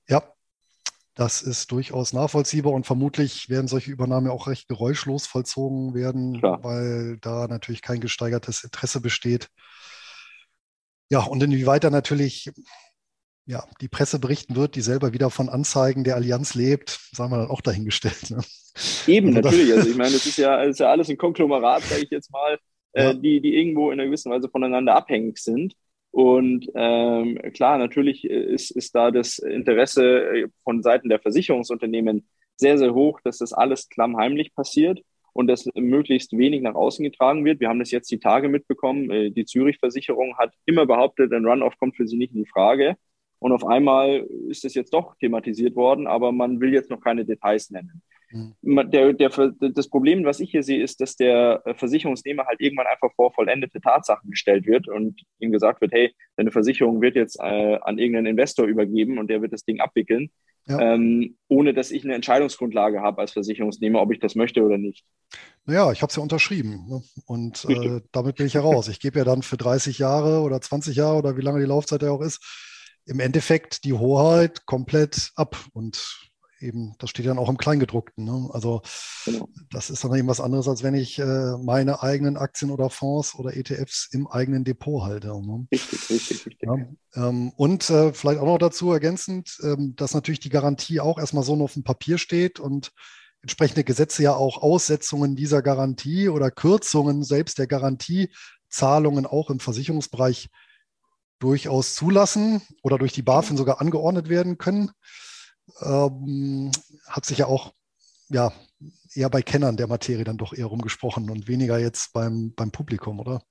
Ja, 0.09 0.23
das 1.15 1.43
ist 1.43 1.73
durchaus 1.73 2.13
nachvollziehbar 2.13 2.73
und 2.73 2.87
vermutlich 2.87 3.49
werden 3.49 3.69
solche 3.69 3.91
Übernahmen 3.91 4.29
auch 4.29 4.47
recht 4.49 4.69
geräuschlos 4.69 5.27
vollzogen 5.27 5.95
werden, 5.95 6.39
Klar. 6.39 6.63
weil 6.63 7.19
da 7.21 7.47
natürlich 7.49 7.83
kein 7.83 8.01
gesteigertes 8.01 8.65
Interesse 8.65 9.01
besteht. 9.01 9.49
Ja, 11.11 11.25
und 11.25 11.43
inwieweit 11.43 11.85
da 11.85 11.91
natürlich 11.91 12.51
ja, 13.47 13.65
die 13.81 13.89
Presse 13.89 14.19
berichten 14.19 14.57
wird, 14.57 14.75
die 14.75 14.81
selber 14.81 15.13
wieder 15.13 15.31
von 15.31 15.49
Anzeigen 15.49 16.03
der 16.03 16.17
Allianz 16.17 16.55
lebt, 16.55 16.99
sagen 17.13 17.31
wir 17.31 17.39
dann 17.39 17.51
auch 17.51 17.61
dahingestellt. 17.61 18.31
Ne? 18.31 18.41
Eben, 19.07 19.29
also 19.29 19.41
natürlich. 19.41 19.73
Also 19.73 19.89
ich 19.89 19.97
meine, 19.97 20.13
das 20.13 20.27
ist 20.27 20.39
ja, 20.39 20.63
ist 20.63 20.81
ja 20.81 20.91
alles 20.91 21.09
ein 21.09 21.17
Konglomerat, 21.17 21.83
sage 21.85 22.03
ich 22.03 22.11
jetzt 22.11 22.33
mal, 22.33 22.59
äh, 22.93 23.05
ja. 23.05 23.11
äh, 23.11 23.21
die, 23.21 23.41
die 23.41 23.57
irgendwo 23.57 23.91
in 23.91 24.01
einer 24.01 24.07
gewissen 24.07 24.33
Weise 24.33 24.49
voneinander 24.49 24.97
abhängig 24.97 25.39
sind. 25.39 25.75
Und 26.11 26.69
ähm, 26.75 27.39
klar, 27.53 27.79
natürlich 27.79 28.25
ist, 28.25 28.71
ist 28.71 28.95
da 28.95 29.11
das 29.11 29.39
Interesse 29.39 30.05
äh, 30.05 30.49
von 30.65 30.83
Seiten 30.83 31.09
der 31.09 31.21
Versicherungsunternehmen 31.21 32.27
sehr, 32.57 32.79
sehr 32.79 32.95
hoch, 32.95 33.21
dass 33.23 33.39
das 33.39 33.53
alles 33.53 33.89
klammheimlich 33.91 34.55
passiert 34.55 35.01
und 35.37 35.49
dass 35.49 35.69
möglichst 35.75 36.33
wenig 36.33 36.63
nach 36.63 36.75
außen 36.75 37.05
getragen 37.05 37.45
wird. 37.45 37.61
Wir 37.61 37.69
haben 37.69 37.79
das 37.79 37.91
jetzt 37.91 38.11
die 38.11 38.19
Tage 38.19 38.49
mitbekommen. 38.49 39.11
Äh, 39.11 39.31
die 39.31 39.45
Zürich-Versicherung 39.45 40.39
hat 40.39 40.55
immer 40.65 40.87
behauptet, 40.87 41.31
ein 41.33 41.45
Runoff 41.45 41.79
kommt 41.79 41.95
für 41.95 42.07
sie 42.07 42.17
nicht 42.17 42.33
in 42.33 42.43
die 42.45 42.49
Frage. 42.49 42.97
Und 43.39 43.53
auf 43.53 43.67
einmal 43.67 44.27
ist 44.49 44.65
es 44.65 44.73
jetzt 44.75 44.95
doch 44.95 45.15
thematisiert 45.17 45.77
worden, 45.77 46.07
aber 46.07 46.33
man 46.33 46.59
will 46.59 46.73
jetzt 46.73 46.89
noch 46.89 47.03
keine 47.03 47.27
Details 47.27 47.71
nennen. 47.71 48.03
Mhm. 48.31 48.91
Der, 48.91 49.13
der, 49.13 49.31
das 49.61 49.89
Problem, 49.89 50.25
was 50.25 50.41
ich 50.41 50.51
hier 50.51 50.63
sehe, 50.63 50.83
ist, 50.83 51.01
dass 51.01 51.17
der 51.17 51.63
Versicherungsnehmer 51.77 52.47
halt 52.47 52.61
irgendwann 52.61 52.87
einfach 52.87 53.13
vor 53.15 53.33
vollendete 53.33 53.81
Tatsachen 53.81 54.31
gestellt 54.31 54.67
wird 54.67 54.89
und 54.89 55.23
ihm 55.39 55.53
gesagt 55.53 55.81
wird, 55.81 55.93
hey, 55.93 56.13
deine 56.37 56.51
Versicherung 56.51 57.01
wird 57.01 57.15
jetzt 57.15 57.39
äh, 57.39 57.79
an 57.83 57.99
irgendeinen 57.99 58.27
Investor 58.27 58.67
übergeben 58.67 59.19
und 59.19 59.29
der 59.29 59.43
wird 59.43 59.53
das 59.53 59.65
Ding 59.65 59.81
abwickeln, 59.81 60.31
ja. 60.67 60.95
ähm, 60.95 61.37
ohne 61.49 61.73
dass 61.73 61.91
ich 61.91 62.05
eine 62.05 62.15
Entscheidungsgrundlage 62.15 63.01
habe 63.01 63.21
als 63.21 63.33
Versicherungsnehmer, 63.33 64.01
ob 64.01 64.13
ich 64.13 64.19
das 64.19 64.35
möchte 64.35 64.63
oder 64.63 64.79
nicht. 64.79 65.05
Naja, 65.65 65.93
ich 65.93 66.03
habe 66.03 66.11
es 66.11 66.17
ja 66.17 66.23
unterschrieben 66.23 66.87
ne? 66.89 67.03
und 67.27 67.65
äh, 67.69 68.01
damit 68.13 68.37
bin 68.37 68.47
ich 68.47 68.55
heraus. 68.55 68.89
Ich 68.89 69.01
gebe 69.01 69.19
ja 69.19 69.25
dann 69.25 69.43
für 69.43 69.57
30 69.57 69.99
Jahre 69.99 70.41
oder 70.41 70.61
20 70.61 70.97
Jahre 70.97 71.19
oder 71.19 71.37
wie 71.37 71.43
lange 71.43 71.61
die 71.61 71.67
Laufzeit 71.67 72.03
ja 72.03 72.11
auch 72.11 72.21
ist, 72.21 72.41
im 73.07 73.21
Endeffekt 73.21 73.85
die 73.85 73.93
Hoheit 73.93 74.67
komplett 74.67 75.31
ab 75.37 75.57
und 75.73 76.26
eben, 76.61 76.95
das 76.99 77.11
steht 77.11 77.27
dann 77.27 77.39
auch 77.39 77.49
im 77.49 77.57
Kleingedruckten. 77.57 78.25
Ne? 78.25 78.49
Also 78.53 78.83
genau. 79.25 79.49
das 79.71 79.91
ist 79.91 80.03
dann 80.05 80.15
eben 80.15 80.29
was 80.29 80.41
anderes, 80.41 80.69
als 80.69 80.83
wenn 80.83 80.95
ich 80.95 81.19
äh, 81.19 81.57
meine 81.59 82.03
eigenen 82.03 82.37
Aktien 82.37 82.71
oder 82.71 82.91
Fonds 82.91 83.35
oder 83.35 83.57
ETFs 83.57 84.09
im 84.13 84.27
eigenen 84.27 84.65
Depot 84.65 85.03
halte. 85.03 85.29
Ne? 85.29 85.67
Richtig, 85.73 86.11
richtig, 86.11 86.47
richtig. 86.47 86.59
Ja, 86.63 86.77
ähm, 87.15 87.53
und 87.57 87.89
äh, 87.91 88.13
vielleicht 88.13 88.41
auch 88.41 88.47
noch 88.47 88.59
dazu 88.59 88.93
ergänzend, 88.93 89.59
ähm, 89.63 89.95
dass 89.97 90.15
natürlich 90.15 90.41
die 90.41 90.51
Garantie 90.51 91.01
auch 91.01 91.19
erstmal 91.19 91.45
so 91.45 91.55
auf 91.63 91.75
dem 91.75 91.85
Papier 91.85 92.19
steht 92.19 92.61
und 92.61 92.93
entsprechende 93.43 93.85
Gesetze 93.85 94.23
ja 94.23 94.35
auch 94.35 94.63
Aussetzungen 94.63 95.37
dieser 95.37 95.63
Garantie 95.63 96.29
oder 96.29 96.51
Kürzungen 96.51 97.23
selbst 97.23 97.59
der 97.59 97.67
Garantiezahlungen 97.67 99.27
auch 99.27 99.51
im 99.51 99.61
Versicherungsbereich 99.61 100.49
durchaus 101.39 101.95
zulassen 101.95 102.63
oder 102.83 102.99
durch 102.99 103.13
die 103.13 103.23
BaFin 103.23 103.57
sogar 103.57 103.81
angeordnet 103.81 104.29
werden 104.29 104.59
können 104.59 104.91
ähm, 105.83 106.71
hat 107.09 107.25
sich 107.25 107.39
ja 107.39 107.47
auch 107.47 107.73
ja, 108.29 108.53
eher 109.15 109.31
bei 109.31 109.43
Kennern 109.43 109.77
der 109.77 109.87
Materie 109.87 110.25
dann 110.25 110.37
doch 110.37 110.53
eher 110.53 110.67
rumgesprochen 110.67 111.31
und 111.31 111.49
weniger 111.49 111.79
jetzt 111.79 112.13
beim, 112.13 112.53
beim 112.55 112.71
Publikum, 112.71 113.21
oder? 113.21 113.43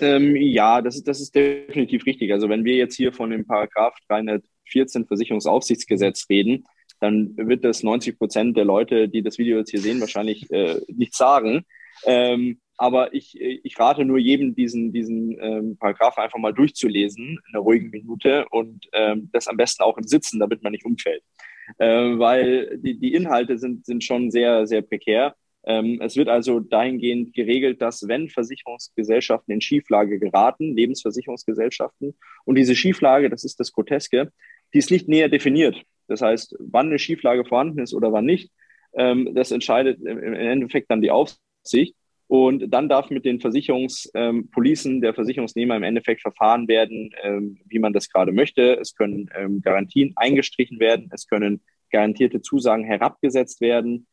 Ähm, 0.00 0.36
ja, 0.36 0.80
das 0.82 0.96
ist, 0.96 1.08
das 1.08 1.20
ist 1.20 1.34
definitiv 1.34 2.06
richtig. 2.06 2.32
Also 2.32 2.48
wenn 2.48 2.64
wir 2.64 2.76
jetzt 2.76 2.96
hier 2.96 3.12
von 3.12 3.30
dem 3.30 3.46
Paragraph 3.46 3.94
314 4.08 5.06
Versicherungsaufsichtsgesetz 5.06 6.26
reden, 6.30 6.64
dann 7.00 7.36
wird 7.36 7.64
das 7.64 7.82
90 7.82 8.18
Prozent 8.18 8.56
der 8.56 8.64
Leute, 8.64 9.08
die 9.08 9.22
das 9.22 9.38
Video 9.38 9.58
jetzt 9.58 9.70
hier 9.70 9.80
sehen, 9.80 10.00
wahrscheinlich 10.00 10.50
äh, 10.50 10.80
nicht 10.88 11.14
sagen. 11.14 11.64
Ähm, 12.04 12.60
aber 12.76 13.12
ich, 13.12 13.38
ich 13.38 13.78
rate 13.78 14.06
nur 14.06 14.18
jedem, 14.18 14.54
diesen, 14.54 14.90
diesen 14.92 15.36
ähm, 15.40 15.76
Paragraph 15.78 16.16
einfach 16.16 16.38
mal 16.38 16.54
durchzulesen 16.54 17.38
in 17.46 17.54
einer 17.54 17.62
ruhigen 17.62 17.90
Minute 17.90 18.46
und 18.50 18.88
ähm, 18.92 19.28
das 19.32 19.48
am 19.48 19.58
besten 19.58 19.82
auch 19.82 19.98
im 19.98 20.04
Sitzen, 20.04 20.40
damit 20.40 20.62
man 20.62 20.72
nicht 20.72 20.86
umfällt 20.86 21.22
äh, 21.78 21.86
weil 21.88 22.78
die, 22.78 22.98
die 22.98 23.14
Inhalte 23.14 23.58
sind, 23.58 23.86
sind 23.86 24.04
schon 24.04 24.30
sehr, 24.30 24.66
sehr 24.66 24.82
prekär. 24.82 25.34
Ähm, 25.64 26.00
es 26.00 26.16
wird 26.16 26.28
also 26.28 26.60
dahingehend 26.60 27.34
geregelt, 27.34 27.82
dass 27.82 28.08
wenn 28.08 28.28
Versicherungsgesellschaften 28.28 29.52
in 29.52 29.60
Schieflage 29.60 30.18
geraten, 30.18 30.74
Lebensversicherungsgesellschaften, 30.74 32.14
und 32.44 32.54
diese 32.56 32.74
Schieflage, 32.74 33.28
das 33.28 33.44
ist 33.44 33.60
das 33.60 33.72
Groteske, 33.72 34.32
die 34.72 34.78
ist 34.78 34.90
nicht 34.90 35.08
näher 35.08 35.28
definiert. 35.28 35.82
Das 36.08 36.22
heißt, 36.22 36.56
wann 36.58 36.86
eine 36.86 36.98
Schieflage 36.98 37.44
vorhanden 37.44 37.80
ist 37.80 37.94
oder 37.94 38.12
wann 38.12 38.24
nicht, 38.24 38.50
ähm, 38.94 39.34
das 39.34 39.50
entscheidet 39.50 40.00
im 40.00 40.34
Endeffekt 40.34 40.90
dann 40.90 41.02
die 41.02 41.10
Aufsicht. 41.10 41.94
Und 42.30 42.72
dann 42.72 42.88
darf 42.88 43.10
mit 43.10 43.24
den 43.24 43.40
Versicherungspolicen 43.40 44.92
ähm, 44.94 45.00
der 45.00 45.14
Versicherungsnehmer 45.14 45.74
im 45.74 45.82
Endeffekt 45.82 46.20
verfahren 46.20 46.68
werden, 46.68 47.10
ähm, 47.24 47.58
wie 47.66 47.80
man 47.80 47.92
das 47.92 48.08
gerade 48.08 48.30
möchte. 48.30 48.78
Es 48.78 48.94
können 48.94 49.28
ähm, 49.36 49.60
Garantien 49.62 50.12
eingestrichen 50.14 50.78
werden, 50.78 51.10
es 51.12 51.26
können 51.26 51.60
garantierte 51.90 52.40
Zusagen 52.40 52.84
herabgesetzt 52.84 53.60
werden. 53.60 54.06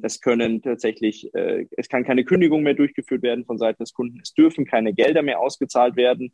Es 0.00 0.20
können 0.22 0.62
tatsächlich, 0.62 1.34
äh, 1.34 1.66
es 1.76 1.88
kann 1.90 2.04
keine 2.04 2.24
Kündigung 2.24 2.62
mehr 2.62 2.72
durchgeführt 2.72 3.22
werden 3.22 3.44
von 3.44 3.58
Seiten 3.58 3.82
des 3.82 3.92
Kunden. 3.92 4.20
Es 4.22 4.32
dürfen 4.32 4.64
keine 4.64 4.94
Gelder 4.94 5.20
mehr 5.20 5.40
ausgezahlt 5.40 5.96
werden. 5.96 6.32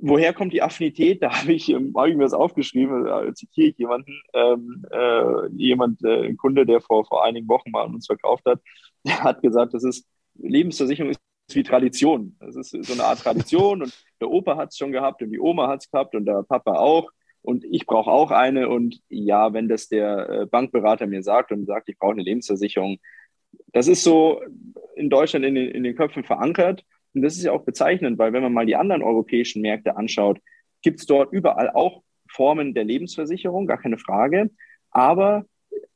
woher 0.00 0.32
kommt 0.32 0.52
die 0.52 0.62
Affinität? 0.62 1.22
Da 1.26 1.40
habe 1.40 1.52
ich, 1.52 1.68
ähm, 1.68 1.92
hab 1.96 2.06
ich 2.06 2.16
mir 2.16 2.24
das 2.24 2.34
aufgeschrieben, 2.34 3.04
da 3.04 3.34
zitiere 3.34 3.68
ich 3.68 3.78
jemanden, 3.78 4.20
ähm, 4.34 4.84
äh, 4.90 5.48
jemand, 5.56 6.04
äh, 6.04 6.26
ein 6.28 6.36
Kunde, 6.36 6.66
der 6.66 6.80
vor, 6.80 7.04
vor 7.04 7.24
einigen 7.24 7.48
Wochen 7.48 7.70
mal 7.70 7.84
an 7.84 7.94
uns 7.94 8.06
verkauft 8.06 8.44
hat, 8.46 8.60
der 9.04 9.22
hat 9.22 9.42
gesagt, 9.42 9.74
das 9.74 9.84
ist, 9.84 10.06
Lebensversicherung 10.34 11.10
ist 11.10 11.20
wie 11.52 11.62
Tradition. 11.62 12.36
Das 12.40 12.56
ist 12.56 12.70
so 12.70 12.92
eine 12.92 13.04
Art 13.04 13.20
Tradition 13.20 13.82
und 13.82 14.04
der 14.20 14.28
Opa 14.28 14.56
hat 14.56 14.70
es 14.70 14.76
schon 14.76 14.92
gehabt 14.92 15.22
und 15.22 15.30
die 15.30 15.38
Oma 15.38 15.68
hat 15.68 15.82
es 15.82 15.90
gehabt 15.90 16.14
und 16.14 16.24
der 16.26 16.42
Papa 16.42 16.74
auch 16.74 17.10
und 17.42 17.64
ich 17.64 17.86
brauche 17.86 18.10
auch 18.10 18.32
eine 18.32 18.68
und 18.68 19.00
ja, 19.08 19.52
wenn 19.52 19.68
das 19.68 19.88
der 19.88 20.28
äh, 20.28 20.46
Bankberater 20.46 21.06
mir 21.06 21.22
sagt 21.22 21.52
und 21.52 21.66
sagt, 21.66 21.88
ich 21.88 21.98
brauche 21.98 22.12
eine 22.12 22.22
Lebensversicherung, 22.22 22.98
das 23.72 23.86
ist 23.86 24.02
so 24.02 24.42
in 24.96 25.08
Deutschland 25.08 25.44
in 25.44 25.54
den, 25.54 25.70
in 25.70 25.84
den 25.84 25.94
Köpfen 25.94 26.24
verankert 26.24 26.84
und 27.16 27.22
das 27.22 27.36
ist 27.36 27.44
ja 27.44 27.52
auch 27.52 27.64
bezeichnend, 27.64 28.18
weil 28.18 28.34
wenn 28.34 28.42
man 28.42 28.52
mal 28.52 28.66
die 28.66 28.76
anderen 28.76 29.02
europäischen 29.02 29.62
Märkte 29.62 29.96
anschaut, 29.96 30.38
gibt 30.82 31.00
es 31.00 31.06
dort 31.06 31.32
überall 31.32 31.70
auch 31.70 32.02
Formen 32.28 32.74
der 32.74 32.84
Lebensversicherung, 32.84 33.66
gar 33.66 33.80
keine 33.80 33.96
Frage. 33.96 34.50
Aber 34.90 35.46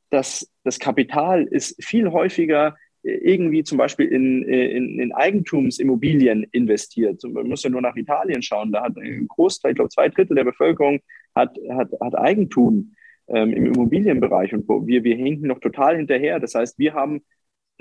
das, 0.09 0.51
das 0.65 0.79
Kapital 0.79 1.45
ist 1.45 1.85
viel 1.85 2.11
häufiger 2.11 2.77
irgendwie 3.03 3.65
zum 3.65 3.77
Beispiel 3.77 4.07
in, 4.07 4.43
in, 4.45 4.99
in 4.99 5.13
Eigentumsimmobilien 5.13 6.47
investiert. 6.53 7.23
Man 7.25 7.49
muss 7.49 7.65
ja 7.65 7.71
nur 7.71 7.83
nach 7.83 7.97
Italien 7.97 8.43
schauen. 8.43 8.73
Da 8.73 8.83
hat 8.83 8.97
ein 8.97 9.29
Großteil, 9.29 9.73
ich 9.73 9.77
glaube 9.77 9.91
zwei 9.91 10.09
Drittel 10.09 10.37
der 10.37 10.45
Bevölkerung 10.45 11.01
hat, 11.35 11.55
hat, 11.71 11.91
hat 12.01 12.19
Eigentum 12.19 12.95
ähm, 13.29 13.53
im 13.53 13.67
Immobilienbereich 13.67 14.55
und 14.55 14.67
wir, 14.87 15.05
wir 15.05 15.17
hinken 15.17 15.49
noch 15.49 15.61
total 15.61 15.97
hinterher. 15.97 16.41
Das 16.41 16.55
heißt, 16.55 16.79
wir 16.79 16.95
haben 16.95 17.23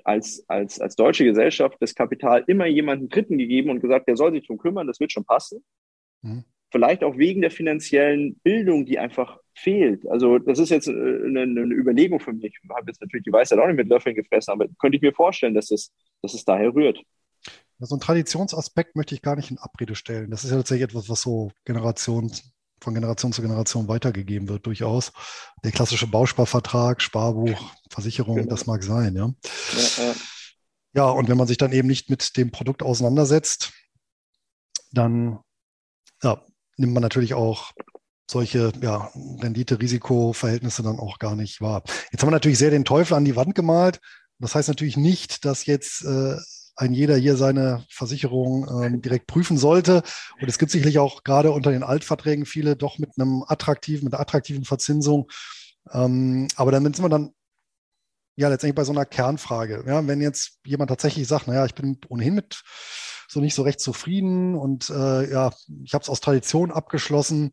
als, 0.06 0.44
als, 0.48 0.80
als 0.80 0.96
deutsche 0.96 1.24
Gesellschaft 1.24 1.78
das 1.80 1.96
Kapital 1.96 2.44
immer 2.48 2.66
jemanden 2.66 3.10
Dritten 3.10 3.38
gegeben 3.38 3.70
und 3.70 3.80
gesagt, 3.80 4.08
der 4.08 4.16
soll 4.16 4.32
sich 4.32 4.48
drum 4.48 4.58
kümmern, 4.58 4.88
das 4.88 5.00
wird 5.00 5.12
schon 5.12 5.26
passen. 5.26 5.64
Mhm. 6.22 6.44
Vielleicht 6.72 7.04
auch 7.04 7.18
wegen 7.18 7.42
der 7.42 7.52
finanziellen 7.52 8.36
Bildung, 8.44 8.86
die 8.86 9.00
einfach 9.00 9.40
fehlt. 9.56 10.08
Also 10.08 10.38
das 10.38 10.60
ist 10.60 10.70
jetzt 10.70 10.88
äh, 10.88 10.92
eine, 10.92 11.42
eine 11.42 11.74
Überlegung 11.74 12.20
für 12.20 12.34
mich. 12.34 12.54
Ich 12.64 12.70
habe 12.70 12.86
jetzt 12.88 13.02
natürlich 13.02 13.24
die 13.24 13.34
Weisheit 13.34 13.60
auch 13.60 13.68
nicht 13.68 13.78
mit 13.78 13.90
Löffeln 13.90 14.16
gefressen, 14.16 14.52
aber 14.52 14.68
könnte 14.80 14.98
ich 14.98 15.02
mir 15.02 15.14
vorstellen, 15.14 15.54
dass 15.54 15.72
es, 15.72 15.92
dass 16.22 16.34
es 16.34 16.46
daher 16.46 16.74
rührt. 16.74 17.02
So 17.80 17.96
einen 17.96 18.02
Traditionsaspekt 18.02 18.96
möchte 18.96 19.16
ich 19.16 19.22
gar 19.22 19.38
nicht 19.38 19.52
in 19.52 19.58
Abrede 19.58 19.96
stellen. 19.96 20.30
Das 20.30 20.44
ist 20.44 20.52
ja 20.52 20.58
tatsächlich 20.58 20.84
etwas, 20.84 21.10
was 21.10 21.22
so 21.22 21.52
Generations 21.66 22.52
von 22.82 22.94
Generation 22.94 23.34
zu 23.34 23.42
Generation 23.42 23.88
weitergegeben 23.88 24.48
wird, 24.50 24.66
durchaus. 24.66 25.12
Der 25.64 25.72
klassische 25.72 26.08
Bausparvertrag, 26.08 27.02
Sparbuch, 27.02 27.72
Versicherung, 27.90 28.38
genau. 28.38 28.50
das 28.50 28.66
mag 28.66 28.84
sein, 28.84 29.16
ja. 29.16 29.34
Ja, 29.74 30.04
ja. 30.04 30.16
ja, 30.94 31.10
und 31.10 31.30
wenn 31.30 31.38
man 31.38 31.48
sich 31.48 31.58
dann 31.58 31.72
eben 31.72 31.88
nicht 31.88 32.10
mit 32.10 32.38
dem 32.38 32.52
Produkt 32.52 32.84
auseinandersetzt, 32.84 33.72
dann 34.92 35.40
ja, 36.24 36.42
nimmt 36.78 36.94
man 36.94 37.04
natürlich 37.04 37.34
auch 37.34 37.72
solche 38.30 38.72
ja, 38.82 39.12
Rendite-Risiko-Verhältnisse 39.42 40.84
dann 40.84 41.00
auch 41.00 41.20
gar 41.20 41.36
nicht 41.36 41.62
wahr. 41.62 41.84
Jetzt 42.12 42.22
haben 42.22 42.28
wir 42.30 42.32
natürlich 42.32 42.60
sehr 42.60 42.70
den 42.70 42.86
Teufel 42.86 43.16
an 43.16 43.26
die 43.26 43.36
Wand 43.36 43.56
gemalt. 43.56 44.00
Das 44.40 44.56
heißt 44.56 44.68
natürlich 44.68 44.98
nicht, 44.98 45.46
dass 45.46 45.66
jetzt 45.66 46.04
äh, 46.06 46.38
ein 46.80 46.94
jeder 46.94 47.18
hier 47.18 47.36
seine 47.36 47.86
Versicherung 47.90 48.84
ähm, 48.84 49.02
direkt 49.02 49.28
prüfen 49.28 49.58
sollte. 49.58 50.02
Und 50.42 50.48
es 50.48 50.58
gibt 50.58 50.72
sicherlich 50.72 50.98
auch 50.98 51.24
gerade 51.26 51.52
unter 51.52 51.72
den 51.72 51.84
Altverträgen 51.84 52.46
viele 52.46 52.78
doch 52.78 52.98
mit 53.00 53.12
einem 53.18 53.44
attraktiven, 53.46 54.06
mit 54.06 54.14
einer 54.14 54.22
attraktiven 54.22 54.64
Verzinsung. 54.64 55.30
Ähm, 55.92 56.48
aber 56.56 56.72
damit 56.72 56.96
sind 56.96 57.04
wir 57.04 57.10
dann 57.10 57.34
ja 58.38 58.48
letztendlich 58.48 58.76
bei 58.76 58.86
so 58.86 58.94
einer 58.94 59.06
Kernfrage. 59.06 59.84
Ja, 59.86 60.08
wenn 60.08 60.22
jetzt 60.22 60.60
jemand 60.66 60.90
tatsächlich 60.90 61.28
sagt, 61.28 61.48
naja, 61.48 61.66
ich 61.66 61.76
bin 61.76 62.00
ohnehin 62.08 62.36
mit 62.36 62.64
so 63.28 63.42
nicht 63.42 63.56
so 63.56 63.64
recht 63.64 63.82
zufrieden 63.82 64.56
und 64.56 64.90
äh, 64.90 65.30
ja, 65.30 65.52
ich 65.84 65.94
habe 65.94 66.04
es 66.04 66.10
aus 66.10 66.22
Tradition 66.22 66.72
abgeschlossen. 66.72 67.52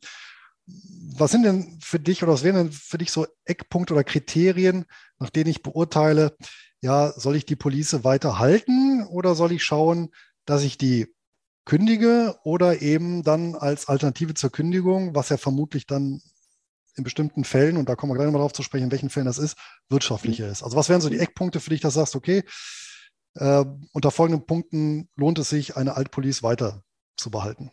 Was 1.16 1.32
sind 1.32 1.42
denn 1.42 1.78
für 1.82 1.98
dich 1.98 2.22
oder 2.22 2.32
was 2.32 2.44
wären 2.44 2.56
denn 2.56 2.72
für 2.72 2.98
dich 2.98 3.10
so 3.10 3.26
Eckpunkte 3.44 3.92
oder 3.92 4.04
Kriterien, 4.04 4.84
nach 5.18 5.30
denen 5.30 5.50
ich 5.50 5.62
beurteile, 5.62 6.36
ja, 6.87 7.12
soll 7.16 7.35
ich 7.35 7.44
die 7.44 7.57
Police 7.57 8.05
weiter 8.05 8.38
halten 8.38 9.05
oder 9.11 9.35
soll 9.35 9.51
ich 9.51 9.64
schauen, 9.64 10.11
dass 10.44 10.62
ich 10.62 10.79
die 10.79 11.12
kündige 11.64 12.38
oder 12.44 12.81
eben 12.81 13.25
dann 13.25 13.57
als 13.57 13.88
Alternative 13.88 14.35
zur 14.35 14.53
Kündigung, 14.53 15.12
was 15.12 15.31
ja 15.31 15.37
vermutlich 15.37 15.88
dann 15.88 16.22
in 16.94 17.03
bestimmten 17.03 17.42
Fällen, 17.42 17.77
und 17.77 17.88
da 17.88 17.96
kommen 17.96 18.12
wir 18.12 18.16
gleich 18.16 18.33
mal 18.33 18.38
drauf 18.38 18.53
zu 18.53 18.62
sprechen, 18.62 18.85
in 18.85 18.92
welchen 18.92 19.11
Fällen 19.11 19.27
das 19.27 19.38
ist, 19.38 19.59
wirtschaftlicher 19.88 20.49
ist. 20.49 20.62
Also 20.62 20.77
was 20.77 20.88
wären 20.88 21.01
so 21.01 21.11
die 21.11 21.18
Eckpunkte 21.18 21.59
für 21.59 21.70
dich, 21.70 21.81
dass 21.81 21.94
du 21.94 22.01
sagst, 22.01 22.14
okay, 22.14 22.44
äh, 23.35 23.64
unter 23.92 24.12
folgenden 24.12 24.46
Punkten 24.46 25.09
lohnt 25.16 25.40
es 25.40 25.49
sich, 25.49 25.77
eine 25.77 25.96
Altpolice 25.96 26.44
weiter 26.44 26.85
zu 27.16 27.33
behalten? 27.33 27.72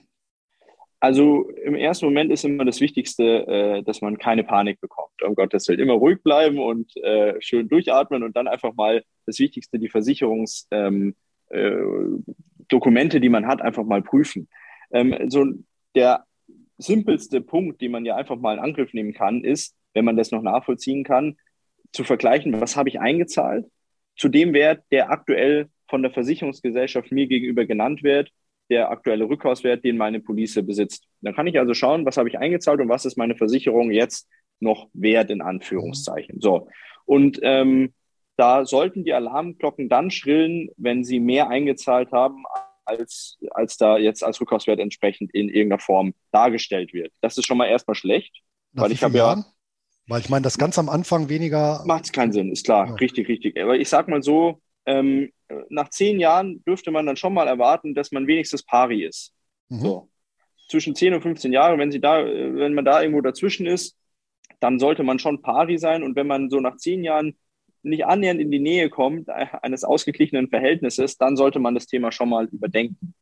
Also 1.03 1.49
im 1.65 1.75
ersten 1.75 2.05
Moment 2.05 2.31
ist 2.31 2.45
immer 2.45 2.63
das 2.63 2.79
Wichtigste, 2.79 3.45
äh, 3.45 3.83
dass 3.83 3.99
man 3.99 4.17
keine 4.17 4.45
Panik 4.45 4.79
bekommt. 4.79 5.21
Um 5.21 5.35
Gottes 5.35 5.67
Willen 5.67 5.81
immer 5.81 5.95
ruhig 5.95 6.23
bleiben 6.23 6.59
und 6.59 6.95
äh, 6.95 7.35
schön 7.41 7.67
durchatmen 7.67 8.23
und 8.23 8.37
dann 8.37 8.47
einfach 8.47 8.73
mal 8.75 9.03
das 9.25 9.37
Wichtigste, 9.37 9.79
die 9.79 9.89
Versicherungsdokumente, 9.89 11.17
ähm, 11.51 13.15
äh, 13.17 13.19
die 13.19 13.27
man 13.27 13.47
hat, 13.47 13.61
einfach 13.61 13.83
mal 13.83 14.01
prüfen. 14.01 14.47
Ähm, 14.93 15.29
so 15.29 15.45
der 15.93 16.23
simpelste 16.77 17.41
Punkt, 17.41 17.81
den 17.81 17.91
man 17.91 18.05
ja 18.05 18.15
einfach 18.15 18.37
mal 18.37 18.53
in 18.53 18.63
Angriff 18.63 18.93
nehmen 18.93 19.11
kann, 19.11 19.43
ist, 19.43 19.75
wenn 19.93 20.05
man 20.05 20.15
das 20.15 20.31
noch 20.31 20.41
nachvollziehen 20.41 21.03
kann, 21.03 21.35
zu 21.91 22.05
vergleichen, 22.05 22.61
was 22.61 22.77
habe 22.77 22.87
ich 22.87 23.01
eingezahlt 23.01 23.65
zu 24.15 24.29
dem 24.29 24.53
Wert, 24.53 24.85
der 24.89 25.11
aktuell 25.11 25.67
von 25.89 26.01
der 26.01 26.11
Versicherungsgesellschaft 26.11 27.11
mir 27.11 27.27
gegenüber 27.27 27.65
genannt 27.65 28.03
wird 28.03 28.31
der 28.73 28.89
aktuelle 28.89 29.29
Rückkaufswert, 29.29 29.83
den 29.83 29.97
meine 29.97 30.19
Police 30.19 30.59
besitzt. 30.65 31.05
Dann 31.21 31.35
kann 31.35 31.45
ich 31.45 31.59
also 31.59 31.75
schauen, 31.75 32.05
was 32.05 32.17
habe 32.17 32.27
ich 32.27 32.39
eingezahlt 32.39 32.81
und 32.81 32.89
was 32.89 33.05
ist 33.05 33.17
meine 33.17 33.35
Versicherung 33.35 33.91
jetzt 33.91 34.27
noch 34.59 34.87
wert, 34.93 35.29
in 35.29 35.41
Anführungszeichen. 35.41 36.41
So. 36.41 36.67
Und 37.05 37.39
ähm, 37.43 37.93
da 38.35 38.65
sollten 38.65 39.03
die 39.03 39.13
Alarmglocken 39.13 39.89
dann 39.89 40.09
schrillen, 40.09 40.69
wenn 40.77 41.03
sie 41.03 41.19
mehr 41.19 41.49
eingezahlt 41.49 42.11
haben, 42.11 42.43
als, 42.85 43.37
als 43.51 43.77
da 43.77 43.97
jetzt 43.97 44.23
als 44.23 44.41
Rückkaufswert 44.41 44.79
entsprechend 44.79 45.33
in 45.33 45.49
irgendeiner 45.49 45.79
Form 45.79 46.15
dargestellt 46.31 46.93
wird. 46.93 47.13
Das 47.21 47.37
ist 47.37 47.45
schon 47.45 47.57
mal 47.57 47.67
erstmal 47.67 47.95
schlecht. 47.95 48.41
Nach 48.73 48.83
weil 48.83 48.91
ich 48.91 49.03
habe 49.03 49.17
ja. 49.17 49.45
Weil 50.07 50.19
ich 50.19 50.29
meine, 50.29 50.43
das 50.43 50.57
ganz 50.57 50.77
am 50.79 50.89
Anfang 50.89 51.29
weniger. 51.29 51.83
Macht 51.85 52.05
es 52.05 52.11
keinen 52.11 52.33
Sinn, 52.33 52.51
ist 52.51 52.65
klar. 52.65 52.87
Ja. 52.87 52.93
Richtig, 52.95 53.29
richtig. 53.29 53.57
Aber 53.61 53.77
ich 53.77 53.87
sag 53.87 54.09
mal 54.09 54.21
so, 54.21 54.59
ähm, 54.85 55.31
nach 55.69 55.89
zehn 55.89 56.19
Jahren 56.19 56.63
dürfte 56.65 56.91
man 56.91 57.05
dann 57.05 57.17
schon 57.17 57.33
mal 57.33 57.47
erwarten, 57.47 57.93
dass 57.93 58.11
man 58.11 58.27
wenigstens 58.27 58.63
pari 58.63 59.03
ist. 59.03 59.33
Mhm. 59.69 59.79
So. 59.79 60.09
zwischen 60.69 60.95
10 60.95 61.15
und 61.15 61.21
15 61.21 61.53
Jahre, 61.53 61.77
wenn 61.77 61.91
sie 61.91 61.99
da, 61.99 62.23
wenn 62.25 62.73
man 62.73 62.85
da 62.85 63.01
irgendwo 63.01 63.21
dazwischen 63.21 63.65
ist, 63.65 63.95
dann 64.59 64.79
sollte 64.79 65.03
man 65.03 65.19
schon 65.19 65.41
pari 65.41 65.77
sein. 65.77 66.03
Und 66.03 66.15
wenn 66.15 66.27
man 66.27 66.49
so 66.49 66.59
nach 66.59 66.77
zehn 66.77 67.03
Jahren 67.03 67.37
nicht 67.83 68.05
annähernd 68.05 68.39
in 68.39 68.49
die 68.49 68.59
Nähe 68.59 68.89
kommt 68.89 69.27
äh, 69.27 69.47
eines 69.61 69.83
ausgeglichenen 69.83 70.49
Verhältnisses, 70.49 71.17
dann 71.17 71.35
sollte 71.35 71.59
man 71.59 71.75
das 71.75 71.85
Thema 71.85 72.11
schon 72.11 72.29
mal 72.29 72.45
überdenken. 72.45 73.13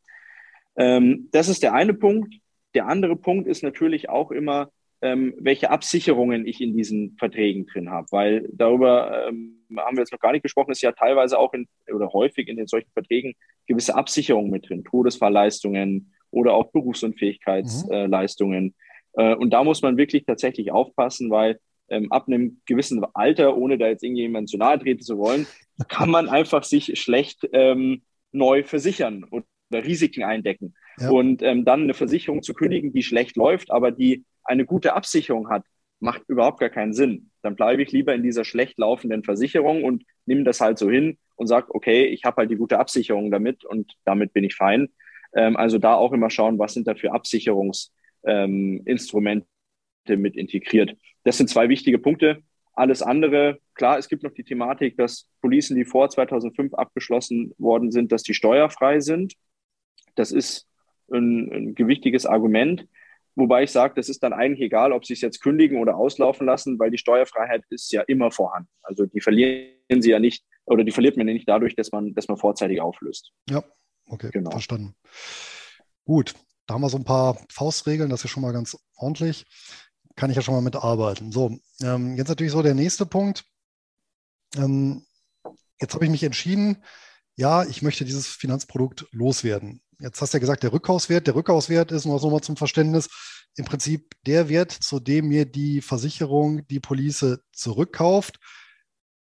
Ähm, 0.75 1.29
das 1.31 1.49
ist 1.49 1.63
der 1.63 1.73
eine 1.73 1.93
Punkt. 1.93 2.35
Der 2.73 2.87
andere 2.87 3.15
Punkt 3.15 3.47
ist 3.47 3.63
natürlich 3.63 4.07
auch 4.07 4.31
immer, 4.31 4.71
ähm, 5.01 5.33
welche 5.39 5.71
Absicherungen 5.71 6.45
ich 6.45 6.61
in 6.61 6.75
diesen 6.75 7.15
Verträgen 7.17 7.65
drin 7.65 7.89
habe, 7.89 8.07
weil 8.11 8.47
darüber 8.53 9.27
ähm, 9.27 9.65
haben 9.77 9.97
wir 9.97 10.01
jetzt 10.01 10.11
noch 10.11 10.19
gar 10.19 10.31
nicht 10.31 10.43
gesprochen, 10.43 10.71
ist 10.71 10.81
ja 10.81 10.91
teilweise 10.91 11.39
auch 11.39 11.53
in, 11.53 11.67
oder 11.91 12.13
häufig 12.13 12.47
in 12.47 12.57
den 12.57 12.67
solchen 12.67 12.91
Verträgen 12.91 13.33
gewisse 13.67 13.95
Absicherungen 13.95 14.51
mit 14.51 14.69
drin, 14.69 14.83
Todesfallleistungen 14.83 16.13
oder 16.29 16.53
auch 16.53 16.71
Berufsunfähigkeitsleistungen. 16.71 18.63
Mhm. 18.65 18.73
Äh, 19.13 19.35
und 19.35 19.51
da 19.51 19.63
muss 19.63 19.81
man 19.81 19.97
wirklich 19.97 20.25
tatsächlich 20.25 20.71
aufpassen, 20.71 21.29
weil 21.31 21.59
ähm, 21.89 22.11
ab 22.11 22.27
einem 22.27 22.61
gewissen 22.65 23.03
Alter, 23.13 23.57
ohne 23.57 23.77
da 23.77 23.87
jetzt 23.87 24.03
irgendjemand 24.03 24.49
zu 24.49 24.57
nahe 24.57 24.79
treten 24.79 25.01
zu 25.01 25.17
wollen, 25.17 25.47
kann 25.87 26.09
man 26.09 26.29
einfach 26.29 26.63
sich 26.63 26.99
schlecht 26.99 27.49
ähm, 27.53 28.03
neu 28.31 28.63
versichern 28.63 29.25
oder 29.29 29.45
Risiken 29.73 30.23
eindecken. 30.23 30.75
Ja. 30.99 31.09
Und 31.09 31.41
ähm, 31.41 31.65
dann 31.65 31.83
eine 31.83 31.93
Versicherung 31.93 32.43
zu 32.43 32.53
kündigen, 32.53 32.93
die 32.93 33.03
schlecht 33.03 33.35
läuft, 33.35 33.71
aber 33.71 33.91
die 33.91 34.23
eine 34.43 34.65
gute 34.65 34.93
Absicherung 34.93 35.49
hat, 35.49 35.63
macht 35.99 36.23
überhaupt 36.27 36.59
gar 36.59 36.69
keinen 36.69 36.93
Sinn. 36.93 37.31
Dann 37.43 37.55
bleibe 37.55 37.83
ich 37.83 37.91
lieber 37.91 38.13
in 38.13 38.23
dieser 38.23 38.43
schlecht 38.43 38.79
laufenden 38.79 39.23
Versicherung 39.23 39.83
und 39.83 40.03
nehme 40.25 40.43
das 40.43 40.59
halt 40.59 40.77
so 40.77 40.89
hin 40.89 41.17
und 41.35 41.47
sage, 41.47 41.73
okay, 41.73 42.05
ich 42.05 42.23
habe 42.23 42.37
halt 42.37 42.51
die 42.51 42.55
gute 42.55 42.79
Absicherung 42.79 43.31
damit 43.31 43.65
und 43.65 43.93
damit 44.03 44.33
bin 44.33 44.43
ich 44.43 44.55
fein. 44.55 44.89
Ähm, 45.33 45.55
also 45.55 45.77
da 45.77 45.95
auch 45.95 46.11
immer 46.11 46.29
schauen, 46.29 46.59
was 46.59 46.73
sind 46.73 46.87
da 46.87 46.95
für 46.95 47.13
Absicherungsinstrumente 47.13 49.47
ähm, 50.07 50.21
mit 50.21 50.35
integriert. 50.35 50.95
Das 51.23 51.37
sind 51.37 51.49
zwei 51.49 51.69
wichtige 51.69 51.99
Punkte. 51.99 52.43
Alles 52.73 53.01
andere, 53.01 53.59
klar, 53.75 53.97
es 53.97 54.07
gibt 54.07 54.23
noch 54.23 54.31
die 54.31 54.43
Thematik, 54.43 54.97
dass 54.97 55.27
Policen, 55.41 55.75
die 55.75 55.85
vor 55.85 56.09
2005 56.09 56.73
abgeschlossen 56.73 57.53
worden 57.57 57.91
sind, 57.91 58.11
dass 58.11 58.23
die 58.23 58.33
steuerfrei 58.33 59.01
sind. 59.01 59.33
Das 60.15 60.31
ist 60.31 60.67
ein, 61.11 61.51
ein 61.51 61.75
gewichtiges 61.75 62.25
Argument. 62.25 62.87
Wobei 63.35 63.63
ich 63.63 63.71
sage, 63.71 63.93
das 63.95 64.09
ist 64.09 64.21
dann 64.23 64.33
eigentlich 64.33 64.61
egal, 64.61 64.91
ob 64.91 65.05
sie 65.05 65.13
es 65.13 65.21
jetzt 65.21 65.41
kündigen 65.41 65.79
oder 65.79 65.95
auslaufen 65.95 66.45
lassen, 66.45 66.77
weil 66.79 66.91
die 66.91 66.97
Steuerfreiheit 66.97 67.63
ist 67.69 67.91
ja 67.91 68.01
immer 68.01 68.31
vorhanden. 68.31 68.69
Also 68.81 69.05
die 69.05 69.21
verlieren 69.21 70.01
sie 70.01 70.11
ja 70.11 70.19
nicht 70.19 70.43
oder 70.65 70.83
die 70.83 70.91
verliert 70.91 71.17
man 71.17 71.27
ja 71.27 71.33
nicht 71.33 71.47
dadurch, 71.47 71.75
dass 71.75 71.91
man, 71.91 72.13
dass 72.13 72.27
man 72.27 72.37
vorzeitig 72.37 72.81
auflöst. 72.81 73.31
Ja, 73.49 73.63
okay, 74.07 74.29
genau. 74.31 74.51
verstanden. 74.51 74.95
Gut, 76.03 76.33
da 76.67 76.73
haben 76.73 76.81
wir 76.81 76.89
so 76.89 76.97
ein 76.97 77.05
paar 77.05 77.37
Faustregeln, 77.49 78.09
das 78.09 78.25
ist 78.25 78.31
schon 78.31 78.43
mal 78.43 78.53
ganz 78.53 78.77
ordentlich 78.97 79.45
kann 80.15 80.29
ich 80.29 80.35
ja 80.35 80.41
schon 80.41 80.53
mal 80.53 80.61
mitarbeiten. 80.61 81.31
So, 81.31 81.57
ähm, 81.81 82.15
jetzt 82.15 82.27
natürlich 82.27 82.51
so 82.51 82.61
der 82.61 82.75
nächste 82.75 83.05
Punkt. 83.05 83.45
Ähm, 84.55 85.05
jetzt 85.79 85.93
habe 85.93 86.05
ich 86.05 86.11
mich 86.11 86.23
entschieden, 86.23 86.83
ja, 87.41 87.63
ich 87.67 87.81
möchte 87.81 88.05
dieses 88.05 88.27
Finanzprodukt 88.27 89.07
loswerden. 89.11 89.81
Jetzt 89.99 90.21
hast 90.21 90.31
du 90.33 90.37
ja 90.37 90.39
gesagt, 90.39 90.61
der 90.61 90.73
Rückhauswert. 90.73 91.25
Der 91.25 91.33
Rückhauswert 91.33 91.91
ist, 91.91 92.05
nur 92.05 92.19
so 92.19 92.29
mal 92.29 92.41
zum 92.41 92.55
Verständnis, 92.55 93.09
im 93.57 93.65
Prinzip 93.65 94.13
der 94.27 94.47
Wert, 94.47 94.71
zu 94.71 94.99
dem 94.99 95.27
mir 95.27 95.45
die 95.45 95.81
Versicherung 95.81 96.67
die 96.67 96.79
Police 96.79 97.39
zurückkauft 97.51 98.37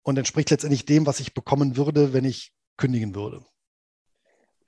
und 0.02 0.16
entspricht 0.16 0.50
letztendlich 0.50 0.86
dem, 0.86 1.06
was 1.06 1.20
ich 1.20 1.34
bekommen 1.34 1.76
würde, 1.76 2.14
wenn 2.14 2.24
ich 2.24 2.52
kündigen 2.78 3.14
würde. 3.14 3.44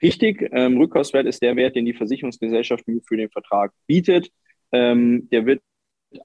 Richtig, 0.03 0.47
ähm, 0.53 0.77
Rückhauswert 0.77 1.27
ist 1.27 1.41
der 1.41 1.57
Wert, 1.57 1.75
den 1.75 1.87
die 1.87 1.95
Versicherungsgesellschaft 1.95 2.85
für 3.07 3.17
den 3.17 3.31
Vertrag 3.31 3.73
bietet. 3.87 4.31
Ähm, 4.73 5.27
der 5.33 5.47
wird 5.47 5.63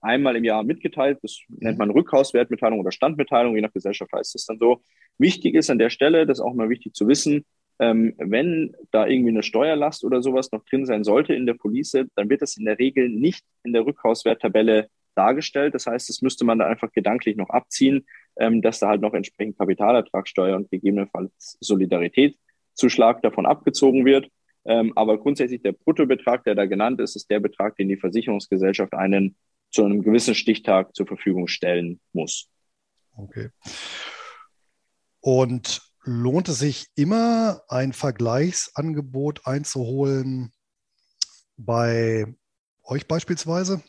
einmal 0.02 0.36
im 0.36 0.44
Jahr 0.44 0.64
mitgeteilt. 0.64 1.20
Das 1.22 1.40
nennt 1.50 1.78
man 1.78 1.90
Rückhauswertmitteilung 1.90 2.80
oder 2.80 2.92
Standmitteilung, 2.92 3.56
je 3.56 3.62
nach 3.62 3.74
Gesellschaft 3.74 4.12
heißt 4.14 4.36
es 4.36 4.46
dann 4.46 4.58
so. 4.58 4.82
Wichtig 5.18 5.56
ist 5.56 5.70
an 5.70 5.80
der 5.80 5.90
Stelle, 5.90 6.26
das 6.26 6.40
ist 6.40 6.44
auch 6.44 6.54
mal 6.54 6.70
wichtig 6.70 6.94
zu 6.94 7.08
wissen, 7.08 7.46
ähm, 7.80 8.14
wenn 8.18 8.76
da 8.92 9.08
irgendwie 9.08 9.32
eine 9.32 9.44
Steuerlast 9.44 10.04
oder 10.04 10.22
sowas 10.22 10.52
noch 10.52 10.64
drin 10.66 10.86
sein 10.86 11.04
sollte 11.04 11.34
in 11.34 11.46
der 11.46 11.56
Police, 11.56 12.06
dann 12.16 12.30
wird 12.30 12.42
das 12.42 12.58
in 12.58 12.66
der 12.66 12.80
Regel 12.80 13.10
nicht 13.10 13.44
in 13.64 13.74
der 13.74 13.86
Rückhauswerttabelle 13.86 14.90
dargestellt. 15.16 15.74
Das 15.76 15.88
heißt, 15.88 16.10
das 16.10 16.22
müsste 16.22 16.46
man 16.46 16.60
da 16.60 16.66
einfach 16.66 16.92
gedanklich 16.92 17.36
noch 17.36 17.50
abziehen, 17.50 18.06
ähm, 18.38 18.62
dass 18.62 18.80
da 18.80 18.90
halt 18.90 19.02
noch 19.02 19.14
entsprechend 19.14 19.58
Kapitalertragssteuer 19.58 20.56
und 20.56 20.70
gegebenenfalls 20.70 21.58
Solidaritätszuschlag 21.62 23.22
davon 23.22 23.46
abgezogen 23.46 24.06
wird. 24.06 24.30
Ähm, 24.66 24.94
aber 24.96 25.18
grundsätzlich 25.18 25.62
der 25.62 25.74
Bruttobetrag, 25.74 26.44
der 26.46 26.56
da 26.56 26.66
genannt 26.66 27.02
ist, 27.02 27.16
ist 27.16 27.30
der 27.30 27.40
Betrag, 27.40 27.76
den 27.76 27.90
die 27.90 27.98
Versicherungsgesellschaft 27.98 28.94
einen 28.94 29.36
zu 29.74 29.84
einem 29.84 30.04
gewissen 30.04 30.36
Stichtag 30.36 30.96
zur 30.96 31.08
Verfügung 31.08 31.48
stellen 31.48 32.00
muss. 32.14 32.48
Okay. 33.16 33.50
Und 35.20 35.82
lohnt 36.04 36.50
es 36.50 36.60
sich 36.60 36.88
immer, 36.96 37.64
ein 37.68 37.94
Vergleichsangebot 37.94 39.46
einzuholen 39.48 40.52
bei 41.58 42.26
euch 42.84 43.08
beispielsweise? 43.08 43.82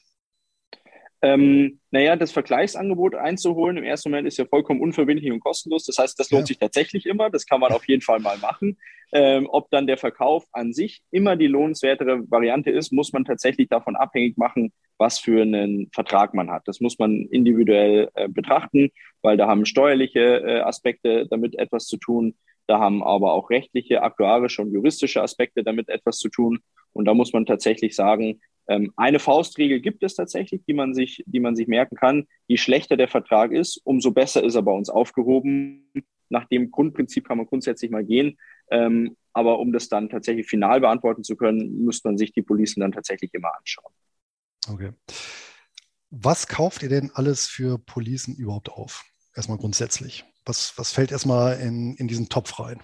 Ähm, 1.25 1.81
naja, 1.91 2.17
das 2.17 2.33
Vergleichsangebot 2.33 3.15
einzuholen 3.15 3.79
im 3.79 3.85
ersten 3.85 4.11
Moment 4.11 4.29
ist 4.29 4.37
ja 4.37 4.45
vollkommen 4.45 4.83
unverbindlich 4.83 5.33
und 5.33 5.41
kostenlos. 5.41 5.85
Das 5.85 5.97
heißt, 5.97 6.21
das 6.21 6.31
lohnt 6.31 6.43
ja. 6.43 6.47
sich 6.49 6.59
tatsächlich 6.59 7.07
immer. 7.07 7.31
Das 7.31 7.47
kann 7.47 7.61
man 7.61 7.73
auf 7.73 7.89
jeden 7.89 8.03
Fall 8.03 8.21
mal 8.21 8.37
machen. 8.37 8.77
Ähm, 9.11 9.49
ob 9.51 9.71
dann 9.71 9.87
der 9.87 9.97
Verkauf 9.97 10.45
an 10.53 10.75
sich 10.75 11.01
immer 11.11 11.37
die 11.37 11.47
lohnenswertere 11.47 12.31
Variante 12.31 12.71
ist, 12.71 12.93
muss 12.93 13.15
man 13.15 13.25
tatsächlich 13.25 13.71
davon 13.71 13.97
abhängig 13.97 14.37
machen, 14.37 14.75
was 14.99 15.19
für 15.19 15.41
einen 15.41 15.89
Vertrag 15.95 16.35
man 16.35 16.51
hat. 16.51 16.69
Das 16.69 16.81
muss 16.81 16.99
man 16.99 17.23
individuell 17.31 18.11
äh, 18.13 18.29
betrachten, 18.29 18.91
weil 19.23 19.39
da 19.39 19.47
haben 19.47 19.65
steuerliche 19.65 20.21
äh, 20.21 20.61
Aspekte 20.61 21.27
damit 21.31 21.59
etwas 21.59 21.87
zu 21.87 21.97
tun. 21.97 22.35
Da 22.67 22.81
haben 22.81 23.03
aber 23.03 23.33
auch 23.33 23.49
rechtliche, 23.49 24.03
aktuarische 24.03 24.61
und 24.61 24.73
juristische 24.73 25.23
Aspekte 25.23 25.65
damit 25.65 25.89
etwas 25.89 26.19
zu 26.19 26.29
tun. 26.29 26.59
Und 26.93 27.07
da 27.07 27.15
muss 27.15 27.33
man 27.33 27.47
tatsächlich 27.47 27.97
sagen, 27.97 28.41
eine 28.67 29.19
Faustregel 29.19 29.81
gibt 29.81 30.03
es 30.03 30.15
tatsächlich, 30.15 30.63
die 30.67 30.73
man 30.73 30.95
sich, 30.95 31.23
die 31.27 31.41
man 31.41 31.55
sich 31.55 31.69
merken 31.69 31.97
kann. 31.97 32.27
Je 32.47 32.57
schlechter 32.57 32.97
der 32.97 33.09
Vertrag 33.09 33.53
ist, 33.53 33.81
umso 33.85 34.11
besser 34.11 34.43
ist 34.43 34.55
er 34.55 34.63
bei 34.63 34.73
uns 34.73 34.89
aufgehoben. 34.89 35.91
Nach 36.31 36.47
dem 36.47 36.71
Grundprinzip 36.71 37.29
kann 37.29 37.37
man 37.37 37.47
grundsätzlich 37.47 37.91
mal 37.91 38.05
gehen. 38.05 38.39
Ähm, 38.71 39.17
aber 39.35 39.59
um 39.59 39.73
das 39.73 39.89
dann 39.89 40.09
tatsächlich 40.09 40.47
final 40.47 40.81
beantworten 40.81 41.25
zu 41.25 41.37
können, 41.37 41.85
muss 41.85 42.03
man 42.05 42.17
sich 42.17 42.33
die 42.33 42.43
Policen 42.43 42.81
dann 42.81 42.93
tatsächlich 42.93 43.35
immer 43.35 43.55
anschauen. 43.59 43.93
Okay. 44.69 44.93
Was 46.11 46.47
kauft 46.47 46.83
ihr 46.83 46.89
denn 46.89 47.11
alles 47.13 47.47
für 47.47 47.79
Policen 47.79 48.37
überhaupt 48.37 48.71
auf? 48.71 49.05
Erstmal 49.35 49.59
grundsätzlich. 49.59 50.25
Was, 50.47 50.79
was 50.79 50.93
fällt 50.93 51.11
erstmal 51.11 51.59
in, 51.61 51.97
in 51.97 52.09
diesen 52.09 52.29
Topf 52.29 52.59
rein? 52.61 52.81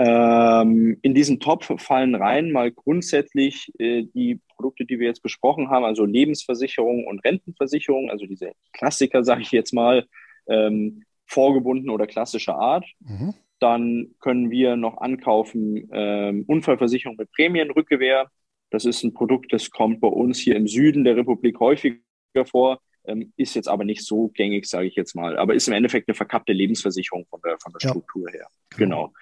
Ähm, 0.00 0.96
in 1.02 1.14
diesen 1.14 1.40
Topf 1.40 1.72
fallen 1.82 2.14
rein 2.14 2.52
mal 2.52 2.70
grundsätzlich 2.70 3.72
äh, 3.80 4.04
die 4.14 4.40
Produkte, 4.54 4.84
die 4.84 5.00
wir 5.00 5.08
jetzt 5.08 5.22
besprochen 5.22 5.70
haben, 5.70 5.84
also 5.84 6.04
Lebensversicherung 6.04 7.04
und 7.06 7.24
Rentenversicherung, 7.24 8.08
also 8.08 8.24
diese 8.26 8.52
Klassiker, 8.72 9.24
sage 9.24 9.42
ich 9.42 9.50
jetzt 9.50 9.74
mal, 9.74 10.06
ähm, 10.48 11.02
vorgebunden 11.26 11.90
oder 11.90 12.06
klassischer 12.06 12.56
Art. 12.56 12.86
Mhm. 13.00 13.34
Dann 13.58 14.14
können 14.20 14.50
wir 14.50 14.76
noch 14.76 14.98
ankaufen 14.98 15.88
ähm, 15.92 16.44
Unfallversicherung 16.46 17.16
mit 17.16 17.32
Prämienrückgewehr. 17.32 18.30
Das 18.70 18.84
ist 18.84 19.02
ein 19.02 19.14
Produkt, 19.14 19.52
das 19.52 19.70
kommt 19.70 20.00
bei 20.00 20.08
uns 20.08 20.38
hier 20.38 20.54
im 20.54 20.68
Süden 20.68 21.02
der 21.02 21.16
Republik 21.16 21.58
häufiger 21.58 21.98
vor, 22.44 22.80
ähm, 23.04 23.32
ist 23.36 23.56
jetzt 23.56 23.68
aber 23.68 23.84
nicht 23.84 24.04
so 24.04 24.28
gängig, 24.28 24.66
sage 24.66 24.86
ich 24.86 24.94
jetzt 24.94 25.16
mal, 25.16 25.36
aber 25.38 25.54
ist 25.54 25.66
im 25.66 25.74
Endeffekt 25.74 26.08
eine 26.08 26.14
verkappte 26.14 26.52
Lebensversicherung 26.52 27.26
von 27.28 27.40
der, 27.44 27.58
von 27.60 27.72
der 27.72 27.80
ja. 27.82 27.88
Struktur 27.88 28.30
her. 28.30 28.46
Genau. 28.76 29.06
genau. 29.06 29.12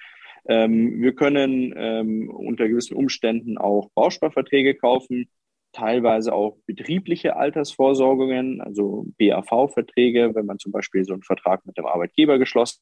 Ähm, 0.49 1.01
wir 1.03 1.15
können 1.15 1.75
ähm, 1.77 2.31
unter 2.31 2.69
gewissen 2.69 2.95
Umständen 2.95 3.59
auch 3.59 3.91
Bausparverträge 3.95 4.75
kaufen, 4.75 5.29
teilweise 5.73 6.33
auch 6.33 6.57
betriebliche 6.67 7.37
Altersvorsorgungen, 7.37 8.61
also 8.61 9.07
BAV-Verträge, 9.19 10.35
wenn 10.35 10.47
man 10.47 10.59
zum 10.59 10.73
Beispiel 10.73 11.05
so 11.05 11.13
einen 11.13 11.23
Vertrag 11.23 11.67
mit 11.67 11.77
dem 11.77 11.87
Arbeitgeber 11.87 12.39
geschlossen 12.39 12.81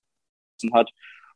hat. 0.72 0.90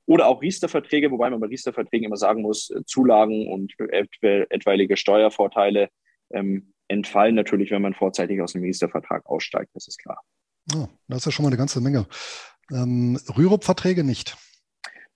Oder 0.06 0.26
auch 0.26 0.40
Riester-Verträge, 0.40 1.10
wobei 1.10 1.28
man 1.28 1.40
bei 1.40 1.48
Riester-Verträgen 1.48 2.06
immer 2.06 2.16
sagen 2.16 2.42
muss, 2.42 2.70
äh, 2.70 2.84
Zulagen 2.86 3.48
und 3.48 3.74
etwaige 3.78 4.96
Steuervorteile 4.96 5.88
ähm, 6.30 6.72
entfallen 6.88 7.34
natürlich, 7.34 7.70
wenn 7.70 7.82
man 7.82 7.94
vorzeitig 7.94 8.40
aus 8.40 8.52
dem 8.52 8.62
Riester-Vertrag 8.62 9.26
aussteigt, 9.26 9.70
das 9.74 9.88
ist 9.88 9.98
klar. 9.98 10.20
Oh, 10.74 10.88
das 11.08 11.18
ist 11.18 11.24
ja 11.26 11.32
schon 11.32 11.42
mal 11.44 11.48
eine 11.48 11.58
ganze 11.58 11.80
Menge. 11.80 12.06
Ähm, 12.70 13.18
Rürup-Verträge 13.36 14.04
nicht. 14.04 14.36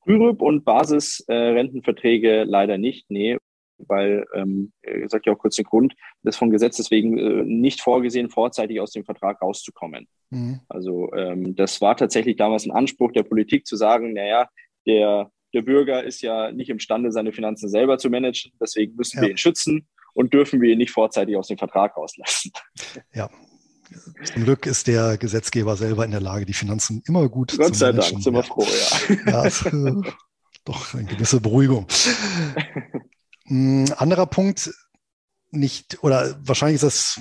Rürup 0.07 0.43
und 0.43 0.65
Basisrentenverträge 0.65 2.41
äh, 2.41 2.45
leider 2.45 2.79
nicht, 2.79 3.07
nee, 3.11 3.39
weil, 3.89 4.25
ähm, 4.35 4.73
ich 4.83 5.11
sage 5.11 5.25
ja 5.27 5.33
auch 5.33 5.39
kurz 5.39 5.57
den 5.57 5.65
Grund, 5.65 5.95
das 6.23 6.37
von 6.37 6.51
Gesetz 6.51 6.77
deswegen 6.77 7.19
äh, 7.19 7.45
nicht 7.45 7.81
vorgesehen, 7.81 8.31
vorzeitig 8.31 8.81
aus 8.81 8.93
dem 8.93 9.05
Vertrag 9.05 9.43
rauszukommen. 9.43 10.07
Mhm. 10.31 10.61
Also 10.69 11.13
ähm, 11.15 11.57
das 11.57 11.81
war 11.81 11.97
tatsächlich 11.97 12.37
damals 12.37 12.65
ein 12.65 12.73
Anspruch 12.73 13.13
der 13.13 13.25
Politik 13.25 13.67
zu 13.67 13.77
sagen, 13.77 14.13
naja, 14.13 14.49
der, 14.87 15.31
der 15.55 15.63
Bürger 15.63 16.03
ist 16.05 16.23
ja 16.23 16.53
nicht 16.53 16.71
imstande, 16.71 17.13
seine 17.13 17.33
Finanzen 17.33 17.69
selber 17.69 17.99
zu 17.99 18.11
managen, 18.11 18.53
deswegen 18.61 18.95
müssen 18.97 19.17
ja. 19.17 19.23
wir 19.23 19.31
ihn 19.31 19.39
schützen 19.39 19.87
und 20.15 20.33
dürfen 20.35 20.61
wir 20.61 20.71
ihn 20.71 20.79
nicht 20.79 20.93
vorzeitig 20.93 21.37
aus 21.37 21.49
dem 21.49 21.59
Vertrag 21.59 21.97
rauslassen. 21.97 22.53
Ja. 23.15 23.31
Zum 24.25 24.45
Glück 24.45 24.67
ist 24.67 24.87
der 24.87 25.19
Gesetzgeber 25.19 25.77
selber 25.77 26.05
in 26.05 26.11
der 26.11 26.21
Lage, 26.21 26.47
die 26.47 26.53
Finanzen 26.53 27.03
immer 27.07 27.29
gut 27.29 27.57
Gott 27.57 27.75
zu 27.75 27.79
sei 27.81 27.93
Dank, 27.93 28.23
sind 28.23 28.35
wir 28.35 28.43
froh, 28.43 28.67
ja. 29.27 29.33
ja 29.33 29.45
ist, 29.45 29.67
äh, 29.67 29.93
doch 30.65 30.95
eine 30.95 31.05
gewisse 31.05 31.41
Beruhigung. 31.41 31.87
Ein 33.49 33.87
hm, 33.89 33.95
anderer 33.97 34.27
Punkt, 34.27 34.73
nicht, 35.51 36.03
oder 36.03 36.37
wahrscheinlich 36.43 36.77
ist 36.77 36.85
das 36.85 37.21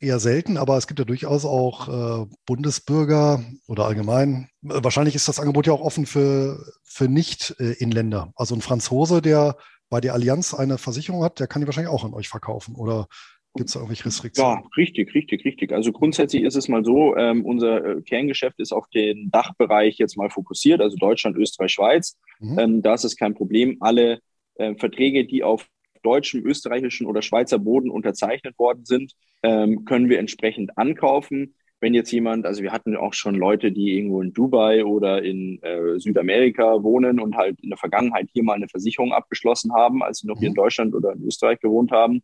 eher 0.00 0.18
selten, 0.18 0.56
aber 0.56 0.78
es 0.78 0.86
gibt 0.86 0.98
ja 0.98 1.04
durchaus 1.04 1.44
auch 1.44 1.88
äh, 2.22 2.26
Bundesbürger 2.46 3.44
oder 3.68 3.84
allgemein. 3.84 4.48
Äh, 4.64 4.82
wahrscheinlich 4.82 5.14
ist 5.14 5.28
das 5.28 5.38
Angebot 5.38 5.66
ja 5.66 5.72
auch 5.72 5.82
offen 5.82 6.06
für, 6.06 6.64
für 6.82 7.08
Nicht-Inländer. 7.08 8.28
Äh, 8.30 8.32
also 8.34 8.54
ein 8.54 8.62
Franzose, 8.62 9.20
der 9.20 9.56
bei 9.90 10.00
der 10.00 10.14
Allianz 10.14 10.54
eine 10.54 10.78
Versicherung 10.78 11.22
hat, 11.22 11.38
der 11.38 11.48
kann 11.48 11.60
die 11.60 11.66
wahrscheinlich 11.66 11.92
auch 11.92 12.04
an 12.04 12.14
euch 12.14 12.28
verkaufen. 12.28 12.74
Oder 12.76 13.08
gibt 13.54 13.68
es 13.68 13.74
da 13.74 13.80
irgendwelche 13.80 14.06
Restriktionen? 14.06 14.62
Ja, 14.62 14.68
richtig, 14.76 15.14
richtig, 15.14 15.44
richtig. 15.44 15.72
Also 15.72 15.92
grundsätzlich 15.92 16.42
ist 16.42 16.56
es 16.56 16.68
mal 16.68 16.84
so, 16.84 17.16
ähm, 17.16 17.44
unser 17.44 17.84
äh, 17.84 18.02
Kerngeschäft 18.02 18.58
ist 18.60 18.72
auf 18.72 18.88
den 18.88 19.30
Dachbereich 19.30 19.98
jetzt 19.98 20.16
mal 20.16 20.30
fokussiert, 20.30 20.80
also 20.80 20.96
Deutschland, 20.96 21.36
Österreich, 21.36 21.72
Schweiz. 21.72 22.16
Mhm. 22.38 22.58
Ähm, 22.58 22.82
da 22.82 22.94
ist 22.94 23.04
es 23.04 23.16
kein 23.16 23.34
Problem. 23.34 23.76
Alle 23.80 24.20
äh, 24.54 24.74
Verträge, 24.76 25.26
die 25.26 25.42
auf 25.42 25.66
deutschem, 26.02 26.46
österreichischen 26.46 27.06
oder 27.06 27.22
Schweizer 27.22 27.58
Boden 27.58 27.90
unterzeichnet 27.90 28.58
worden 28.58 28.84
sind, 28.84 29.12
ähm, 29.42 29.84
können 29.84 30.08
wir 30.08 30.18
entsprechend 30.18 30.78
ankaufen. 30.78 31.54
Wenn 31.82 31.94
jetzt 31.94 32.10
jemand, 32.12 32.46
also 32.46 32.62
wir 32.62 32.72
hatten 32.72 32.94
auch 32.94 33.14
schon 33.14 33.34
Leute, 33.34 33.72
die 33.72 33.96
irgendwo 33.96 34.20
in 34.20 34.32
Dubai 34.32 34.84
oder 34.84 35.22
in 35.22 35.62
äh, 35.62 35.98
Südamerika 35.98 36.82
wohnen 36.82 37.18
und 37.18 37.36
halt 37.36 37.58
in 37.60 37.70
der 37.70 37.78
Vergangenheit 37.78 38.28
hier 38.32 38.44
mal 38.44 38.54
eine 38.54 38.68
Versicherung 38.68 39.12
abgeschlossen 39.12 39.72
haben, 39.74 40.02
als 40.02 40.18
sie 40.18 40.26
noch 40.26 40.38
hier 40.38 40.48
in 40.48 40.52
mhm. 40.52 40.56
Deutschland 40.56 40.94
oder 40.94 41.12
in 41.12 41.24
Österreich 41.24 41.58
gewohnt 41.58 41.90
haben 41.90 42.22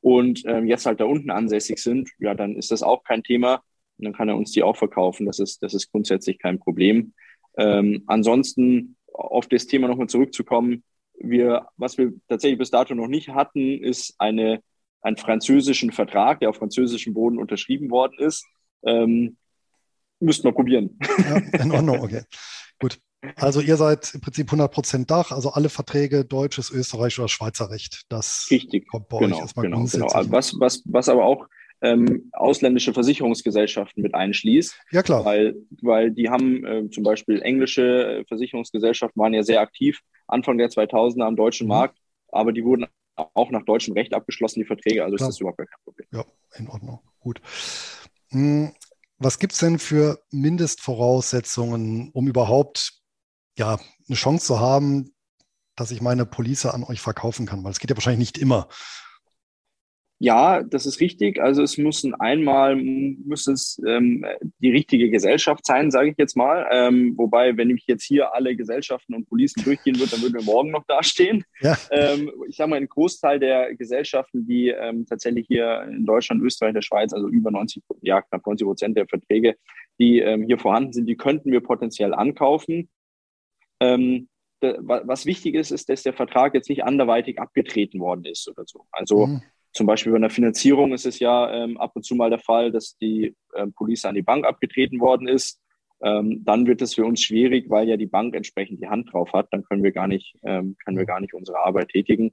und 0.00 0.42
ähm, 0.46 0.66
jetzt 0.66 0.86
halt 0.86 1.00
da 1.00 1.04
unten 1.04 1.30
ansässig 1.30 1.78
sind, 1.78 2.10
ja, 2.18 2.34
dann 2.34 2.56
ist 2.56 2.70
das 2.70 2.82
auch 2.82 3.02
kein 3.04 3.22
Thema. 3.22 3.62
Und 3.98 4.04
dann 4.04 4.12
kann 4.12 4.28
er 4.28 4.36
uns 4.36 4.52
die 4.52 4.62
auch 4.62 4.76
verkaufen. 4.76 5.26
Das 5.26 5.38
ist, 5.38 5.62
das 5.62 5.74
ist 5.74 5.90
grundsätzlich 5.90 6.38
kein 6.38 6.58
Problem. 6.58 7.14
Ähm, 7.56 8.04
ansonsten 8.06 8.96
auf 9.12 9.46
das 9.46 9.66
Thema 9.66 9.88
nochmal 9.88 10.08
zurückzukommen, 10.08 10.84
wir, 11.18 11.66
was 11.76 11.96
wir 11.96 12.12
tatsächlich 12.28 12.58
bis 12.58 12.70
dato 12.70 12.94
noch 12.94 13.08
nicht 13.08 13.30
hatten, 13.30 13.82
ist 13.82 14.14
eine, 14.18 14.62
einen 15.00 15.16
französischen 15.16 15.92
Vertrag, 15.92 16.40
der 16.40 16.50
auf 16.50 16.56
französischem 16.56 17.14
Boden 17.14 17.38
unterschrieben 17.38 17.90
worden 17.90 18.18
ist. 18.18 18.44
Ähm, 18.84 19.38
müssten 20.20 20.44
wir 20.44 20.52
probieren. 20.52 20.98
Ja, 21.18 21.62
in 21.62 21.72
Ordnung, 21.72 22.00
okay. 22.00 22.22
Gut. 22.78 22.98
Also 23.36 23.60
ihr 23.60 23.76
seid 23.76 24.14
im 24.14 24.20
Prinzip 24.20 24.46
100 24.46 24.72
Prozent 24.72 25.10
Dach, 25.10 25.32
also 25.32 25.50
alle 25.50 25.68
Verträge 25.68 26.24
deutsches, 26.24 26.70
Österreich 26.70 27.18
oder 27.18 27.28
Schweizer 27.28 27.70
Recht. 27.70 28.02
Das 28.08 28.46
Richtig. 28.50 28.88
kommt 28.88 29.08
bei 29.08 29.18
genau, 29.18 29.36
euch 29.36 29.42
erstmal 29.42 29.64
genau, 29.64 29.78
grundsätzlich. 29.78 30.12
Genau. 30.12 30.32
Was, 30.32 30.54
was, 30.58 30.82
was 30.84 31.08
aber 31.08 31.24
auch 31.24 31.46
ähm, 31.82 32.30
ausländische 32.32 32.94
Versicherungsgesellschaften 32.94 34.02
mit 34.02 34.14
einschließt. 34.14 34.74
Ja, 34.92 35.02
klar. 35.02 35.24
Weil, 35.24 35.56
weil 35.82 36.10
die 36.10 36.30
haben 36.30 36.64
äh, 36.64 36.90
zum 36.90 37.04
Beispiel 37.04 37.42
englische 37.42 38.24
Versicherungsgesellschaften 38.28 39.20
waren 39.20 39.34
ja 39.34 39.42
sehr 39.42 39.60
aktiv 39.60 40.00
Anfang 40.26 40.58
der 40.58 40.70
2000er 40.70 41.24
am 41.24 41.36
deutschen 41.36 41.66
mhm. 41.66 41.72
Markt, 41.72 41.98
aber 42.28 42.52
die 42.52 42.64
wurden 42.64 42.86
auch 43.16 43.50
nach 43.50 43.64
deutschem 43.64 43.94
Recht 43.94 44.14
abgeschlossen, 44.14 44.60
die 44.60 44.66
Verträge. 44.66 45.04
Also 45.04 45.16
klar. 45.16 45.28
ist 45.28 45.34
das 45.34 45.40
überhaupt 45.40 45.58
kein 45.58 45.68
Problem. 45.84 46.06
Ja, 46.12 46.24
in 46.58 46.68
Ordnung. 46.68 47.00
Gut. 47.20 47.40
Hm, 48.30 48.72
was 49.18 49.38
gibt 49.38 49.54
es 49.54 49.60
denn 49.60 49.78
für 49.78 50.18
Mindestvoraussetzungen, 50.30 52.10
um 52.12 52.28
überhaupt 52.28 52.95
ja, 53.56 53.78
eine 54.08 54.16
Chance 54.16 54.46
zu 54.46 54.60
haben, 54.60 55.12
dass 55.76 55.90
ich 55.90 56.00
meine 56.00 56.26
Police 56.26 56.66
an 56.66 56.84
euch 56.84 57.00
verkaufen 57.00 57.46
kann? 57.46 57.64
Weil 57.64 57.72
es 57.72 57.80
geht 57.80 57.90
ja 57.90 57.96
wahrscheinlich 57.96 58.34
nicht 58.34 58.38
immer. 58.38 58.68
Ja, 60.18 60.62
das 60.62 60.86
ist 60.86 61.00
richtig. 61.00 61.42
Also 61.42 61.62
es 61.62 61.76
müssen 61.76 62.14
einmal 62.14 62.74
muss 62.76 63.46
es 63.46 63.80
ähm, 63.86 64.24
die 64.60 64.70
richtige 64.70 65.10
Gesellschaft 65.10 65.66
sein, 65.66 65.90
sage 65.90 66.10
ich 66.10 66.16
jetzt 66.16 66.36
mal. 66.36 66.66
Ähm, 66.70 67.12
wobei, 67.18 67.56
wenn 67.58 67.68
ich 67.68 67.84
jetzt 67.86 68.04
hier 68.04 68.32
alle 68.34 68.56
Gesellschaften 68.56 69.14
und 69.14 69.28
Policen 69.28 69.62
durchgehen 69.62 69.98
würde, 69.98 70.12
dann 70.12 70.22
würden 70.22 70.34
wir 70.34 70.44
morgen 70.44 70.70
noch 70.70 70.84
dastehen. 70.86 71.44
Ja. 71.60 71.76
Ähm, 71.90 72.32
ich 72.48 72.56
sage 72.56 72.70
mal, 72.70 72.76
ein 72.76 72.88
Großteil 72.88 73.38
der 73.38 73.74
Gesellschaften, 73.74 74.46
die 74.46 74.68
ähm, 74.68 75.04
tatsächlich 75.04 75.46
hier 75.48 75.82
in 75.82 76.06
Deutschland, 76.06 76.42
Österreich, 76.42 76.72
der 76.72 76.82
Schweiz, 76.82 77.12
also 77.12 77.28
über 77.28 77.50
90, 77.50 77.82
ja 78.00 78.22
knapp 78.22 78.46
90 78.46 78.66
Prozent 78.66 78.96
der 78.96 79.06
Verträge, 79.06 79.56
die 79.98 80.20
ähm, 80.20 80.44
hier 80.44 80.58
vorhanden 80.58 80.94
sind, 80.94 81.06
die 81.06 81.16
könnten 81.16 81.52
wir 81.52 81.60
potenziell 81.60 82.14
ankaufen. 82.14 82.88
Ähm, 83.80 84.28
was 84.60 85.26
wichtig 85.26 85.54
ist, 85.54 85.70
ist, 85.70 85.88
dass 85.88 86.02
der 86.02 86.14
Vertrag 86.14 86.54
jetzt 86.54 86.70
nicht 86.70 86.82
anderweitig 86.82 87.38
abgetreten 87.38 88.00
worden 88.00 88.24
ist 88.24 88.48
oder 88.48 88.64
so. 88.66 88.86
Also 88.90 89.26
mhm. 89.26 89.42
Zum 89.76 89.86
Beispiel 89.86 90.10
bei 90.10 90.16
einer 90.16 90.30
Finanzierung 90.30 90.94
ist 90.94 91.04
es 91.04 91.18
ja 91.18 91.52
ähm, 91.52 91.76
ab 91.76 91.92
und 91.94 92.02
zu 92.02 92.14
mal 92.14 92.30
der 92.30 92.38
Fall, 92.38 92.72
dass 92.72 92.96
die 92.96 93.36
ähm, 93.54 93.74
Police 93.74 94.06
an 94.06 94.14
die 94.14 94.22
Bank 94.22 94.46
abgetreten 94.46 95.00
worden 95.00 95.28
ist. 95.28 95.60
Ähm, 96.02 96.42
dann 96.46 96.66
wird 96.66 96.80
es 96.80 96.94
für 96.94 97.04
uns 97.04 97.22
schwierig, 97.22 97.68
weil 97.68 97.86
ja 97.86 97.98
die 97.98 98.06
Bank 98.06 98.34
entsprechend 98.34 98.80
die 98.80 98.88
Hand 98.88 99.12
drauf 99.12 99.34
hat. 99.34 99.48
Dann 99.50 99.64
können 99.64 99.84
wir 99.84 99.92
gar 99.92 100.08
nicht, 100.08 100.34
ähm, 100.44 100.76
können 100.82 100.96
wir 100.96 101.04
gar 101.04 101.20
nicht 101.20 101.34
unsere 101.34 101.58
Arbeit 101.58 101.90
tätigen. 101.90 102.32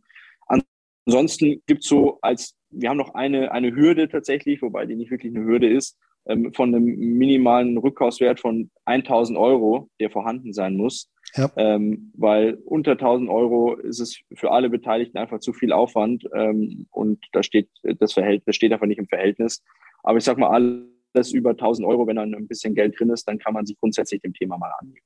Ansonsten 1.06 1.62
gibt 1.68 1.84
es 1.84 1.90
so 1.90 2.18
als, 2.22 2.56
wir 2.70 2.88
haben 2.88 2.96
noch 2.96 3.14
eine, 3.14 3.52
eine 3.52 3.76
Hürde 3.76 4.08
tatsächlich, 4.08 4.62
wobei 4.62 4.86
die 4.86 4.96
nicht 4.96 5.12
wirklich 5.12 5.36
eine 5.36 5.44
Hürde 5.44 5.68
ist, 5.68 6.00
ähm, 6.26 6.54
von 6.54 6.74
einem 6.74 6.86
minimalen 6.86 7.78
Rückkaufswert 7.78 8.40
von 8.40 8.72
1000 8.86 9.38
Euro, 9.38 9.90
der 10.00 10.12
vorhanden 10.12 10.54
sein 10.54 10.78
muss. 10.78 11.12
Ja. 11.36 11.52
Ähm, 11.56 12.12
weil 12.16 12.56
unter 12.66 12.92
1000 12.92 13.30
Euro 13.30 13.76
ist 13.76 14.00
es 14.00 14.20
für 14.36 14.52
alle 14.52 14.70
Beteiligten 14.70 15.18
einfach 15.18 15.40
zu 15.40 15.52
viel 15.52 15.72
Aufwand 15.72 16.26
ähm, 16.34 16.86
und 16.92 17.26
da 17.32 17.42
steht 17.42 17.70
das 17.82 18.14
Verhältnis, 18.14 18.56
steht 18.56 18.72
einfach 18.72 18.86
nicht 18.86 19.00
im 19.00 19.08
Verhältnis. 19.08 19.64
Aber 20.04 20.18
ich 20.18 20.24
sag 20.24 20.38
mal, 20.38 20.50
alles 20.50 21.32
über 21.32 21.52
1000 21.52 21.88
Euro, 21.88 22.06
wenn 22.06 22.18
dann 22.18 22.36
ein 22.36 22.48
bisschen 22.48 22.76
Geld 22.76 23.00
drin 23.00 23.10
ist, 23.10 23.28
dann 23.28 23.40
kann 23.40 23.54
man 23.54 23.66
sich 23.66 23.80
grundsätzlich 23.80 24.22
dem 24.22 24.34
Thema 24.34 24.58
mal 24.58 24.72
annehmen. 24.80 25.06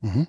Mhm. 0.00 0.26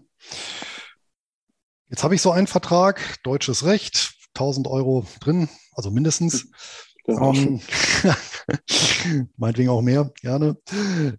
Jetzt 1.90 2.04
habe 2.04 2.16
ich 2.16 2.22
so 2.22 2.32
einen 2.32 2.48
Vertrag, 2.48 3.24
deutsches 3.24 3.66
Recht, 3.66 4.16
1000 4.34 4.68
Euro 4.68 5.06
drin, 5.22 5.50
also 5.74 5.92
mindestens. 5.92 6.52
Genau. 7.08 7.36
Ähm, 7.36 7.62
meinetwegen 9.38 9.70
auch 9.70 9.84
mehr, 9.84 10.12
gerne. 10.22 10.58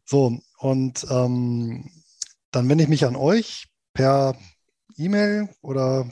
So, 0.05 0.37
und 0.59 1.07
ähm, 1.09 1.89
dann 2.51 2.69
wende 2.69 2.83
ich 2.83 2.91
mich 2.91 3.05
an 3.05 3.15
euch 3.15 3.69
per 3.97 4.37
E-Mail 4.99 5.49
oder 5.63 6.07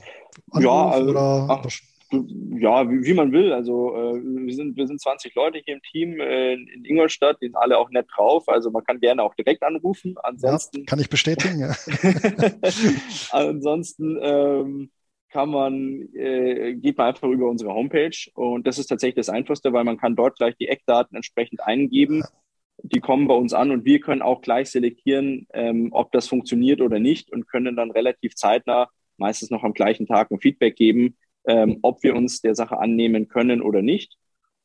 Anruf 0.51 0.65
ja, 0.65 0.89
also, 0.89 1.11
oder 1.11 1.47
ach, 1.51 1.67
ja, 2.11 2.89
wie, 2.91 3.05
wie, 3.05 3.15
man 3.15 3.33
will. 3.33 3.53
Also 3.53 3.95
äh, 3.95 4.23
wir, 4.23 4.55
sind, 4.55 4.77
wir 4.77 4.87
sind 4.87 5.01
20 5.01 5.35
Leute 5.35 5.59
hier 5.65 5.75
im 5.75 5.83
Team 5.83 6.21
äh, 6.21 6.55
in 6.55 6.85
Ingolstadt, 6.85 7.39
die 7.41 7.47
sind 7.47 7.57
alle 7.57 7.79
auch 7.79 7.91
nett 7.91 8.07
drauf. 8.15 8.49
Also 8.49 8.71
man 8.71 8.85
kann 8.85 9.01
gerne 9.01 9.23
auch 9.23 9.35
direkt 9.35 9.63
anrufen. 9.63 10.15
Ansonsten 10.23 10.79
ja, 10.81 10.85
kann 10.85 11.01
ich 11.01 11.09
bestätigen. 11.09 11.61
Ja. 11.61 11.75
Ansonsten 13.33 14.19
ähm, 14.23 14.91
kann 15.31 15.51
man, 15.51 16.09
äh, 16.15 16.75
geht 16.75 16.97
man 16.99 17.09
einfach 17.09 17.29
über 17.29 17.49
unsere 17.51 17.75
Homepage 17.75 18.17
und 18.35 18.67
das 18.67 18.79
ist 18.79 18.87
tatsächlich 18.87 19.27
das 19.27 19.29
Einfachste, 19.29 19.73
weil 19.73 19.85
man 19.85 19.99
kann 19.99 20.15
dort 20.15 20.37
gleich 20.37 20.57
die 20.57 20.69
Eckdaten 20.69 21.17
entsprechend 21.17 21.61
eingeben. 21.63 22.21
Ja 22.21 22.29
die 22.83 23.01
kommen 23.01 23.29
bei 23.29 23.35
uns 23.35 23.53
an 23.53 23.71
und 23.71 23.85
wir 23.85 24.01
können 24.01 24.23
auch 24.23 24.43
gleich 24.43 24.71
selektieren, 24.71 25.47
ähm, 25.53 25.89
ob 25.93 26.13
das 26.13 26.29
funktioniert 26.29 26.81
oder 26.81 26.99
nicht 26.99 27.33
und 27.33 27.47
können 27.47 27.77
dann 27.77 27.91
relativ 27.91 28.35
zeitnah, 28.35 28.89
meistens 29.17 29.51
noch 29.51 29.63
am 29.63 29.75
gleichen 29.75 30.07
Tag, 30.07 30.31
ein 30.31 30.41
Feedback 30.41 30.77
geben, 30.77 31.17
ähm, 31.47 31.79
ob 31.83 32.03
wir 32.03 32.15
uns 32.15 32.41
der 32.41 32.55
Sache 32.55 32.79
annehmen 32.79 33.29
können 33.29 33.63
oder 33.63 33.83
nicht. 33.83 34.17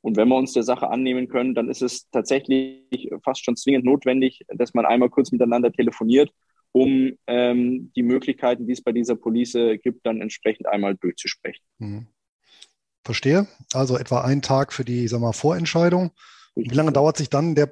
Und 0.01 0.17
wenn 0.17 0.29
wir 0.29 0.37
uns 0.37 0.53
der 0.53 0.63
Sache 0.63 0.89
annehmen 0.89 1.27
können, 1.27 1.53
dann 1.53 1.69
ist 1.69 1.81
es 1.81 2.09
tatsächlich 2.09 3.09
fast 3.23 3.43
schon 3.43 3.57
zwingend 3.57 3.85
notwendig, 3.85 4.45
dass 4.47 4.73
man 4.73 4.85
einmal 4.85 5.09
kurz 5.09 5.31
miteinander 5.31 5.71
telefoniert, 5.71 6.31
um 6.71 7.13
ähm, 7.27 7.91
die 7.95 8.03
Möglichkeiten, 8.03 8.65
die 8.65 8.73
es 8.73 8.81
bei 8.81 8.93
dieser 8.93 9.15
Police 9.15 9.57
gibt, 9.83 10.05
dann 10.05 10.21
entsprechend 10.21 10.67
einmal 10.67 10.95
durchzusprechen. 10.95 11.63
Mhm. 11.79 12.07
Verstehe. 13.03 13.47
Also 13.73 13.97
etwa 13.97 14.21
ein 14.21 14.41
Tag 14.41 14.71
für 14.71 14.85
die 14.85 15.07
sag 15.07 15.19
mal, 15.19 15.33
Vorentscheidung. 15.33 16.11
Wie 16.55 16.75
lange 16.75 16.91
dauert 16.91 17.17
sich 17.17 17.29
dann 17.29 17.55
der, 17.55 17.71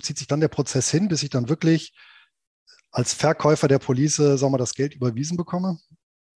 zieht 0.00 0.18
sich 0.18 0.26
dann 0.26 0.40
der 0.40 0.48
Prozess 0.48 0.90
hin, 0.90 1.08
bis 1.08 1.22
ich 1.22 1.30
dann 1.30 1.48
wirklich 1.48 1.92
als 2.90 3.14
Verkäufer 3.14 3.68
der 3.68 3.78
Police, 3.78 4.16
sagen 4.16 4.52
wir, 4.52 4.58
das 4.58 4.74
Geld 4.74 4.94
überwiesen 4.94 5.36
bekomme? 5.36 5.78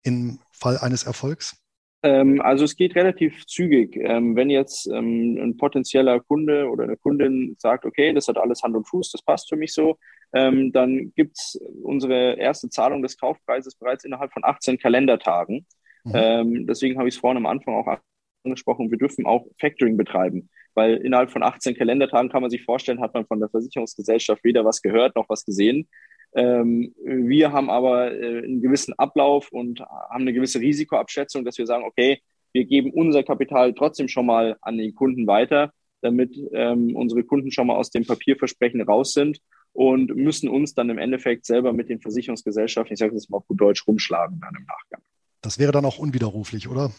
Im 0.03 0.41
Fall 0.53 0.79
eines 0.79 1.05
Erfolgs? 1.05 1.57
Ähm, 2.03 2.41
also 2.41 2.65
es 2.65 2.77
geht 2.77 2.95
relativ 2.95 3.47
zügig. 3.47 3.97
Ähm, 3.97 4.37
wenn 4.37 4.51
jetzt 4.51 4.87
ähm, 4.87 5.39
ein 5.41 5.57
potenzieller 5.57 6.21
Kunde 6.21 6.69
oder 6.69 6.85
eine 6.85 6.97
Kundin 6.97 7.57
sagt, 7.59 7.85
okay, 7.85 8.13
das 8.13 8.29
hat 8.29 8.39
alles 8.39 8.63
Hand 8.63 8.77
und 8.77 8.89
Fuß, 8.89 9.11
das 9.11 9.23
passt 9.23 9.49
für 9.49 9.57
mich 9.57 9.73
so, 9.73 9.99
dann 10.33 11.13
gibt 11.15 11.39
es 11.39 11.59
unsere 11.83 12.35
erste 12.35 12.69
Zahlung 12.69 13.01
des 13.01 13.17
Kaufpreises 13.17 13.77
bereits 13.77 14.05
innerhalb 14.05 14.33
von 14.33 14.45
18 14.45 14.77
Kalendertagen. 14.77 15.67
Mhm. 16.05 16.67
Deswegen 16.67 16.99
habe 16.99 17.09
ich 17.09 17.15
es 17.15 17.21
vorhin 17.21 17.39
am 17.39 17.47
Anfang 17.47 17.75
auch 17.75 17.97
angesprochen, 18.45 18.91
wir 18.91 18.99
dürfen 18.99 19.25
auch 19.25 19.47
Factoring 19.59 19.97
betreiben 19.97 20.51
weil 20.77 20.97
innerhalb 20.99 21.31
von 21.31 21.43
18 21.43 21.75
Kalendertagen 21.75 22.31
kann 22.31 22.43
man 22.43 22.51
sich 22.51 22.65
vorstellen, 22.65 23.01
hat 23.01 23.15
man 23.15 23.27
von 23.27 23.41
der 23.41 23.49
Versicherungsgesellschaft 23.49 24.45
weder 24.45 24.65
was 24.65 24.83
gehört 24.83 25.17
noch 25.17 25.29
was 25.29 25.45
gesehen. 25.45 25.89
Ähm, 26.35 26.95
wir 27.03 27.53
haben 27.53 27.71
aber 27.71 28.13
äh, 28.13 28.45
einen 28.45 28.61
gewissen 28.61 28.93
Ablauf 28.99 29.51
und 29.51 29.81
haben 29.81 30.23
eine 30.23 30.35
gewisse 30.35 30.61
Risikoabschätzung, 30.61 31.45
dass 31.45 31.59
wir 31.59 31.67
sagen, 31.67 31.85
okay, 31.85 32.21
wir 32.53 32.65
geben 32.67 32.91
unser 32.93 33.23
Kapital 33.23 33.75
trotzdem 33.75 34.09
schon 34.09 34.27
mal 34.27 34.57
an 34.61 34.77
den 34.77 34.95
Kunden 34.95 35.27
weiter, 35.27 35.73
damit 36.03 36.37
ähm, 36.53 36.95
unsere 36.95 37.25
Kunden 37.25 37.51
schon 37.51 37.67
mal 37.67 37.77
aus 37.77 37.91
dem 37.91 38.07
Papierversprechen 38.07 38.83
raus 38.83 39.13
sind 39.13 39.39
und 39.73 40.15
müssen 40.15 40.49
uns 40.49 40.75
dann 40.75 40.91
im 40.91 40.99
Endeffekt 40.99 41.47
selber 41.47 41.73
mit 41.73 41.89
den 41.89 42.01
Versicherungsgesellschaften, 42.01 42.95
ich 42.95 42.99
sage 42.99 43.15
das 43.15 43.29
mal 43.29 43.39
auf 43.39 43.47
gut 43.47 43.61
Deutsch, 43.61 43.87
rumschlagen 43.87 44.41
dann 44.41 44.55
im 44.59 44.65
Nachgang. 44.65 45.03
Das 45.43 45.59
wäre 45.59 45.73
dann 45.73 45.85
auch 45.85 45.99
unwiderruflich, 45.99 46.69
oder? 46.69 46.93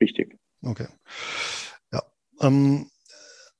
Richtig. 0.00 0.36
Okay. 0.62 0.88
Ja. 1.92 2.02
Ähm, 2.40 2.86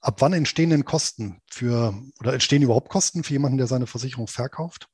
ab 0.00 0.20
wann 0.20 0.32
entstehen 0.32 0.70
denn 0.70 0.84
Kosten 0.84 1.40
für 1.50 1.94
oder 2.20 2.32
entstehen 2.32 2.62
überhaupt 2.62 2.88
Kosten 2.88 3.24
für 3.24 3.32
jemanden, 3.32 3.58
der 3.58 3.66
seine 3.66 3.86
Versicherung 3.86 4.26
verkauft? 4.26 4.88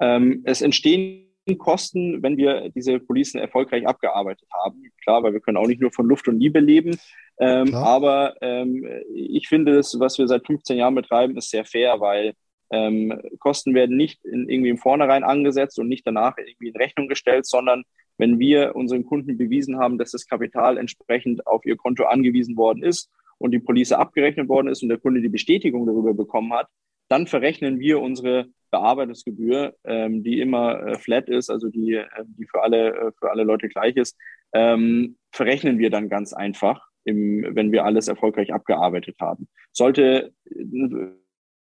Ähm, 0.00 0.42
es 0.44 0.62
entstehen 0.62 1.26
Kosten, 1.58 2.22
wenn 2.22 2.36
wir 2.36 2.70
diese 2.70 2.98
Policen 2.98 3.38
erfolgreich 3.40 3.86
abgearbeitet 3.86 4.48
haben. 4.52 4.82
Klar, 5.02 5.22
weil 5.22 5.32
wir 5.32 5.40
können 5.40 5.56
auch 5.56 5.68
nicht 5.68 5.80
nur 5.80 5.92
von 5.92 6.06
Luft 6.06 6.26
und 6.28 6.40
Liebe 6.40 6.58
leben. 6.58 6.98
Ähm, 7.38 7.74
aber 7.74 8.34
ähm, 8.40 8.84
ich 9.14 9.48
finde, 9.48 9.74
das, 9.74 9.98
was 10.00 10.18
wir 10.18 10.26
seit 10.26 10.46
15 10.46 10.78
Jahren 10.78 10.94
betreiben, 10.94 11.36
ist 11.36 11.50
sehr 11.50 11.64
fair, 11.64 12.00
weil 12.00 12.34
ähm, 12.70 13.20
Kosten 13.38 13.74
werden 13.74 13.96
nicht 13.96 14.24
in, 14.24 14.48
irgendwie 14.48 14.70
im 14.70 14.78
Vornherein 14.78 15.22
angesetzt 15.22 15.78
und 15.78 15.88
nicht 15.88 16.06
danach 16.06 16.36
irgendwie 16.36 16.68
in 16.68 16.76
Rechnung 16.76 17.06
gestellt, 17.06 17.46
sondern 17.46 17.84
wenn 18.18 18.38
wir 18.40 18.74
unseren 18.74 19.04
Kunden 19.04 19.36
bewiesen 19.38 19.78
haben, 19.78 19.98
dass 19.98 20.10
das 20.10 20.26
Kapital 20.26 20.78
entsprechend 20.78 21.46
auf 21.46 21.64
ihr 21.64 21.76
Konto 21.76 22.04
angewiesen 22.04 22.56
worden 22.56 22.82
ist 22.82 23.10
und 23.38 23.52
die 23.52 23.58
Police 23.58 23.92
abgerechnet 23.92 24.48
worden 24.48 24.68
ist 24.68 24.82
und 24.82 24.88
der 24.88 24.98
Kunde 24.98 25.20
die 25.20 25.28
Bestätigung 25.28 25.86
darüber 25.86 26.14
bekommen 26.14 26.52
hat, 26.52 26.68
dann 27.08 27.26
verrechnen 27.26 27.78
wir 27.78 28.00
unsere 28.00 28.46
Bearbeitungsgebühr, 28.70 29.74
ähm, 29.84 30.22
die 30.22 30.40
immer 30.40 30.86
äh, 30.86 30.98
flat 30.98 31.28
ist, 31.28 31.50
also 31.50 31.68
die, 31.68 31.94
äh, 31.94 32.06
die 32.26 32.46
für 32.46 32.62
alle, 32.62 32.94
äh, 32.94 33.12
für 33.18 33.30
alle 33.30 33.44
Leute 33.44 33.68
gleich 33.68 33.96
ist, 33.96 34.16
ähm, 34.52 35.16
verrechnen 35.30 35.78
wir 35.78 35.90
dann 35.90 36.08
ganz 36.08 36.32
einfach, 36.32 36.88
im, 37.04 37.46
wenn 37.54 37.70
wir 37.72 37.84
alles 37.84 38.08
erfolgreich 38.08 38.52
abgearbeitet 38.52 39.16
haben. 39.20 39.48
Sollte 39.72 40.32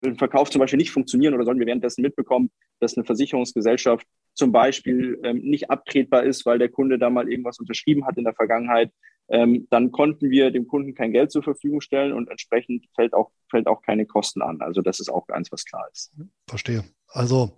ein 0.05 0.17
Verkauf 0.17 0.51
zum 0.51 0.61
Beispiel 0.61 0.79
nicht 0.79 0.91
funktionieren 0.91 1.35
oder 1.35 1.45
sollen 1.45 1.59
wir 1.59 1.67
währenddessen 1.67 2.03
mitbekommen, 2.03 2.51
dass 2.81 2.97
eine 2.97 3.05
Versicherungsgesellschaft 3.05 4.07
zum 4.35 4.53
Beispiel 4.53 5.19
ähm, 5.25 5.39
nicht 5.39 5.71
abtretbar 5.71 6.25
ist, 6.25 6.47
weil 6.47 6.59
der 6.59 6.71
Kunde 6.71 6.99
da 6.99 7.11
mal 7.11 7.31
irgendwas 7.31 7.59
unterschrieben 7.59 8.07
hat 8.07 8.17
in 8.17 8.25
der 8.25 8.35
Vergangenheit, 8.35 8.91
ähm, 9.31 9.69
dann 9.71 9.93
konnten 9.93 10.29
wir 10.29 10.51
dem 10.51 10.67
Kunden 10.67 10.95
kein 10.95 11.13
Geld 11.13 11.31
zur 11.31 11.43
Verfügung 11.43 11.81
stellen 11.81 12.13
und 12.13 12.29
entsprechend 12.29 12.87
fällt 12.95 13.15
auch, 13.15 13.31
fällt 13.49 13.69
auch 13.69 13.81
keine 13.81 14.05
Kosten 14.05 14.43
an. 14.43 14.61
Also 14.61 14.83
das 14.83 14.99
ist 14.99 15.09
auch 15.09 15.29
eins, 15.29 15.53
was 15.53 15.65
klar 15.65 15.89
ist. 15.93 16.13
Verstehe. 16.49 16.85
Also 17.07 17.57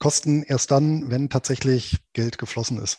Kosten 0.00 0.42
erst 0.42 0.72
dann, 0.72 1.10
wenn 1.10 1.30
tatsächlich 1.30 1.98
Geld 2.12 2.38
geflossen 2.38 2.78
ist. 2.78 2.98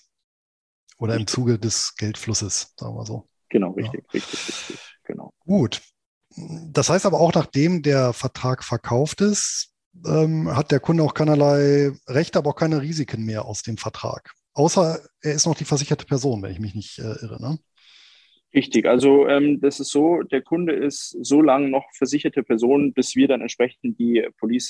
Oder 0.98 1.16
richtig. 1.16 1.22
im 1.22 1.28
Zuge 1.28 1.60
des 1.60 1.96
Geldflusses, 1.98 2.74
sagen 2.78 2.96
wir 2.96 3.06
so. 3.06 3.28
Genau, 3.50 3.72
richtig, 3.72 4.06
ja. 4.06 4.12
richtig, 4.14 4.48
richtig, 4.48 4.80
genau. 5.04 5.34
Gut. 5.40 5.82
Das 6.72 6.90
heißt 6.90 7.06
aber 7.06 7.20
auch, 7.20 7.34
nachdem 7.34 7.84
der 7.84 8.14
Vertrag 8.14 8.64
verkauft 8.64 9.20
ist, 9.20 9.74
ähm, 10.08 10.56
hat 10.56 10.72
der 10.72 10.80
Kunde 10.80 11.04
auch 11.04 11.14
keinerlei 11.14 11.92
Rechte, 12.08 12.40
aber 12.40 12.52
auch 12.52 12.56
keine 12.56 12.82
Risiken 12.82 13.26
mehr 13.26 13.46
aus 13.46 13.64
dem 13.64 13.78
Vertrag. 13.78 14.34
Außer 14.54 15.00
er 15.22 15.34
ist 15.34 15.46
noch 15.46 15.56
die 15.56 15.66
versicherte 15.66 16.06
Person, 16.06 16.42
wenn 16.42 16.52
ich 16.52 16.60
mich 16.60 16.74
nicht 16.74 17.00
äh, 17.00 17.16
irre. 17.22 17.42
Ne? 17.42 17.60
Richtig, 18.56 18.86
also 18.86 19.28
ähm, 19.28 19.60
das 19.62 19.80
ist 19.80 19.90
so, 19.90 20.22
der 20.22 20.42
Kunde 20.44 20.74
ist 20.74 21.18
so 21.22 21.42
lange 21.42 21.70
noch 21.70 21.86
versicherte 21.94 22.44
Person, 22.44 22.94
bis 22.94 23.16
wir 23.16 23.28
dann 23.28 23.42
entsprechend 23.42 24.00
die 24.00 24.28
Police 24.38 24.68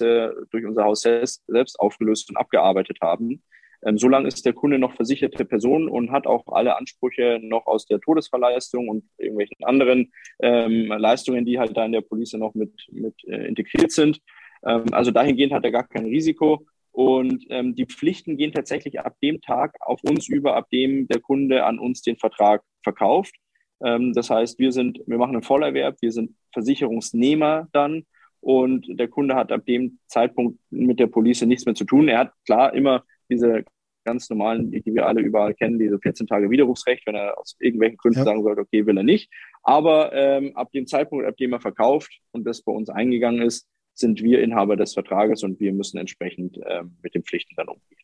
durch 0.52 0.66
unser 0.66 0.86
Haus 0.86 1.02
selbst, 1.02 1.44
selbst 1.48 1.80
aufgelöst 1.80 2.30
und 2.30 2.38
abgearbeitet 2.38 3.00
haben. 3.02 3.44
Ähm, 3.86 3.98
so 3.98 4.08
lange 4.08 4.28
ist 4.28 4.46
der 4.46 4.54
Kunde 4.54 4.80
noch 4.80 4.94
versicherte 4.96 5.46
Person 5.46 5.90
und 5.90 6.12
hat 6.12 6.28
auch 6.28 6.48
alle 6.48 6.78
Ansprüche 6.78 7.40
noch 7.42 7.66
aus 7.68 7.86
der 7.86 8.00
Todesverleistung 8.00 8.88
und 8.88 9.04
irgendwelchen 9.18 9.64
anderen 9.64 10.12
ähm, 10.40 10.88
Leistungen, 10.88 11.46
die 11.46 11.60
halt 11.60 11.76
da 11.76 11.86
in 11.86 11.92
der 11.92 12.02
Police 12.02 12.34
noch 12.34 12.54
mit, 12.54 12.74
mit 12.92 13.16
äh, 13.28 13.48
integriert 13.48 13.92
sind. 13.92 14.22
Ähm, 14.66 14.86
also 14.92 15.12
dahingehend 15.12 15.54
hat 15.54 15.66
er 15.66 15.72
gar 15.72 15.88
kein 15.88 16.06
Risiko. 16.06 16.66
Und 16.92 17.46
ähm, 17.50 17.76
die 17.76 17.88
Pflichten 17.88 18.38
gehen 18.38 18.54
tatsächlich 18.54 19.00
ab 19.00 19.16
dem 19.22 19.42
Tag 19.42 19.76
auf 19.82 20.00
uns 20.04 20.30
über, 20.30 20.56
ab 20.56 20.70
dem 20.70 21.08
der 21.08 21.20
Kunde 21.20 21.66
an 21.66 21.80
uns 21.80 22.02
den 22.04 22.18
Vertrag 22.18 22.62
verkauft. 22.84 23.34
Ähm, 23.84 24.14
das 24.14 24.30
heißt, 24.30 24.60
wir 24.60 24.72
sind, 24.72 25.02
wir 25.06 25.18
machen 25.18 25.36
einen 25.36 25.44
Vollerwerb, 25.44 25.98
wir 26.02 26.12
sind 26.12 26.36
Versicherungsnehmer 26.54 27.68
dann 27.72 28.06
und 28.40 28.88
der 28.90 29.08
Kunde 29.08 29.36
hat 29.36 29.52
ab 29.52 29.66
dem 29.66 30.00
Zeitpunkt 30.08 30.60
mit 30.70 31.00
der 31.00 31.08
Police 31.08 31.44
nichts 31.44 31.66
mehr 31.66 31.76
zu 31.76 31.86
tun. 31.86 32.08
Er 32.08 32.20
hat 32.20 32.34
klar 32.46 32.74
immer 32.74 33.04
diese 33.30 33.64
ganz 34.04 34.30
normalen, 34.30 34.72
die 34.72 34.94
wir 34.94 35.08
alle 35.08 35.22
überall 35.22 35.54
kennen, 35.54 35.80
diese 35.80 35.98
14 35.98 36.28
Tage 36.28 36.50
Widerrufsrecht, 36.50 37.08
wenn 37.08 37.16
er 37.16 37.38
aus 37.38 37.56
irgendwelchen 37.60 37.98
Gründen 37.98 38.20
ja. 38.20 38.26
sagen 38.26 38.44
sollte, 38.44 38.62
okay, 38.62 38.86
will 38.86 38.98
er 38.98 39.04
nicht. 39.04 39.32
Aber 39.64 40.12
ähm, 40.14 40.56
ab 40.56 40.72
dem 40.72 40.88
Zeitpunkt, 40.88 41.26
ab 41.26 41.38
dem 41.38 41.54
er 41.54 41.62
verkauft 41.62 42.20
und 42.32 42.46
das 42.46 42.62
bei 42.62 42.72
uns 42.74 42.90
eingegangen 42.90 43.42
ist, 43.42 43.68
sind 43.94 44.22
wir 44.22 44.42
Inhaber 44.42 44.76
des 44.76 44.94
Vertrages 44.94 45.44
und 45.44 45.60
wir 45.60 45.72
müssen 45.72 45.98
entsprechend 45.98 46.60
ähm, 46.68 46.98
mit 47.02 47.16
den 47.16 47.24
Pflichten 47.24 47.56
dann 47.56 47.70
umgehen. 47.70 48.00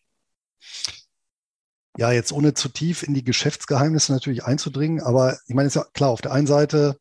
Ja, 2.00 2.14
jetzt 2.14 2.32
ohne 2.32 2.54
zu 2.54 2.70
tief 2.70 3.04
in 3.04 3.14
die 3.14 3.26
Geschäftsgeheimnisse 3.26 4.14
natürlich 4.14 4.45
einzudringen, 4.45 5.02
aber 5.02 5.38
ich 5.47 5.54
meine, 5.54 5.68
ist 5.68 5.76
ja 5.76 5.84
klar, 5.91 6.12
auf 6.12 6.22
der 6.22 6.32
einen 6.32 6.47
Seite, 6.47 6.97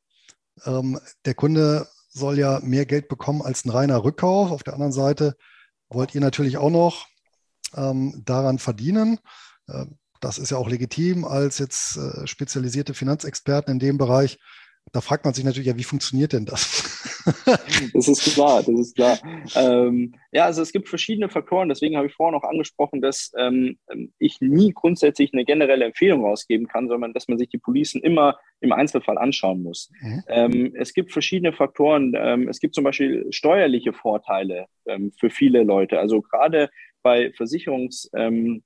ähm, 0.64 0.98
der 1.24 1.34
Kunde 1.34 1.86
soll 2.08 2.36
ja 2.36 2.58
mehr 2.64 2.84
Geld 2.84 3.06
bekommen 3.06 3.40
als 3.40 3.64
ein 3.64 3.70
reiner 3.70 4.02
Rückkauf. 4.02 4.50
Auf 4.50 4.64
der 4.64 4.74
anderen 4.74 4.90
Seite 4.90 5.36
wollt 5.88 6.16
ihr 6.16 6.20
natürlich 6.20 6.56
auch 6.56 6.70
noch 6.70 7.06
ähm, 7.76 8.24
daran 8.24 8.58
verdienen. 8.58 9.20
Äh, 9.68 9.86
das 10.20 10.36
ist 10.36 10.50
ja 10.50 10.56
auch 10.56 10.68
legitim 10.68 11.24
als 11.24 11.58
jetzt 11.58 11.96
äh, 11.96 12.26
spezialisierte 12.26 12.92
Finanzexperten 12.92 13.74
in 13.74 13.78
dem 13.78 13.98
Bereich. 13.98 14.40
Da 14.92 15.00
fragt 15.00 15.24
man 15.24 15.34
sich 15.34 15.44
natürlich, 15.44 15.66
ja, 15.66 15.76
wie 15.76 15.84
funktioniert 15.84 16.32
denn 16.32 16.46
das? 16.46 17.24
das 17.94 18.08
ist 18.08 18.34
klar, 18.34 18.62
das 18.62 18.78
ist 18.78 18.96
klar. 18.96 19.18
Ähm, 19.54 20.14
ja, 20.32 20.44
also 20.44 20.62
es 20.62 20.72
gibt 20.72 20.88
verschiedene 20.88 21.28
Faktoren, 21.28 21.68
deswegen 21.68 21.96
habe 21.96 22.06
ich 22.06 22.14
vorhin 22.14 22.38
auch 22.38 22.48
angesprochen, 22.48 23.00
dass 23.00 23.32
ähm, 23.36 23.78
ich 24.18 24.40
nie 24.40 24.72
grundsätzlich 24.72 25.32
eine 25.32 25.44
generelle 25.44 25.84
Empfehlung 25.84 26.24
rausgeben 26.24 26.68
kann, 26.68 26.88
sondern 26.88 27.12
dass 27.12 27.28
man 27.28 27.38
sich 27.38 27.48
die 27.48 27.58
Policen 27.58 28.02
immer 28.02 28.38
im 28.60 28.72
Einzelfall 28.72 29.18
anschauen 29.18 29.62
muss. 29.62 29.90
Mhm. 30.00 30.22
Ähm, 30.28 30.74
es 30.76 30.92
gibt 30.94 31.12
verschiedene 31.12 31.52
Faktoren. 31.52 32.14
Ähm, 32.16 32.48
es 32.48 32.60
gibt 32.60 32.74
zum 32.74 32.84
Beispiel 32.84 33.26
steuerliche 33.30 33.92
Vorteile 33.92 34.66
ähm, 34.86 35.12
für 35.18 35.30
viele 35.30 35.62
Leute. 35.62 35.98
Also 35.98 36.22
gerade 36.22 36.70
bei 37.02 37.32
Versicherungsverträgen, 37.32 38.64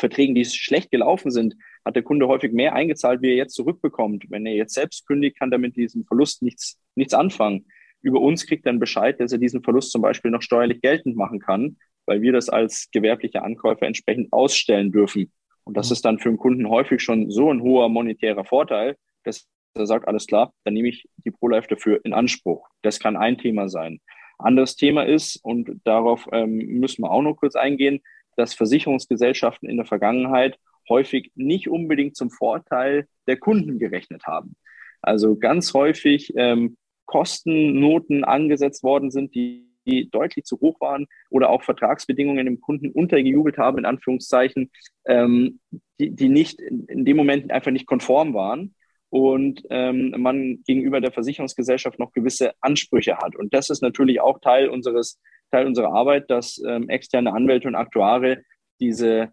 ähm, 0.00 0.34
die 0.34 0.44
schlecht 0.44 0.90
gelaufen 0.90 1.30
sind, 1.30 1.56
hat 1.84 1.96
der 1.96 2.02
Kunde 2.02 2.28
häufig 2.28 2.52
mehr 2.52 2.74
eingezahlt, 2.74 3.22
wie 3.22 3.30
er 3.30 3.36
jetzt 3.36 3.54
zurückbekommt. 3.54 4.24
Wenn 4.28 4.46
er 4.46 4.54
jetzt 4.54 4.74
selbst 4.74 5.06
kündigt, 5.06 5.38
kann 5.38 5.50
er 5.52 5.58
mit 5.58 5.76
diesem 5.76 6.04
Verlust 6.04 6.42
nichts, 6.42 6.78
nichts 6.94 7.14
anfangen. 7.14 7.66
Über 8.02 8.20
uns 8.20 8.46
kriegt 8.46 8.66
er 8.66 8.70
einen 8.70 8.80
Bescheid, 8.80 9.20
dass 9.20 9.32
er 9.32 9.38
diesen 9.38 9.62
Verlust 9.62 9.92
zum 9.92 10.02
Beispiel 10.02 10.30
noch 10.30 10.42
steuerlich 10.42 10.80
geltend 10.80 11.16
machen 11.16 11.38
kann, 11.38 11.76
weil 12.06 12.20
wir 12.22 12.32
das 12.32 12.48
als 12.48 12.88
gewerblicher 12.92 13.44
Ankäufer 13.44 13.86
entsprechend 13.86 14.32
ausstellen 14.32 14.90
dürfen. 14.90 15.32
Und 15.64 15.76
das 15.76 15.88
mhm. 15.88 15.92
ist 15.92 16.04
dann 16.04 16.18
für 16.18 16.28
den 16.28 16.38
Kunden 16.38 16.68
häufig 16.68 17.02
schon 17.02 17.30
so 17.30 17.52
ein 17.52 17.62
hoher 17.62 17.88
monetärer 17.88 18.44
Vorteil, 18.44 18.96
dass 19.24 19.48
er 19.74 19.86
sagt, 19.86 20.08
alles 20.08 20.26
klar, 20.26 20.52
dann 20.64 20.74
nehme 20.74 20.88
ich 20.88 21.08
die 21.24 21.30
ProLife 21.30 21.68
dafür 21.68 22.00
in 22.04 22.12
Anspruch. 22.12 22.68
Das 22.82 22.98
kann 22.98 23.16
ein 23.16 23.38
Thema 23.38 23.68
sein. 23.68 24.00
Anderes 24.38 24.76
Thema 24.76 25.04
ist, 25.04 25.36
und 25.42 25.80
darauf 25.84 26.28
ähm, 26.32 26.56
müssen 26.56 27.02
wir 27.02 27.10
auch 27.10 27.22
noch 27.22 27.36
kurz 27.36 27.54
eingehen, 27.54 28.00
dass 28.36 28.54
Versicherungsgesellschaften 28.54 29.68
in 29.68 29.76
der 29.76 29.86
Vergangenheit 29.86 30.58
häufig 30.88 31.30
nicht 31.34 31.68
unbedingt 31.68 32.16
zum 32.16 32.30
Vorteil 32.30 33.06
der 33.26 33.36
Kunden 33.36 33.78
gerechnet 33.78 34.24
haben. 34.26 34.56
Also 35.00 35.36
ganz 35.36 35.74
häufig 35.74 36.32
ähm, 36.36 36.76
Kostennoten 37.06 38.24
angesetzt 38.24 38.82
worden 38.82 39.10
sind, 39.10 39.34
die, 39.34 39.68
die 39.86 40.08
deutlich 40.10 40.44
zu 40.44 40.60
hoch 40.60 40.80
waren 40.80 41.06
oder 41.28 41.50
auch 41.50 41.62
Vertragsbedingungen 41.62 42.46
dem 42.46 42.60
Kunden 42.60 42.90
untergejubelt 42.90 43.58
haben, 43.58 43.78
in 43.78 43.84
Anführungszeichen, 43.84 44.70
ähm, 45.06 45.60
die, 45.98 46.10
die 46.10 46.28
nicht 46.28 46.60
in, 46.60 47.04
dem 47.04 47.16
Moment 47.16 47.50
einfach 47.50 47.72
nicht 47.72 47.86
konform 47.86 48.34
waren 48.34 48.74
und 49.10 49.62
ähm, 49.70 50.14
man 50.16 50.62
gegenüber 50.66 51.00
der 51.00 51.12
Versicherungsgesellschaft 51.12 51.98
noch 51.98 52.12
gewisse 52.12 52.52
Ansprüche 52.60 53.18
hat. 53.18 53.36
Und 53.36 53.52
das 53.52 53.70
ist 53.70 53.82
natürlich 53.82 54.20
auch 54.20 54.38
Teil 54.40 54.68
unseres 54.68 55.20
Teil 55.52 55.66
unserer 55.66 55.92
Arbeit, 55.92 56.30
dass 56.30 56.60
ähm, 56.66 56.88
externe 56.88 57.32
Anwälte 57.32 57.68
und 57.68 57.74
Aktuare 57.74 58.42
diese 58.80 59.32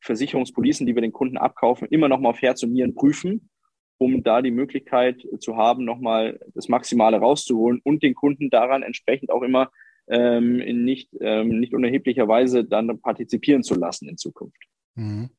Versicherungspolicen, 0.00 0.86
die 0.86 0.94
wir 0.94 1.02
den 1.02 1.12
Kunden 1.12 1.36
abkaufen, 1.36 1.88
immer 1.90 2.08
noch 2.08 2.20
mal 2.20 2.30
auf 2.30 2.42
Herz 2.42 2.62
und 2.62 2.72
Nieren 2.72 2.94
prüfen, 2.94 3.50
um 3.98 4.22
da 4.22 4.42
die 4.42 4.50
Möglichkeit 4.50 5.22
zu 5.40 5.56
haben, 5.56 5.84
noch 5.84 6.00
mal 6.00 6.40
das 6.54 6.68
Maximale 6.68 7.18
rauszuholen 7.18 7.80
und 7.84 8.02
den 8.02 8.14
Kunden 8.14 8.50
daran 8.50 8.82
entsprechend 8.82 9.30
auch 9.30 9.42
immer 9.42 9.70
ähm, 10.08 10.60
in 10.60 10.84
nicht, 10.84 11.10
ähm, 11.20 11.60
nicht 11.60 11.74
unerheblicher 11.74 12.26
Weise 12.26 12.64
dann 12.64 13.00
partizipieren 13.00 13.62
zu 13.62 13.74
lassen 13.74 14.08
in 14.08 14.16
Zukunft. 14.16 14.58
Mhm. 14.94 15.30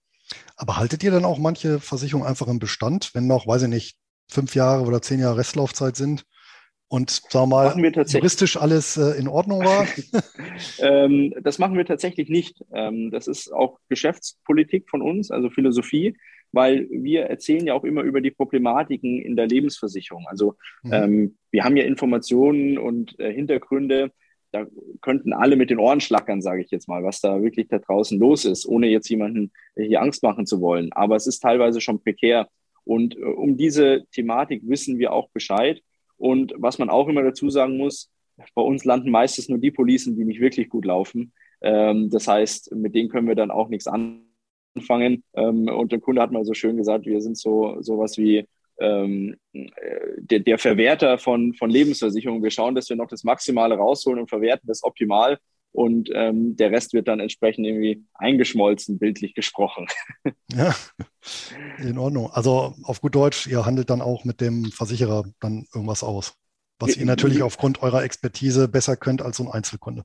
Aber 0.56 0.78
haltet 0.78 1.04
ihr 1.04 1.12
dann 1.12 1.26
auch 1.26 1.38
manche 1.38 1.80
Versicherungen 1.80 2.28
einfach 2.28 2.48
im 2.48 2.60
Bestand, 2.60 3.14
wenn 3.14 3.28
noch, 3.28 3.48
weiß 3.48 3.64
ich 3.64 3.70
nicht, 3.70 3.98
fünf 4.30 4.56
Jahre 4.56 4.86
oder 4.86 5.02
zehn 5.02 5.20
Jahre 5.20 5.38
Restlaufzeit 5.38 5.96
sind? 5.96 6.24
Und 6.88 7.10
sagen 7.10 7.50
wir 7.50 7.74
mal, 7.74 8.06
juristisch 8.06 8.58
alles 8.58 8.98
äh, 8.98 9.18
in 9.18 9.28
Ordnung 9.28 9.62
war? 9.62 9.88
ähm, 10.80 11.34
das 11.42 11.58
machen 11.58 11.76
wir 11.76 11.86
tatsächlich 11.86 12.30
nicht. 12.30 12.64
Ähm, 12.72 13.10
das 13.12 13.28
ist 13.28 13.52
auch 13.52 13.80
Geschäftspolitik 13.90 14.90
von 14.90 15.02
uns, 15.02 15.32
also 15.32 15.50
Philosophie. 15.50 16.16
weil 16.52 16.88
wir 16.92 17.24
erzählen 17.24 17.66
ja 17.66 17.74
auch 17.74 17.84
immer 17.84 18.04
über 18.04 18.22
die 18.22 18.30
Problematiken 18.30 19.20
in 19.20 19.36
der 19.36 19.48
Lebensversicherung. 19.48 20.26
Also 20.28 20.56
mhm. 20.84 20.94
ähm, 20.94 21.38
wir 21.50 21.64
haben 21.64 21.78
ja 21.78 21.84
Informationen 21.84 22.78
und 22.78 23.20
äh, 23.20 23.34
Hintergründe, 23.34 24.12
da 24.54 24.68
könnten 25.02 25.34
alle 25.34 25.56
mit 25.56 25.72
den 25.72 25.80
Ohren 25.80 26.00
schlackern, 26.00 26.44
sage 26.44 26.62
ich 26.62 26.70
jetzt 26.70 26.88
mal, 26.88 27.04
was 27.04 27.22
da 27.22 27.42
wirklich 27.42 27.70
da 27.70 27.80
draußen 27.80 28.20
los 28.20 28.46
ist, 28.46 28.68
ohne 28.68 28.88
jetzt 28.88 29.10
jemanden 29.10 29.52
hier 29.76 30.02
Angst 30.02 30.22
machen 30.22 30.46
zu 30.46 30.62
wollen. 30.62 30.94
Aber 30.94 31.16
es 31.16 31.26
ist 31.26 31.40
teilweise 31.40 31.82
schon 31.82 32.04
prekär. 32.04 32.48
Und 32.84 33.18
äh, 33.18 33.24
um 33.24 33.58
diese 33.58 34.06
Thematik 34.12 34.62
wissen 34.66 35.00
wir 35.00 35.12
auch 35.12 35.30
Bescheid. 35.32 35.82
Und 36.24 36.54
was 36.56 36.80
man 36.80 36.90
auch 36.90 37.10
immer 37.10 37.22
dazu 37.22 37.50
sagen 37.50 37.76
muss, 37.76 38.10
bei 38.56 38.62
uns 38.62 38.86
landen 38.86 39.12
meistens 39.12 39.50
nur 39.50 39.58
die 39.58 39.72
Policen, 39.72 40.16
die 40.16 40.24
nicht 40.24 40.40
wirklich 40.40 40.70
gut 40.70 40.86
laufen. 40.86 41.34
Ähm, 41.62 42.10
das 42.10 42.30
heißt, 42.30 42.74
mit 42.76 42.96
denen 42.96 43.10
können 43.10 43.28
wir 43.28 43.36
dann 43.36 43.52
auch 43.52 43.68
nichts 43.68 43.88
anfangen. 43.88 45.26
Ähm, 45.34 45.68
und 45.68 45.92
der 45.92 46.00
Kunde 46.00 46.22
hat 46.22 46.32
mal 46.32 46.46
so 46.46 46.54
schön 46.54 46.78
gesagt, 46.78 47.06
wir 47.06 47.20
sind 47.20 47.38
so 47.38 47.76
sowas 47.82 48.18
wie 48.18 48.48
ähm, 48.80 49.36
äh, 49.52 49.68
der, 50.16 50.40
der 50.40 50.58
Verwerter 50.60 51.18
von, 51.18 51.54
von 51.56 51.70
Lebensversicherungen. 51.70 52.42
Wir 52.42 52.52
schauen, 52.52 52.74
dass 52.74 52.88
wir 52.88 52.96
noch 52.96 53.10
das 53.10 53.26
Maximale 53.26 53.76
rausholen 53.76 54.22
und 54.22 54.30
verwerten 54.30 54.68
das 54.68 54.82
optimal. 54.82 55.38
Und 55.74 56.10
ähm, 56.14 56.56
der 56.56 56.72
Rest 56.72 56.94
wird 56.94 57.08
dann 57.08 57.20
entsprechend 57.20 57.66
irgendwie 57.66 58.06
eingeschmolzen, 58.14 59.00
bildlich 59.00 59.36
gesprochen. 59.36 59.88
Ja, 60.56 60.76
in 61.80 61.98
Ordnung. 61.98 62.30
Also 62.32 62.76
auf 62.84 63.02
gut 63.02 63.16
Deutsch, 63.16 63.48
ihr 63.48 63.66
handelt 63.66 63.90
dann 63.90 64.02
auch 64.02 64.24
mit 64.24 64.40
dem 64.40 64.66
Versicherer 64.66 65.24
dann 65.40 65.66
irgendwas 65.74 66.04
aus, 66.04 66.36
was 66.78 66.96
ihr 66.96 67.08
natürlich 67.08 67.42
aufgrund 67.42 67.82
eurer 67.82 68.04
Expertise 68.04 68.68
besser 68.68 68.96
könnt 68.96 69.24
als 69.24 69.38
so 69.38 69.44
ein 69.46 69.52
Einzelkunde. 69.52 70.04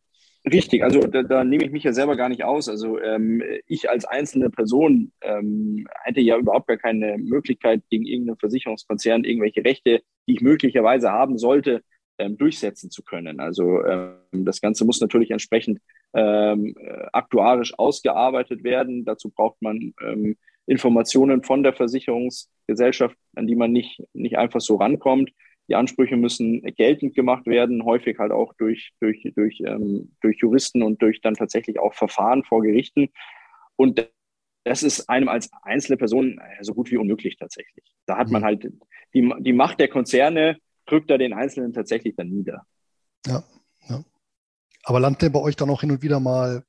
Richtig, 0.50 0.82
also 0.82 1.00
da, 1.00 1.22
da, 1.22 1.44
nehme 1.44 1.64
ich 1.64 1.70
mich 1.70 1.84
ja 1.84 1.92
selber 1.92 2.16
gar 2.16 2.28
nicht 2.28 2.44
aus. 2.44 2.68
Also 2.68 2.98
ähm, 2.98 3.42
ich 3.66 3.90
als 3.90 4.04
einzelne 4.04 4.48
Person 4.50 5.12
ähm, 5.20 5.86
hätte 6.04 6.20
ja 6.20 6.38
überhaupt 6.38 6.68
gar 6.68 6.76
keine 6.76 7.18
Möglichkeit, 7.18 7.82
gegen 7.90 8.06
irgendeinen 8.06 8.38
Versicherungskonzern 8.38 9.24
irgendwelche 9.24 9.64
Rechte, 9.64 10.02
die 10.26 10.34
ich 10.34 10.40
möglicherweise 10.40 11.10
haben 11.10 11.36
sollte, 11.38 11.82
durchsetzen 12.18 12.90
zu 12.90 13.02
können. 13.02 13.40
Also 13.40 13.84
ähm, 13.84 14.16
das 14.32 14.60
Ganze 14.60 14.84
muss 14.84 15.00
natürlich 15.00 15.30
entsprechend 15.30 15.80
ähm, 16.14 16.74
aktuarisch 17.12 17.78
ausgearbeitet 17.78 18.64
werden. 18.64 19.04
Dazu 19.04 19.30
braucht 19.30 19.62
man 19.62 19.94
ähm, 20.02 20.36
Informationen 20.66 21.42
von 21.42 21.62
der 21.62 21.72
Versicherungsgesellschaft, 21.72 23.16
an 23.36 23.46
die 23.46 23.56
man 23.56 23.72
nicht, 23.72 24.02
nicht 24.12 24.36
einfach 24.36 24.60
so 24.60 24.76
rankommt. 24.76 25.30
Die 25.68 25.74
Ansprüche 25.74 26.16
müssen 26.16 26.62
geltend 26.76 27.14
gemacht 27.14 27.46
werden, 27.46 27.84
häufig 27.84 28.18
halt 28.18 28.32
auch 28.32 28.54
durch, 28.54 28.92
durch, 29.00 29.22
durch, 29.34 29.60
ähm, 29.64 30.12
durch 30.20 30.38
Juristen 30.38 30.82
und 30.82 31.00
durch 31.02 31.20
dann 31.20 31.34
tatsächlich 31.34 31.78
auch 31.78 31.94
Verfahren 31.94 32.42
vor 32.42 32.62
Gerichten. 32.62 33.10
Und 33.76 34.10
das 34.64 34.82
ist 34.82 35.08
einem 35.08 35.28
als 35.28 35.50
einzelne 35.62 35.96
Person 35.96 36.40
so 36.60 36.74
gut 36.74 36.90
wie 36.90 36.96
unmöglich 36.96 37.36
tatsächlich. 37.36 37.84
Da 38.06 38.16
hat 38.16 38.30
man 38.30 38.42
mhm. 38.42 38.46
halt 38.46 38.72
die, 39.14 39.32
die 39.40 39.52
Macht 39.52 39.80
der 39.80 39.88
Konzerne, 39.88 40.58
drückt 40.88 41.10
da 41.10 41.18
den 41.18 41.32
Einzelnen 41.32 41.72
tatsächlich 41.72 42.16
dann 42.16 42.28
nieder. 42.28 42.66
Ja, 43.26 43.44
ja. 43.88 44.04
Aber 44.84 45.00
landen 45.00 45.32
bei 45.32 45.40
euch 45.40 45.56
dann 45.56 45.70
auch 45.70 45.80
hin 45.80 45.90
und 45.90 46.02
wieder 46.02 46.20
mal 46.20 46.64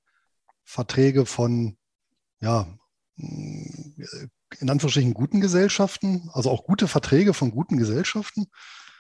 Verträge 0.64 1.26
von, 1.26 1.78
ja, 2.42 2.68
in 3.18 4.70
Anführungsstrichen 4.70 5.14
guten 5.14 5.42
Gesellschaften, 5.42 6.30
also 6.34 6.50
auch 6.50 6.64
gute 6.64 6.88
Verträge 6.88 7.34
von 7.34 7.52
guten 7.52 7.78
Gesellschaften? 7.78 8.48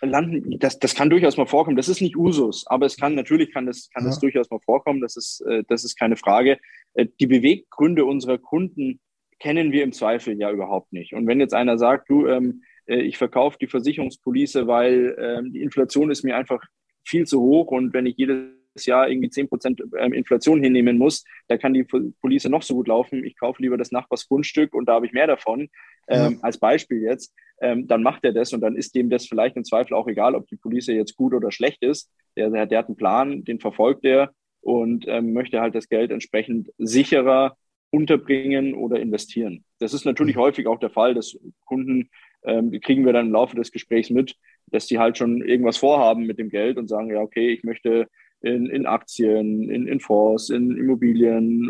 landen, 0.02 0.58
das, 0.60 0.80
das 0.80 0.96
kann 0.96 1.10
durchaus 1.10 1.38
mal 1.38 1.46
vorkommen. 1.46 1.76
Das 1.76 1.90
ist 1.90 2.02
nicht 2.02 2.16
Usus, 2.16 2.66
aber 2.68 2.86
es 2.86 2.98
kann 2.98 3.16
natürlich 3.16 3.52
kann 3.54 3.66
das, 3.66 3.90
kann 3.94 4.04
ja. 4.04 4.10
das 4.10 4.20
durchaus 4.20 4.50
mal 4.50 4.60
vorkommen. 4.60 5.02
Das 5.02 5.16
ist, 5.16 5.42
äh, 5.42 5.64
das 5.68 5.84
ist 5.84 5.98
keine 5.98 6.16
Frage. 6.16 6.58
Äh, 6.94 7.08
die 7.20 7.28
Beweggründe 7.28 8.06
unserer 8.06 8.38
Kunden 8.38 9.00
kennen 9.40 9.72
wir 9.72 9.84
im 9.84 9.92
Zweifel 9.92 10.40
ja 10.40 10.52
überhaupt 10.52 10.94
nicht. 10.94 11.14
Und 11.14 11.28
wenn 11.28 11.40
jetzt 11.40 11.54
einer 11.54 11.78
sagt, 11.78 12.10
du, 12.10 12.28
ähm, 12.28 12.62
äh, 12.62 12.69
ich 12.96 13.18
verkaufe 13.18 13.58
die 13.60 13.68
Versicherungspolice, 13.68 14.68
weil 14.68 15.16
ähm, 15.20 15.54
die 15.54 15.62
Inflation 15.62 16.12
ist 16.12 16.24
mir 16.24 16.36
einfach 16.36 16.62
viel 17.06 17.26
zu 17.26 17.42
hoch 17.42 17.68
und 17.68 17.94
wenn 17.94 18.06
ich 18.06 18.18
jedes 18.18 18.50
Jahr 18.86 19.10
irgendwie 19.10 19.30
10 19.30 19.50
Prozent 19.50 19.84
ähm, 19.98 20.14
Inflation 20.14 20.62
hinnehmen 20.62 20.98
muss, 20.98 21.24
da 21.48 21.58
kann 21.58 21.74
die 21.74 21.84
Police 21.84 22.46
noch 22.46 22.62
so 22.62 22.76
gut 22.76 22.88
laufen. 22.88 23.24
Ich 23.24 23.38
kaufe 23.38 23.62
lieber 23.62 23.78
das 23.78 23.92
Nachbars 23.92 24.28
Grundstück 24.28 24.74
und 24.74 24.88
da 24.88 24.94
habe 24.94 25.06
ich 25.06 25.12
mehr 25.12 25.28
davon. 25.28 25.70
Ähm, 26.08 26.34
ja. 26.34 26.38
Als 26.42 26.58
Beispiel 26.58 27.02
jetzt, 27.02 27.34
ähm, 27.62 27.88
dann 27.88 28.04
macht 28.04 28.24
er 28.24 28.34
das 28.34 28.54
und 28.54 28.62
dann 28.62 28.76
ist 28.76 28.96
dem 28.96 29.10
das 29.10 29.28
vielleicht 29.28 29.56
im 29.56 29.64
Zweifel 29.64 29.94
auch 29.94 30.08
egal, 30.08 30.36
ob 30.36 30.48
die 30.48 30.56
Police 30.56 30.88
jetzt 30.88 31.16
gut 31.16 31.34
oder 31.34 31.52
schlecht 31.52 31.84
ist. 31.84 32.10
Der, 32.38 32.50
der, 32.50 32.66
der 32.66 32.80
hat 32.80 32.88
einen 32.88 32.98
Plan, 32.98 33.44
den 33.44 33.60
verfolgt 33.60 34.06
er 34.06 34.32
und 34.62 35.06
ähm, 35.08 35.34
möchte 35.34 35.62
halt 35.62 35.76
das 35.76 35.90
Geld 35.90 36.12
entsprechend 36.12 36.72
sicherer 36.78 37.56
unterbringen 37.92 38.76
oder 38.76 39.00
investieren. 39.00 39.64
Das 39.80 39.94
ist 39.94 40.06
natürlich 40.06 40.36
mhm. 40.36 40.42
häufig 40.42 40.68
auch 40.68 40.80
der 40.80 40.90
Fall, 40.90 41.14
dass 41.14 41.38
Kunden, 41.66 42.10
ähm, 42.44 42.72
kriegen 42.82 43.06
wir 43.06 43.14
dann 43.14 43.28
im 43.28 43.34
Laufe 43.34 43.56
des 43.56 43.72
Gesprächs 43.72 44.10
mit, 44.10 44.36
dass 44.68 44.88
die 44.88 45.00
halt 45.00 45.18
schon 45.18 45.42
irgendwas 45.42 45.78
vorhaben 45.78 46.26
mit 46.26 46.40
dem 46.40 46.50
Geld 46.50 46.78
und 46.78 46.88
sagen, 46.88 47.10
ja, 47.10 47.20
okay, 47.20 47.50
ich 47.50 47.64
möchte 47.64 48.08
in, 48.42 48.68
in 48.68 48.86
Aktien, 48.86 49.70
in, 49.70 49.88
in 49.88 50.00
Fonds, 50.00 50.50
in 50.50 50.78
Immobilien, 50.78 51.70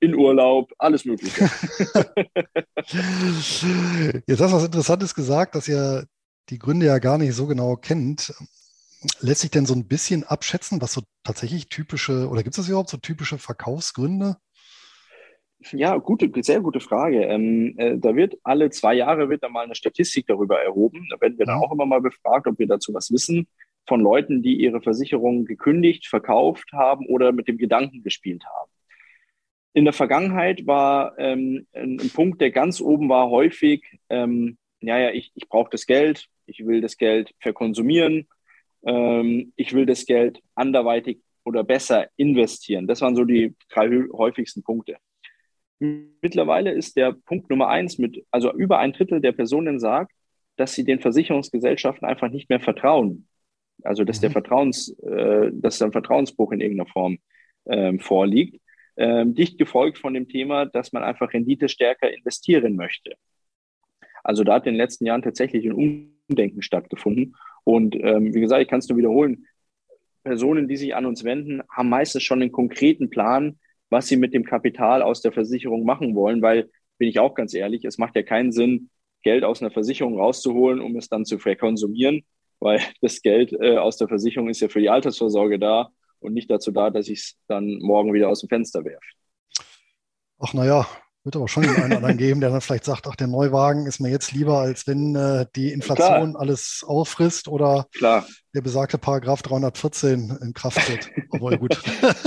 in 0.00 0.14
Urlaub, 0.14 0.72
alles 0.78 1.04
Mögliche. 1.04 1.44
Jetzt 4.26 4.40
hast 4.40 4.52
du 4.52 4.56
was 4.56 4.64
Interessantes 4.64 5.14
gesagt, 5.14 5.54
dass 5.54 5.68
ihr 5.68 6.06
die 6.48 6.58
Gründe 6.58 6.86
ja 6.86 6.98
gar 6.98 7.18
nicht 7.18 7.34
so 7.34 7.46
genau 7.46 7.76
kennt. 7.76 8.34
Lässt 9.20 9.42
sich 9.42 9.50
denn 9.50 9.66
so 9.66 9.74
ein 9.74 9.86
bisschen 9.86 10.24
abschätzen, 10.24 10.80
was 10.80 10.92
so 10.92 11.02
tatsächlich 11.24 11.68
typische, 11.68 12.28
oder 12.28 12.42
gibt 12.42 12.58
es 12.58 12.68
überhaupt 12.68 12.90
so 12.90 12.96
typische 12.96 13.38
Verkaufsgründe? 13.38 14.36
Ja, 15.70 15.96
gute, 15.98 16.30
sehr 16.42 16.60
gute 16.60 16.80
Frage. 16.80 17.24
Ähm, 17.24 17.74
äh, 17.78 17.96
da 17.96 18.16
wird 18.16 18.36
alle 18.42 18.70
zwei 18.70 18.94
Jahre 18.94 19.28
wird 19.28 19.42
da 19.42 19.48
mal 19.48 19.64
eine 19.64 19.74
Statistik 19.74 20.26
darüber 20.26 20.60
erhoben. 20.60 21.06
Da 21.10 21.20
werden 21.20 21.38
wir 21.38 21.46
dann 21.46 21.58
mhm. 21.58 21.62
auch 21.62 21.72
immer 21.72 21.86
mal 21.86 22.00
befragt, 22.00 22.46
ob 22.46 22.58
wir 22.58 22.66
dazu 22.66 22.92
was 22.92 23.12
wissen 23.12 23.46
von 23.86 24.00
Leuten, 24.00 24.42
die 24.42 24.56
ihre 24.56 24.80
Versicherung 24.80 25.44
gekündigt, 25.44 26.06
verkauft 26.06 26.72
haben 26.72 27.06
oder 27.06 27.32
mit 27.32 27.48
dem 27.48 27.58
Gedanken 27.58 28.02
gespielt 28.02 28.44
haben. 28.44 28.70
In 29.74 29.84
der 29.84 29.94
Vergangenheit 29.94 30.66
war 30.66 31.18
ähm, 31.18 31.66
ein, 31.72 31.98
ein, 32.00 32.10
Punkt, 32.10 32.40
der 32.40 32.50
ganz 32.50 32.80
oben 32.80 33.08
war, 33.08 33.30
häufig, 33.30 34.00
ähm, 34.10 34.58
ja, 34.80 34.98
ja, 34.98 35.10
ich, 35.10 35.32
ich 35.34 35.48
brauche 35.48 35.70
das 35.70 35.86
Geld, 35.86 36.26
ich 36.46 36.66
will 36.66 36.80
das 36.80 36.96
Geld 36.96 37.34
verkonsumieren, 37.40 38.28
ähm, 38.84 39.52
ich 39.56 39.72
will 39.72 39.86
das 39.86 40.04
Geld 40.04 40.40
anderweitig 40.54 41.20
oder 41.44 41.64
besser 41.64 42.08
investieren. 42.16 42.86
Das 42.86 43.00
waren 43.00 43.16
so 43.16 43.24
die 43.24 43.54
drei 43.70 43.88
häufigsten 44.12 44.62
Punkte. 44.62 44.98
Mittlerweile 46.22 46.70
ist 46.70 46.96
der 46.96 47.12
Punkt 47.12 47.50
Nummer 47.50 47.68
eins 47.68 47.98
mit, 47.98 48.24
also 48.30 48.52
über 48.52 48.78
ein 48.78 48.92
Drittel 48.92 49.20
der 49.20 49.32
Personen 49.32 49.80
sagt, 49.80 50.12
dass 50.56 50.74
sie 50.74 50.84
den 50.84 51.00
Versicherungsgesellschaften 51.00 52.06
einfach 52.06 52.30
nicht 52.30 52.48
mehr 52.48 52.60
vertrauen. 52.60 53.26
Also 53.82 54.04
dass 54.04 54.18
mhm. 54.18 54.22
der 54.22 54.30
Vertrauens, 54.30 54.96
äh, 55.00 55.50
dass 55.52 55.82
ein 55.82 55.92
Vertrauensbruch 55.92 56.52
in 56.52 56.60
irgendeiner 56.60 56.88
Form 56.88 57.18
ähm, 57.66 57.98
vorliegt. 57.98 58.60
Ähm, 58.96 59.34
dicht 59.34 59.58
gefolgt 59.58 59.98
von 59.98 60.14
dem 60.14 60.28
Thema, 60.28 60.66
dass 60.66 60.92
man 60.92 61.02
einfach 61.02 61.32
Rendite 61.32 61.68
stärker 61.68 62.12
investieren 62.12 62.76
möchte. 62.76 63.14
Also 64.22 64.44
da 64.44 64.54
hat 64.54 64.66
in 64.66 64.74
den 64.74 64.78
letzten 64.78 65.06
Jahren 65.06 65.22
tatsächlich 65.22 65.64
ein 65.64 65.72
Umdenken 66.28 66.62
stattgefunden. 66.62 67.34
Und 67.64 67.96
ähm, 67.96 68.34
wie 68.34 68.40
gesagt, 68.40 68.62
ich 68.62 68.68
kann 68.68 68.80
es 68.80 68.88
nur 68.88 68.98
wiederholen, 68.98 69.46
Personen, 70.22 70.68
die 70.68 70.76
sich 70.76 70.94
an 70.94 71.06
uns 71.06 71.24
wenden, 71.24 71.62
haben 71.68 71.88
meistens 71.88 72.22
schon 72.22 72.42
einen 72.42 72.52
konkreten 72.52 73.10
Plan, 73.10 73.58
was 73.92 74.08
sie 74.08 74.16
mit 74.16 74.32
dem 74.34 74.44
Kapital 74.44 75.02
aus 75.02 75.20
der 75.20 75.32
Versicherung 75.32 75.84
machen 75.84 76.14
wollen, 76.14 76.40
weil, 76.42 76.70
bin 76.98 77.08
ich 77.08 77.18
auch 77.18 77.34
ganz 77.34 77.52
ehrlich, 77.52 77.84
es 77.84 77.98
macht 77.98 78.16
ja 78.16 78.22
keinen 78.22 78.50
Sinn, 78.50 78.90
Geld 79.22 79.44
aus 79.44 79.60
einer 79.60 79.70
Versicherung 79.70 80.18
rauszuholen, 80.18 80.80
um 80.80 80.96
es 80.96 81.08
dann 81.08 81.24
zu 81.24 81.38
verkonsumieren, 81.38 82.24
weil 82.58 82.80
das 83.02 83.22
Geld 83.22 83.52
äh, 83.52 83.76
aus 83.76 83.98
der 83.98 84.08
Versicherung 84.08 84.48
ist 84.48 84.60
ja 84.60 84.68
für 84.68 84.80
die 84.80 84.88
Altersvorsorge 84.88 85.58
da 85.58 85.90
und 86.20 86.32
nicht 86.32 86.50
dazu 86.50 86.72
da, 86.72 86.90
dass 86.90 87.08
ich 87.08 87.18
es 87.20 87.38
dann 87.48 87.78
morgen 87.80 88.14
wieder 88.14 88.28
aus 88.30 88.40
dem 88.40 88.48
Fenster 88.48 88.84
werfe. 88.84 89.06
Ach 90.38 90.54
naja, 90.54 90.86
wird 91.24 91.36
aber 91.36 91.48
schon 91.48 91.62
den 91.62 91.74
einen 91.76 91.86
oder 91.86 91.96
anderen 91.96 92.16
geben, 92.16 92.40
der 92.40 92.50
dann 92.50 92.60
vielleicht 92.60 92.84
sagt, 92.84 93.06
ach, 93.06 93.16
der 93.16 93.28
Neuwagen 93.28 93.86
ist 93.86 94.00
mir 94.00 94.10
jetzt 94.10 94.32
lieber, 94.32 94.58
als 94.58 94.86
wenn 94.86 95.14
äh, 95.14 95.46
die 95.54 95.72
Inflation 95.72 96.30
Klar. 96.32 96.40
alles 96.40 96.84
auffrisst 96.86 97.48
oder 97.48 97.86
Klar. 97.96 98.26
der 98.54 98.60
besagte 98.60 98.98
Paragraph 98.98 99.42
314 99.42 100.38
in 100.42 100.52
Kraft 100.52 100.78
tritt. 100.86 101.10
Obwohl, 101.30 101.58
gut. 101.58 101.80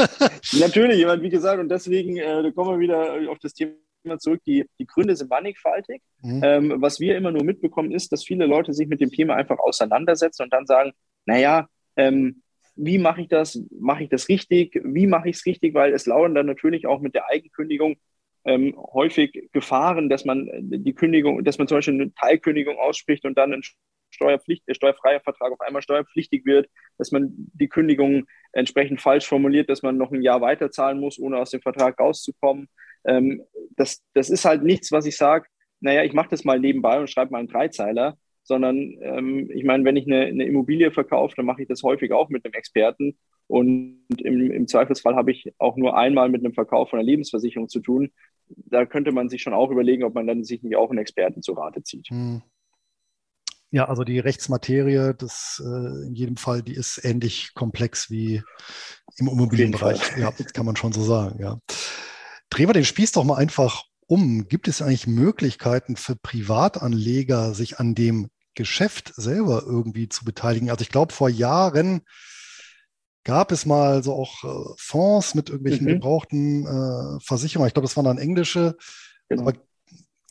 Natürlich, 0.59 1.05
wie 1.05 1.29
gesagt, 1.29 1.59
und 1.59 1.69
deswegen 1.69 2.17
äh, 2.17 2.41
da 2.41 2.51
kommen 2.51 2.71
wir 2.71 2.79
wieder 2.79 3.29
auf 3.29 3.39
das 3.39 3.53
Thema 3.53 3.75
zurück, 4.17 4.41
die, 4.45 4.65
die 4.79 4.85
Gründe 4.85 5.15
sind 5.15 5.29
mannigfaltig. 5.29 6.01
Mhm. 6.21 6.41
Ähm, 6.43 6.73
was 6.77 6.99
wir 6.99 7.17
immer 7.17 7.31
nur 7.31 7.43
mitbekommen, 7.43 7.91
ist, 7.91 8.11
dass 8.11 8.23
viele 8.23 8.45
Leute 8.45 8.73
sich 8.73 8.87
mit 8.87 9.01
dem 9.01 9.11
Thema 9.11 9.35
einfach 9.35 9.59
auseinandersetzen 9.59 10.43
und 10.43 10.53
dann 10.53 10.65
sagen, 10.65 10.91
naja, 11.25 11.67
ähm, 11.97 12.41
wie 12.75 12.97
mache 12.97 13.21
ich 13.21 13.27
das? 13.27 13.59
Mache 13.79 14.03
ich 14.03 14.09
das 14.09 14.29
richtig? 14.29 14.79
Wie 14.83 15.07
mache 15.07 15.29
ich 15.29 15.37
es 15.37 15.45
richtig? 15.45 15.73
Weil 15.73 15.93
es 15.93 16.05
lauern 16.05 16.35
dann 16.35 16.45
natürlich 16.45 16.87
auch 16.87 16.99
mit 16.99 17.15
der 17.15 17.29
Eigenkündigung 17.29 17.95
ähm, 18.45 18.75
häufig 18.93 19.49
Gefahren, 19.51 20.09
dass 20.09 20.25
man 20.25 20.49
die 20.61 20.93
Kündigung, 20.93 21.43
dass 21.43 21.57
man 21.57 21.67
zum 21.67 21.77
Beispiel 21.77 21.95
eine 21.95 22.13
Teilkündigung 22.13 22.77
ausspricht 22.77 23.25
und 23.25 23.37
dann 23.37 23.53
ein 23.53 23.63
Steuerpflicht, 24.11 24.67
der 24.67 24.75
steuerfreie 24.75 25.19
Vertrag 25.19 25.51
auf 25.51 25.61
einmal 25.61 25.81
steuerpflichtig 25.81 26.45
wird, 26.45 26.69
dass 26.97 27.11
man 27.11 27.31
die 27.53 27.67
Kündigung 27.67 28.25
entsprechend 28.53 29.01
falsch 29.01 29.27
formuliert, 29.27 29.69
dass 29.69 29.83
man 29.83 29.97
noch 29.97 30.11
ein 30.11 30.21
Jahr 30.21 30.41
weiterzahlen 30.41 30.99
muss, 30.99 31.19
ohne 31.19 31.37
aus 31.37 31.51
dem 31.51 31.61
Vertrag 31.61 31.99
rauszukommen. 31.99 32.69
Ähm, 33.05 33.43
das, 33.75 34.03
das 34.13 34.29
ist 34.29 34.45
halt 34.45 34.63
nichts, 34.63 34.91
was 34.91 35.05
ich 35.05 35.17
sage, 35.17 35.47
naja, 35.81 36.03
ich 36.03 36.13
mache 36.13 36.29
das 36.29 36.43
mal 36.43 36.59
nebenbei 36.59 36.99
und 36.99 37.09
schreibe 37.09 37.31
mal 37.31 37.39
einen 37.39 37.47
Dreizeiler, 37.47 38.17
sondern 38.43 38.77
ähm, 39.01 39.49
ich 39.51 39.63
meine, 39.63 39.83
wenn 39.83 39.97
ich 39.97 40.05
eine, 40.05 40.25
eine 40.25 40.45
Immobilie 40.45 40.91
verkaufe, 40.91 41.35
dann 41.35 41.45
mache 41.45 41.63
ich 41.63 41.67
das 41.67 41.83
häufig 41.83 42.11
auch 42.11 42.29
mit 42.29 42.45
einem 42.45 42.53
Experten. 42.53 43.17
Und 43.47 44.05
im, 44.17 44.51
im 44.51 44.67
Zweifelsfall 44.67 45.15
habe 45.15 45.31
ich 45.31 45.53
auch 45.57 45.77
nur 45.77 45.97
einmal 45.97 46.29
mit 46.29 46.43
einem 46.43 46.53
Verkauf 46.53 46.89
von 46.89 46.99
einer 46.99 47.05
Lebensversicherung 47.05 47.69
zu 47.69 47.79
tun. 47.79 48.11
Da 48.47 48.85
könnte 48.85 49.11
man 49.11 49.29
sich 49.29 49.41
schon 49.41 49.53
auch 49.53 49.71
überlegen, 49.71 50.03
ob 50.03 50.15
man 50.15 50.27
dann 50.27 50.43
sich 50.43 50.63
nicht 50.63 50.75
auch 50.75 50.89
einen 50.89 50.99
Experten 50.99 51.41
zu 51.41 51.53
Rate 51.53 51.83
zieht. 51.83 52.09
Hm. 52.09 52.41
Ja, 53.71 53.89
also 53.89 54.03
die 54.03 54.19
Rechtsmaterie, 54.19 55.13
das 55.17 55.61
äh, 55.65 56.07
in 56.07 56.13
jedem 56.15 56.37
Fall, 56.37 56.61
die 56.61 56.75
ist 56.75 57.03
ähnlich 57.03 57.53
komplex 57.55 58.09
wie 58.09 58.41
im 59.17 59.27
Immobilienbereich. 59.27 60.17
Ja, 60.17 60.31
das 60.31 60.53
kann 60.53 60.65
man 60.65 60.75
schon 60.75 60.93
so 60.93 61.03
sagen, 61.03 61.41
ja. 61.41 61.59
Drehen 62.49 62.69
wir 62.69 62.73
den 62.73 62.85
Spieß 62.85 63.11
doch 63.11 63.23
mal 63.23 63.35
einfach 63.35 63.83
um. 64.07 64.47
Gibt 64.47 64.67
es 64.67 64.81
eigentlich 64.81 65.07
Möglichkeiten 65.07 65.95
für 65.95 66.15
Privatanleger, 66.15 67.53
sich 67.53 67.79
an 67.79 67.95
dem 67.95 68.29
Geschäft 68.53 69.13
selber 69.15 69.63
irgendwie 69.65 70.07
zu 70.07 70.23
beteiligen? 70.23 70.69
Also 70.69 70.83
ich 70.83 70.89
glaube, 70.89 71.11
vor 71.11 71.27
Jahren 71.27 72.01
gab 73.25 73.51
es 73.51 73.65
mal 73.65 74.03
so 74.03 74.13
auch 74.13 74.43
äh, 74.43 74.73
Fonds 74.77 75.35
mit 75.35 75.49
irgendwelchen 75.49 75.85
mhm. 75.85 75.93
gebrauchten 75.93 76.65
äh, 76.65 77.19
Versicherungen. 77.19 77.67
Ich 77.67 77.73
glaube, 77.73 77.87
das 77.87 77.97
waren 77.97 78.05
dann 78.05 78.17
englische. 78.17 78.77
Genau. 79.27 79.41
Aber 79.41 79.53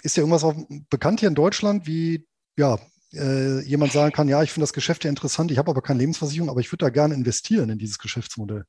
ist 0.03 0.17
ja 0.17 0.23
irgendwas 0.23 0.45
auch 0.45 0.55
bekannt 0.89 1.21
hier 1.21 1.29
in 1.29 1.35
Deutschland, 1.35 1.87
wie 1.87 2.27
ja, 2.57 2.79
äh, 3.13 3.61
jemand 3.63 3.93
sagen 3.93 4.13
kann, 4.13 4.29
ja, 4.29 4.43
ich 4.43 4.53
finde 4.53 4.65
das 4.65 4.73
Geschäft 4.73 5.05
ja 5.05 5.11
interessant, 5.11 5.51
ich 5.51 5.59
habe 5.59 5.71
aber 5.71 5.83
keine 5.83 6.01
Lebensversicherung, 6.01 6.51
aber 6.51 6.61
ich 6.61 6.71
würde 6.71 6.85
da 6.85 6.91
gerne 6.91 7.15
investieren 7.15 7.71
in 7.71 7.79
dieses 7.79 7.99
Geschäftsmodell? 7.99 8.65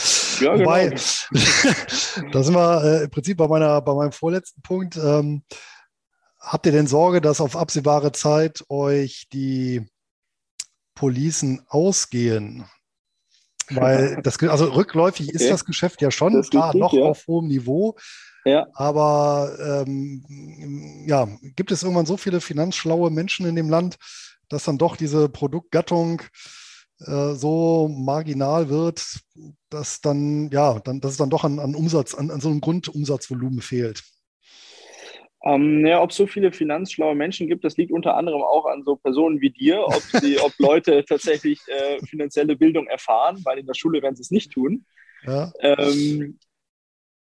Ja, 0.41 0.59
Wobei, 0.59 0.88
genau. 0.88 1.01
da 2.32 2.43
sind 2.43 2.55
wir 2.55 2.84
äh, 2.84 3.05
im 3.05 3.11
Prinzip 3.11 3.36
bei, 3.36 3.47
meiner, 3.47 3.82
bei 3.82 3.95
meinem 3.95 4.12
vorletzten 4.12 4.62
Punkt. 4.62 4.97
Ähm, 4.97 5.43
Habt 6.41 6.66
ihr 6.66 6.72
denn 6.72 6.86
Sorge, 6.86 7.20
dass 7.20 7.41
auf 7.41 7.55
absehbare 7.57 8.12
Zeit 8.12 8.64
euch 8.68 9.28
die 9.32 9.86
Policen 10.95 11.62
ausgehen? 11.68 12.64
Weil 13.70 14.20
das, 14.22 14.43
also 14.43 14.64
rückläufig 14.66 15.28
ist 15.28 15.43
okay. 15.43 15.51
das 15.51 15.64
Geschäft 15.64 16.03
ja 16.03 16.11
schon, 16.11 16.43
klar, 16.43 16.74
noch 16.74 16.93
ja. 16.93 17.05
auf 17.05 17.26
hohem 17.28 17.47
Niveau. 17.47 17.97
Ja. 18.45 18.66
Aber 18.72 19.84
ähm, 19.86 21.05
ja, 21.07 21.28
gibt 21.57 21.70
es 21.70 21.82
irgendwann 21.82 22.07
so 22.07 22.16
viele 22.16 22.41
finanzschlaue 22.41 23.11
Menschen 23.11 23.47
in 23.47 23.55
dem 23.55 23.68
Land, 23.68 23.97
dass 24.49 24.64
dann 24.64 24.78
doch 24.78 24.97
diese 24.97 25.28
Produktgattung 25.28 26.22
äh, 27.01 27.34
so 27.34 27.88
marginal 27.88 28.68
wird, 28.68 29.20
dass 29.68 30.01
dann, 30.01 30.51
ja, 30.51 30.80
dann, 30.80 31.01
dass 31.01 31.12
es 31.12 31.18
dann 31.18 31.30
doch 31.30 31.45
an, 31.45 31.59
an 31.59 31.74
Umsatz, 31.74 32.14
an, 32.14 32.30
an 32.30 32.41
so 32.41 32.49
einem 32.49 32.61
Grundumsatzvolumen 32.61 33.61
fehlt. 33.61 34.03
Ähm, 35.43 35.86
ja, 35.86 36.03
ob 36.03 36.11
es 36.11 36.16
so 36.16 36.26
viele 36.26 36.53
finanzschlaue 36.53 37.14
Menschen 37.14 37.49
gibt, 37.49 37.64
das 37.64 37.76
liegt 37.76 37.93
unter 37.93 38.16
anderem 38.16 38.43
auch 38.43 38.66
an 38.66 38.82
so 38.84 38.97
Personen 38.97 39.41
wie 39.41 39.51
dir, 39.51 39.82
ob, 39.86 40.03
sie, 40.03 40.38
ob 40.45 40.53
Leute 40.59 41.05
tatsächlich 41.07 41.61
äh, 41.68 41.99
finanzielle 42.05 42.57
Bildung 42.57 42.86
erfahren, 42.86 43.41
weil 43.45 43.59
in 43.59 43.66
der 43.66 43.74
Schule 43.74 44.03
werden 44.03 44.16
sie 44.16 44.22
es 44.22 44.30
nicht 44.30 44.53
tun. 44.53 44.84
Ja. 45.24 45.51
Ähm, 45.61 46.38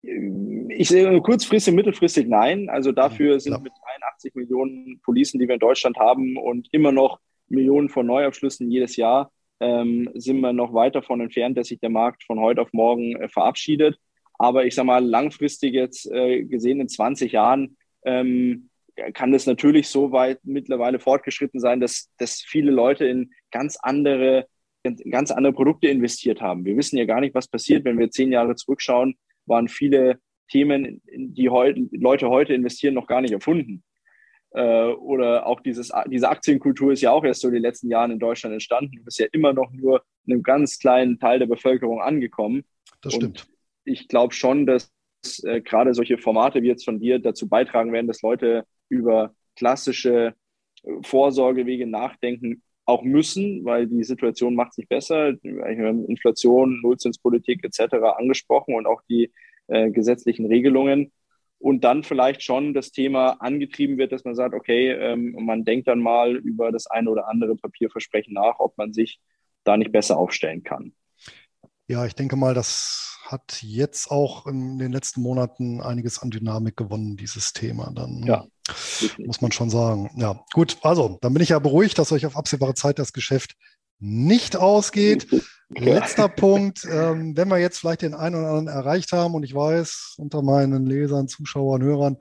ich 0.01 0.89
sehe 0.89 1.21
kurzfristig, 1.21 1.75
mittelfristig 1.75 2.29
nein. 2.29 2.69
Also 2.69 2.93
dafür 2.93 3.41
sind 3.41 3.53
ja. 3.53 3.59
mit 3.59 3.73
83 4.01 4.35
Millionen 4.35 5.01
Policen, 5.03 5.39
die 5.39 5.49
wir 5.49 5.55
in 5.55 5.61
Deutschland 5.61 5.99
haben 5.99 6.37
und 6.37 6.69
immer 6.73 6.93
noch 6.93 7.21
Millionen 7.49 7.89
von 7.89 8.07
Neuabschlüssen 8.07 8.71
jedes 8.71 8.97
Jahr, 8.97 9.33
ähm, 9.61 10.09
sind 10.15 10.41
wir 10.41 10.53
noch 10.53 10.73
weit 10.73 10.95
davon 10.95 11.21
entfernt, 11.21 11.59
dass 11.59 11.69
sich 11.69 11.81
der 11.81 11.91
Markt 11.91 12.23
von 12.25 12.39
heute 12.39 12.63
auf 12.63 12.73
morgen 12.73 13.17
äh, 13.17 13.29
verabschiedet. 13.29 13.99
Aber 14.39 14.67
ich 14.67 14.75
sage 14.75 14.87
mal, 14.87 15.05
langfristig 15.05 15.75
jetzt 15.75 16.11
äh, 16.13 16.45
gesehen 16.45 16.81
in 16.81 16.89
20 16.89 17.33
Jahren 17.33 17.77
ähm, 18.05 18.71
kann 19.15 19.33
es 19.35 19.47
natürlich 19.47 19.89
so 19.89 20.13
weit 20.13 20.41
mittlerweile 20.43 20.99
fortgeschritten 20.99 21.61
sein, 21.61 21.81
dass, 21.81 22.11
dass 22.19 22.41
viele 22.41 22.71
Leute 22.71 23.05
in 23.07 23.31
ganz 23.51 23.79
andere, 23.81 24.47
ganz 25.11 25.31
andere 25.31 25.53
Produkte 25.53 25.89
investiert 25.89 26.41
haben. 26.41 26.65
Wir 26.65 26.77
wissen 26.77 26.97
ja 26.97 27.05
gar 27.05 27.21
nicht, 27.21 27.35
was 27.35 27.49
passiert, 27.49 27.85
wenn 27.85 27.99
wir 27.99 28.11
zehn 28.11 28.33
Jahre 28.33 28.57
zurückschauen, 28.57 29.17
waren 29.47 29.69
viele 29.69 30.19
Themen, 30.51 31.03
in 31.07 31.35
die 31.35 31.51
heute, 31.51 31.89
Leute 31.93 32.29
heute 32.29 32.55
investieren, 32.55 32.95
noch 32.95 33.07
gar 33.07 33.21
nicht 33.21 33.33
erfunden. 33.33 33.85
Äh, 34.51 34.93
oder 34.93 35.47
auch 35.47 35.61
dieses, 35.61 35.93
diese 36.11 36.29
Aktienkultur 36.29 36.93
ist 36.93 37.03
ja 37.03 37.13
auch 37.13 37.25
erst 37.25 37.43
so 37.43 37.49
in 37.49 37.55
den 37.55 37.63
letzten 37.63 37.91
Jahren 37.91 38.11
in 38.11 38.19
Deutschland 38.19 38.55
entstanden 38.55 38.99
und 38.99 39.07
ist 39.07 39.19
ja 39.19 39.27
immer 39.33 39.53
noch 39.53 39.71
nur 39.73 40.03
einem 40.27 40.43
ganz 40.43 40.79
kleinen 40.79 41.19
Teil 41.19 41.39
der 41.39 41.47
Bevölkerung 41.47 42.01
angekommen. 42.01 42.65
Das 43.03 43.15
stimmt. 43.15 43.47
Und 43.47 43.49
ich 43.85 44.09
glaube 44.09 44.35
schon, 44.35 44.67
dass 44.67 44.91
äh, 45.45 45.61
gerade 45.61 45.95
solche 45.95 46.19
Formate 46.19 46.63
wie 46.63 46.69
jetzt 46.69 46.85
von 46.85 47.01
dir 47.01 47.19
dazu 47.19 47.49
beitragen 47.49 47.93
werden, 47.93 48.07
dass 48.07 48.23
Leute 48.23 48.65
über 48.89 49.35
klassische 49.57 50.35
äh, 50.85 50.93
Vorsorgewege 51.03 51.87
nachdenken 51.87 52.63
auch 52.85 53.03
müssen, 53.03 53.65
weil 53.67 53.87
die 53.87 54.03
Situation 54.03 54.55
macht 54.55 54.73
sich 54.73 54.89
besser. 54.89 55.35
Inflation, 55.43 56.81
Nullzinspolitik 56.81 57.63
etc. 57.63 57.97
angesprochen 58.17 58.75
und 58.75 58.87
auch 58.87 59.03
die 59.11 59.31
äh, 59.67 59.91
gesetzlichen 59.91 60.47
Regelungen. 60.47 61.13
Und 61.59 61.85
dann 61.85 62.03
vielleicht 62.03 62.43
schon 62.43 62.73
das 62.73 62.93
Thema 62.93 63.33
angetrieben 63.41 63.99
wird, 63.99 64.13
dass 64.13 64.25
man 64.25 64.35
sagt, 64.35 64.55
okay, 64.55 64.93
ähm, 64.93 65.37
man 65.41 65.65
denkt 65.65 65.89
dann 65.89 66.01
mal 66.01 66.37
über 66.37 66.73
das 66.73 66.87
eine 66.87 67.11
oder 67.11 67.29
andere 67.29 67.57
Papierversprechen 67.57 68.33
nach, 68.33 68.59
ob 68.59 68.79
man 68.79 68.93
sich 68.93 69.21
da 69.65 69.77
nicht 69.77 69.93
besser 69.93 70.17
aufstellen 70.17 70.63
kann. 70.63 70.95
Ja, 71.89 72.05
ich 72.05 72.15
denke 72.15 72.37
mal, 72.37 72.53
das 72.53 73.19
hat 73.25 73.63
jetzt 73.63 74.11
auch 74.11 74.47
in 74.47 74.79
den 74.79 74.93
letzten 74.93 75.23
Monaten 75.23 75.81
einiges 75.81 76.19
an 76.19 76.31
Dynamik 76.31 76.77
gewonnen, 76.77 77.17
dieses 77.17 77.55
Thema 77.55 77.91
dann. 77.95 78.23
Ja. 78.25 78.45
Muss 79.25 79.41
man 79.41 79.53
schon 79.53 79.71
sagen. 79.71 80.11
Ja, 80.17 80.45
gut. 80.53 80.77
Also, 80.83 81.17
dann 81.23 81.33
bin 81.33 81.43
ich 81.43 81.49
ja 81.49 81.59
beruhigt, 81.59 81.99
dass 81.99 82.13
euch 82.13 82.27
auf 82.27 82.37
absehbare 82.37 82.75
Zeit 82.75 82.99
das 82.99 83.15
Geschäft 83.15 83.55
nicht 83.99 84.57
ausgeht. 84.57 85.29
Letzter 85.71 86.29
Punkt, 86.29 86.87
ähm, 86.91 87.37
wenn 87.37 87.49
wir 87.49 87.59
jetzt 87.59 87.79
vielleicht 87.79 88.03
den 88.03 88.15
einen 88.15 88.35
oder 88.37 88.49
anderen 88.49 88.69
erreicht 88.69 89.13
haben 89.13 89.35
und 89.35 89.43
ich 89.43 89.55
weiß, 89.55 90.17
unter 90.19 90.43
meinen 90.43 90.85
Lesern, 90.85 91.29
Zuschauern, 91.29 91.83
Hörern, 91.83 92.19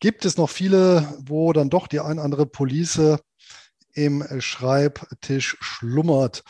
gibt 0.00 0.24
es 0.24 0.38
noch 0.38 0.48
viele, 0.48 1.14
wo 1.20 1.52
dann 1.52 1.70
doch 1.70 1.88
die 1.88 2.00
ein 2.00 2.18
oder 2.18 2.24
andere 2.24 2.46
Police 2.46 3.18
im 3.92 4.24
Schreibtisch 4.38 5.56
schlummert. 5.60 6.42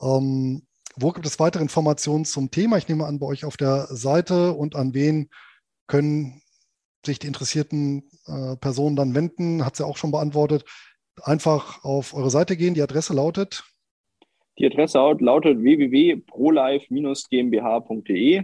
Ähm, 0.00 0.66
wo 1.00 1.12
gibt 1.12 1.26
es 1.26 1.40
weitere 1.40 1.62
Informationen 1.62 2.24
zum 2.24 2.50
Thema? 2.50 2.76
Ich 2.76 2.88
nehme 2.88 3.06
an, 3.06 3.18
bei 3.18 3.26
euch 3.26 3.44
auf 3.44 3.56
der 3.56 3.86
Seite 3.86 4.52
und 4.52 4.76
an 4.76 4.94
wen 4.94 5.30
können 5.86 6.42
sich 7.04 7.18
die 7.18 7.26
interessierten 7.26 8.04
äh, 8.26 8.56
Personen 8.56 8.96
dann 8.96 9.14
wenden? 9.14 9.64
Hat 9.64 9.76
sie 9.76 9.86
auch 9.86 9.96
schon 9.96 10.10
beantwortet. 10.10 10.64
Einfach 11.22 11.82
auf 11.84 12.12
eure 12.14 12.30
Seite 12.30 12.56
gehen. 12.56 12.74
Die 12.74 12.82
Adresse 12.82 13.14
lautet? 13.14 13.64
Die 14.58 14.66
Adresse 14.66 14.98
lautet 15.20 15.62
www.prolife-gmbh.de. 15.62 18.42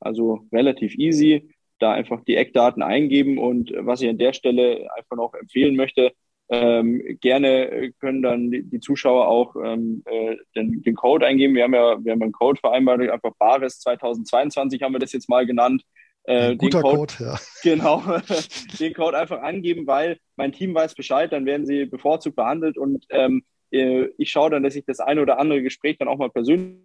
Also 0.00 0.46
relativ 0.52 0.94
easy. 0.96 1.52
Da 1.78 1.92
einfach 1.92 2.24
die 2.24 2.36
Eckdaten 2.36 2.82
eingeben 2.82 3.38
und 3.38 3.72
was 3.76 4.00
ich 4.00 4.08
an 4.08 4.18
der 4.18 4.32
Stelle 4.32 4.88
einfach 4.96 5.16
noch 5.16 5.34
empfehlen 5.34 5.76
möchte, 5.76 6.12
ähm, 6.50 7.02
gerne 7.20 7.92
können 8.00 8.22
dann 8.22 8.50
die, 8.50 8.80
Zuschauer 8.80 9.28
auch 9.28 9.54
ähm, 9.56 10.02
äh, 10.06 10.36
den, 10.56 10.82
den, 10.82 10.94
Code 10.94 11.26
eingeben. 11.26 11.54
Wir 11.54 11.64
haben 11.64 11.74
ja, 11.74 12.02
wir 12.02 12.12
haben 12.12 12.22
einen 12.22 12.32
Code 12.32 12.58
vereinbart, 12.58 13.00
einfach 13.02 13.32
Bares 13.38 13.80
2022 13.80 14.82
haben 14.82 14.92
wir 14.92 14.98
das 14.98 15.12
jetzt 15.12 15.28
mal 15.28 15.46
genannt. 15.46 15.82
Äh, 16.24 16.56
guter 16.56 16.82
Code, 16.82 16.96
Code, 16.96 17.14
ja. 17.20 17.38
Genau, 17.62 18.02
den 18.80 18.94
Code 18.94 19.18
einfach 19.18 19.42
angeben, 19.42 19.86
weil 19.86 20.18
mein 20.36 20.52
Team 20.52 20.74
weiß 20.74 20.94
Bescheid, 20.94 21.32
dann 21.32 21.46
werden 21.46 21.66
sie 21.66 21.84
bevorzugt 21.86 22.36
behandelt 22.36 22.78
und 22.78 23.04
ähm, 23.10 23.44
äh, 23.70 24.08
ich 24.16 24.30
schaue 24.30 24.50
dann, 24.50 24.62
dass 24.62 24.76
ich 24.76 24.84
das 24.84 25.00
eine 25.00 25.22
oder 25.22 25.38
andere 25.38 25.62
Gespräch 25.62 25.98
dann 25.98 26.08
auch 26.08 26.18
mal 26.18 26.30
persönlich 26.30 26.78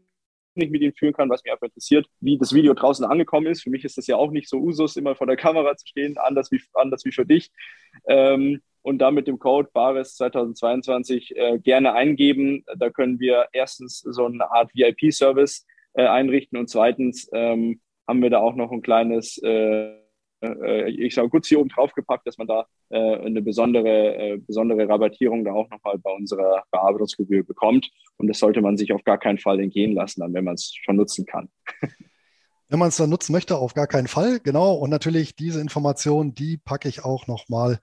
mit 0.55 0.81
ihnen 0.81 0.93
führen 0.93 1.13
kann, 1.13 1.29
was 1.29 1.43
mich 1.43 1.51
einfach 1.51 1.67
interessiert, 1.67 2.05
wie 2.19 2.37
das 2.37 2.53
Video 2.53 2.73
draußen 2.73 3.05
angekommen 3.05 3.47
ist. 3.47 3.63
Für 3.63 3.69
mich 3.69 3.83
ist 3.85 3.97
das 3.97 4.07
ja 4.07 4.17
auch 4.17 4.31
nicht 4.31 4.49
so 4.49 4.57
Usus, 4.57 4.97
immer 4.97 5.15
vor 5.15 5.27
der 5.27 5.37
Kamera 5.37 5.75
zu 5.75 5.87
stehen, 5.87 6.17
anders 6.17 6.51
wie, 6.51 6.61
anders 6.73 7.05
wie 7.05 7.11
für 7.11 7.25
dich. 7.25 7.49
Ähm, 8.07 8.61
und 8.83 8.99
da 8.99 9.09
mit 9.09 9.27
dem 9.27 9.39
Code 9.39 9.69
BARES 9.73 10.15
2022 10.15 11.35
äh, 11.35 11.57
gerne 11.57 11.93
eingeben. 11.93 12.63
Da 12.77 12.89
können 12.89 13.19
wir 13.19 13.47
erstens 13.53 13.99
so 13.99 14.25
eine 14.25 14.51
Art 14.51 14.71
VIP-Service 14.75 15.65
äh, 15.93 16.05
einrichten 16.05 16.59
und 16.59 16.69
zweitens 16.69 17.29
ähm, 17.33 17.81
haben 18.07 18.21
wir 18.21 18.29
da 18.29 18.39
auch 18.39 18.55
noch 18.55 18.71
ein 18.71 18.81
kleines, 18.81 19.41
äh, 19.41 19.95
äh, 20.41 20.89
ich 20.89 21.15
sage 21.15 21.29
kurz 21.29 21.47
hier 21.47 21.59
oben 21.59 21.69
drauf 21.69 21.93
gepackt, 21.93 22.27
dass 22.27 22.37
man 22.37 22.47
da 22.47 22.65
äh, 22.89 22.97
eine 22.97 23.41
besondere, 23.41 24.15
äh, 24.15 24.37
besondere 24.37 24.87
Rabattierung 24.87 25.45
da 25.45 25.53
auch 25.53 25.69
nochmal 25.69 25.97
bei 25.97 26.11
unserer 26.11 26.63
Bearbeitungsgebühr 26.71 27.43
bekommt. 27.43 27.89
Und 28.17 28.27
das 28.27 28.39
sollte 28.39 28.61
man 28.61 28.75
sich 28.75 28.91
auf 28.91 29.03
gar 29.03 29.17
keinen 29.17 29.39
Fall 29.39 29.61
entgehen 29.61 29.93
lassen, 29.93 30.21
dann, 30.21 30.33
wenn 30.33 30.43
man 30.43 30.55
es 30.55 30.73
schon 30.83 30.97
nutzen 30.97 31.25
kann. 31.25 31.49
Wenn 32.69 32.79
man 32.79 32.89
es 32.89 32.97
dann 32.97 33.11
nutzen 33.11 33.33
möchte, 33.33 33.55
auf 33.57 33.75
gar 33.75 33.85
keinen 33.85 34.07
Fall, 34.07 34.39
genau. 34.39 34.73
Und 34.73 34.89
natürlich 34.89 35.35
diese 35.35 35.61
Information, 35.61 36.33
die 36.33 36.57
packe 36.57 36.89
ich 36.89 37.05
auch 37.05 37.27
nochmal 37.27 37.79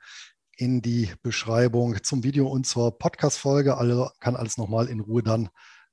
in 0.61 0.83
die 0.83 1.11
Beschreibung 1.23 2.03
zum 2.03 2.23
Video 2.23 2.47
und 2.47 2.67
zur 2.67 2.99
Podcast-Folge. 2.99 3.79
Also 3.79 4.11
kann 4.21 4.37
alles 4.37 4.59
nochmal 4.59 4.89
in 4.89 5.01
Ruhe 5.01 5.23
dann 5.23 5.49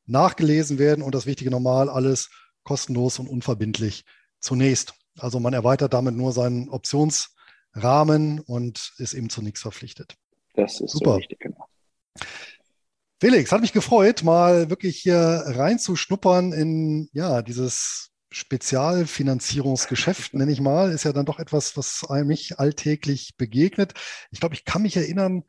nachgelesen 0.06 0.78
werden 0.78 1.02
und 1.02 1.16
das 1.16 1.26
Wichtige 1.26 1.50
nochmal, 1.50 1.90
alles 1.90 2.30
kostenlos 2.64 3.18
und 3.18 3.30
unverbindlich 3.30 4.04
zunächst. 4.42 4.94
Also 5.18 5.40
man 5.40 5.54
erweitert 5.54 5.94
damit 5.94 6.16
nur 6.16 6.34
seinen 6.34 6.68
Optionsrahmen 6.68 8.42
und 8.42 8.92
ist 8.98 9.14
eben 9.14 9.30
zu 9.30 9.42
nichts 9.42 9.62
verpflichtet. 9.62 10.16
Das 10.54 10.82
ist 10.82 10.92
Super. 10.92 11.14
so 11.14 11.20
wichtig, 11.20 11.40
genau. 11.40 11.66
Felix, 13.22 13.54
hat 13.54 13.62
mich 13.62 13.74
gefreut, 13.74 14.24
mal 14.24 14.70
wirklich 14.70 15.00
hier 15.00 15.44
reinzuschnuppern 15.46 16.52
in 16.52 17.10
ja, 17.14 17.42
dieses 17.42 18.12
Spezialfinanzierungsgeschäft, 18.30 20.34
nenne 20.34 20.52
ich 20.52 20.60
mal, 20.60 20.92
ist 20.92 21.06
ja 21.06 21.14
dann 21.14 21.26
doch 21.26 21.40
etwas, 21.40 21.78
was 21.78 22.06
mich 22.26 22.60
alltäglich 22.60 23.36
begegnet. 23.38 23.94
Ich 24.32 24.40
glaube, 24.40 24.56
ich 24.56 24.66
kann 24.66 24.82
mich 24.82 24.98
erinnern, 24.98 25.44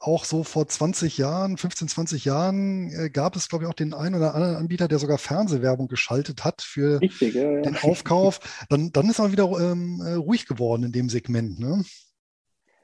auch 0.00 0.24
so 0.24 0.44
vor 0.44 0.66
20 0.66 1.18
Jahren, 1.18 1.56
15, 1.56 1.88
20 1.88 2.24
Jahren 2.24 2.90
äh, 2.92 3.10
gab 3.10 3.34
es, 3.34 3.48
glaube 3.48 3.64
ich, 3.64 3.70
auch 3.70 3.74
den 3.74 3.94
einen 3.94 4.14
oder 4.14 4.34
anderen 4.34 4.56
Anbieter, 4.56 4.86
der 4.86 4.98
sogar 4.98 5.18
Fernsehwerbung 5.18 5.88
geschaltet 5.88 6.44
hat 6.44 6.62
für 6.62 7.00
Richtig, 7.00 7.34
ja, 7.34 7.50
ja. 7.50 7.62
den 7.62 7.76
Aufkauf. 7.76 8.66
Dann, 8.68 8.92
dann 8.92 9.10
ist 9.10 9.18
er 9.18 9.32
wieder 9.32 9.50
ähm, 9.60 10.00
äh, 10.04 10.14
ruhig 10.14 10.46
geworden 10.46 10.84
in 10.84 10.92
dem 10.92 11.08
Segment. 11.08 11.58
Ne? 11.58 11.84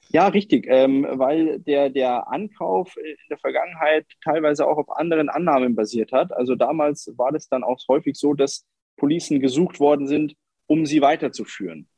Ja, 0.09 0.29
richtig, 0.29 0.66
ähm, 0.68 1.07
weil 1.09 1.61
der, 1.61 1.91
der 1.91 2.29
Ankauf 2.29 2.97
in 2.97 3.16
der 3.31 3.39
Vergangenheit 3.39 4.07
teilweise 4.22 4.66
auch 4.66 4.77
auf 4.77 4.97
anderen 4.97 5.29
Annahmen 5.29 5.77
basiert 5.77 6.12
hat. 6.12 6.33
Also 6.33 6.57
damals 6.57 7.12
war 7.16 7.33
das 7.33 7.49
dann 7.49 7.62
auch 7.62 7.79
häufig 7.89 8.16
so, 8.16 8.35
dass 8.35 8.64
Policen 8.97 9.40
gesucht 9.40 9.80
worden 9.80 10.07
sind, 10.07 10.34
um 10.66 10.86
sie 10.86 11.01
weiterzuführen. 11.01 11.88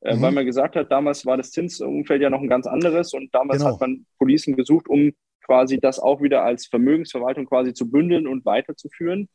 Äh, 0.00 0.16
mhm. 0.16 0.22
Weil 0.22 0.32
man 0.32 0.46
gesagt 0.46 0.76
hat, 0.76 0.90
damals 0.90 1.26
war 1.26 1.36
das 1.36 1.50
Zinsumfeld 1.50 2.22
ja 2.22 2.30
noch 2.30 2.40
ein 2.40 2.48
ganz 2.48 2.66
anderes 2.66 3.12
und 3.14 3.34
damals 3.34 3.58
genau. 3.58 3.72
hat 3.72 3.80
man 3.80 4.06
Policen 4.18 4.56
gesucht, 4.56 4.88
um 4.88 5.12
quasi 5.44 5.78
das 5.78 5.98
auch 5.98 6.22
wieder 6.22 6.42
als 6.42 6.66
Vermögensverwaltung 6.66 7.46
quasi 7.46 7.72
zu 7.72 7.90
bündeln 7.90 8.26
und 8.26 8.44
weiterzuführen. 8.44 9.28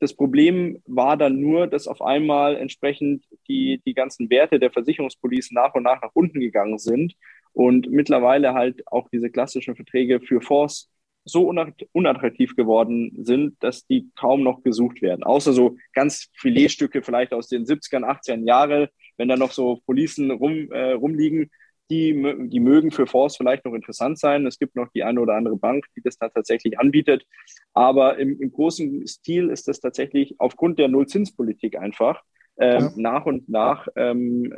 Das 0.00 0.14
Problem 0.14 0.80
war 0.86 1.16
dann 1.16 1.40
nur, 1.40 1.66
dass 1.66 1.86
auf 1.86 2.00
einmal 2.00 2.56
entsprechend 2.56 3.26
die, 3.48 3.82
die 3.84 3.94
ganzen 3.94 4.30
Werte 4.30 4.58
der 4.58 4.70
Versicherungspolicen 4.70 5.54
nach 5.54 5.74
und 5.74 5.82
nach 5.82 6.00
nach 6.00 6.12
unten 6.14 6.40
gegangen 6.40 6.78
sind 6.78 7.14
und 7.52 7.90
mittlerweile 7.90 8.54
halt 8.54 8.82
auch 8.86 9.08
diese 9.10 9.30
klassischen 9.30 9.76
Verträge 9.76 10.20
für 10.20 10.40
Fonds 10.40 10.91
so 11.24 11.52
unattraktiv 11.92 12.56
geworden 12.56 13.12
sind, 13.24 13.56
dass 13.60 13.86
die 13.86 14.10
kaum 14.16 14.42
noch 14.42 14.62
gesucht 14.62 15.02
werden. 15.02 15.22
Außer 15.22 15.52
so 15.52 15.76
ganz 15.92 16.28
Filetstücke 16.34 17.02
vielleicht 17.02 17.32
aus 17.32 17.48
den 17.48 17.64
70ern, 17.64 18.04
80ern 18.04 18.46
Jahre, 18.46 18.90
wenn 19.16 19.28
da 19.28 19.36
noch 19.36 19.52
so 19.52 19.80
Policen 19.86 20.30
rum, 20.30 20.70
äh, 20.72 20.92
rumliegen, 20.92 21.50
die, 21.90 22.48
die 22.48 22.60
mögen 22.60 22.90
für 22.90 23.06
Fonds 23.06 23.36
vielleicht 23.36 23.64
noch 23.64 23.74
interessant 23.74 24.18
sein. 24.18 24.46
Es 24.46 24.58
gibt 24.58 24.76
noch 24.76 24.88
die 24.94 25.04
eine 25.04 25.20
oder 25.20 25.34
andere 25.34 25.56
Bank, 25.56 25.84
die 25.94 26.00
das 26.02 26.16
da 26.16 26.28
tatsächlich 26.28 26.78
anbietet. 26.78 27.26
Aber 27.74 28.18
im, 28.18 28.40
im 28.40 28.50
großen 28.50 29.06
Stil 29.06 29.50
ist 29.50 29.68
das 29.68 29.80
tatsächlich 29.80 30.34
aufgrund 30.38 30.78
der 30.78 30.88
Nullzinspolitik 30.88 31.78
einfach 31.78 32.22
ähm, 32.56 32.80
ja. 32.80 32.92
nach 32.96 33.26
und 33.26 33.48
nach 33.48 33.88
ähm, 33.94 34.52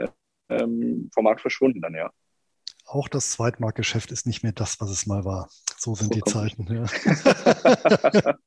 ähm, 0.48 1.10
vom 1.12 1.24
Markt 1.24 1.40
verschwunden 1.40 1.80
dann, 1.80 1.94
ja 1.94 2.10
auch 2.86 3.08
das 3.08 3.30
Zweitmarktgeschäft 3.30 4.12
ist 4.12 4.26
nicht 4.26 4.42
mehr 4.42 4.52
das, 4.52 4.80
was 4.80 4.90
es 4.90 5.06
mal 5.06 5.24
war. 5.24 5.48
So 5.78 5.94
sind 5.94 6.14
die 6.14 6.22
Zeiten. 6.22 6.66
Ja. 6.72 6.86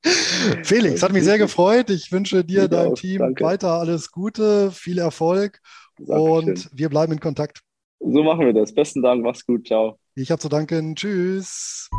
Felix, 0.64 1.04
hat 1.04 1.12
mich 1.12 1.24
sehr 1.24 1.38
gefreut. 1.38 1.90
Ich 1.90 2.12
wünsche 2.12 2.44
dir, 2.44 2.64
ich 2.64 2.70
deinem 2.70 2.92
auch. 2.92 2.98
Team 2.98 3.20
Danke. 3.20 3.44
weiter 3.44 3.74
alles 3.74 4.12
Gute, 4.12 4.72
viel 4.72 5.00
Erfolg 5.00 5.60
Dankeschön. 5.98 6.50
und 6.50 6.70
wir 6.74 6.90
bleiben 6.90 7.14
in 7.14 7.20
Kontakt. 7.20 7.62
So 8.00 8.24
machen 8.24 8.46
wir 8.46 8.54
das. 8.54 8.74
Besten 8.74 9.02
Dank, 9.02 9.24
mach's 9.24 9.46
gut, 9.46 9.68
ciao. 9.68 10.00
Ich 10.16 10.32
habe 10.32 10.40
zu 10.40 10.50
danken. 10.50 10.96
Tschüss. 10.96 11.90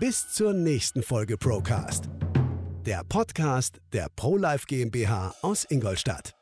Bis 0.00 0.28
zur 0.32 0.52
nächsten 0.52 1.02
Folge 1.02 1.38
Procast 1.38 2.10
der 2.84 3.02
Podcast 3.02 3.80
der 3.92 4.08
ProLife 4.14 4.66
GmbH 4.66 5.34
aus 5.40 5.64
Ingolstadt. 5.64 6.34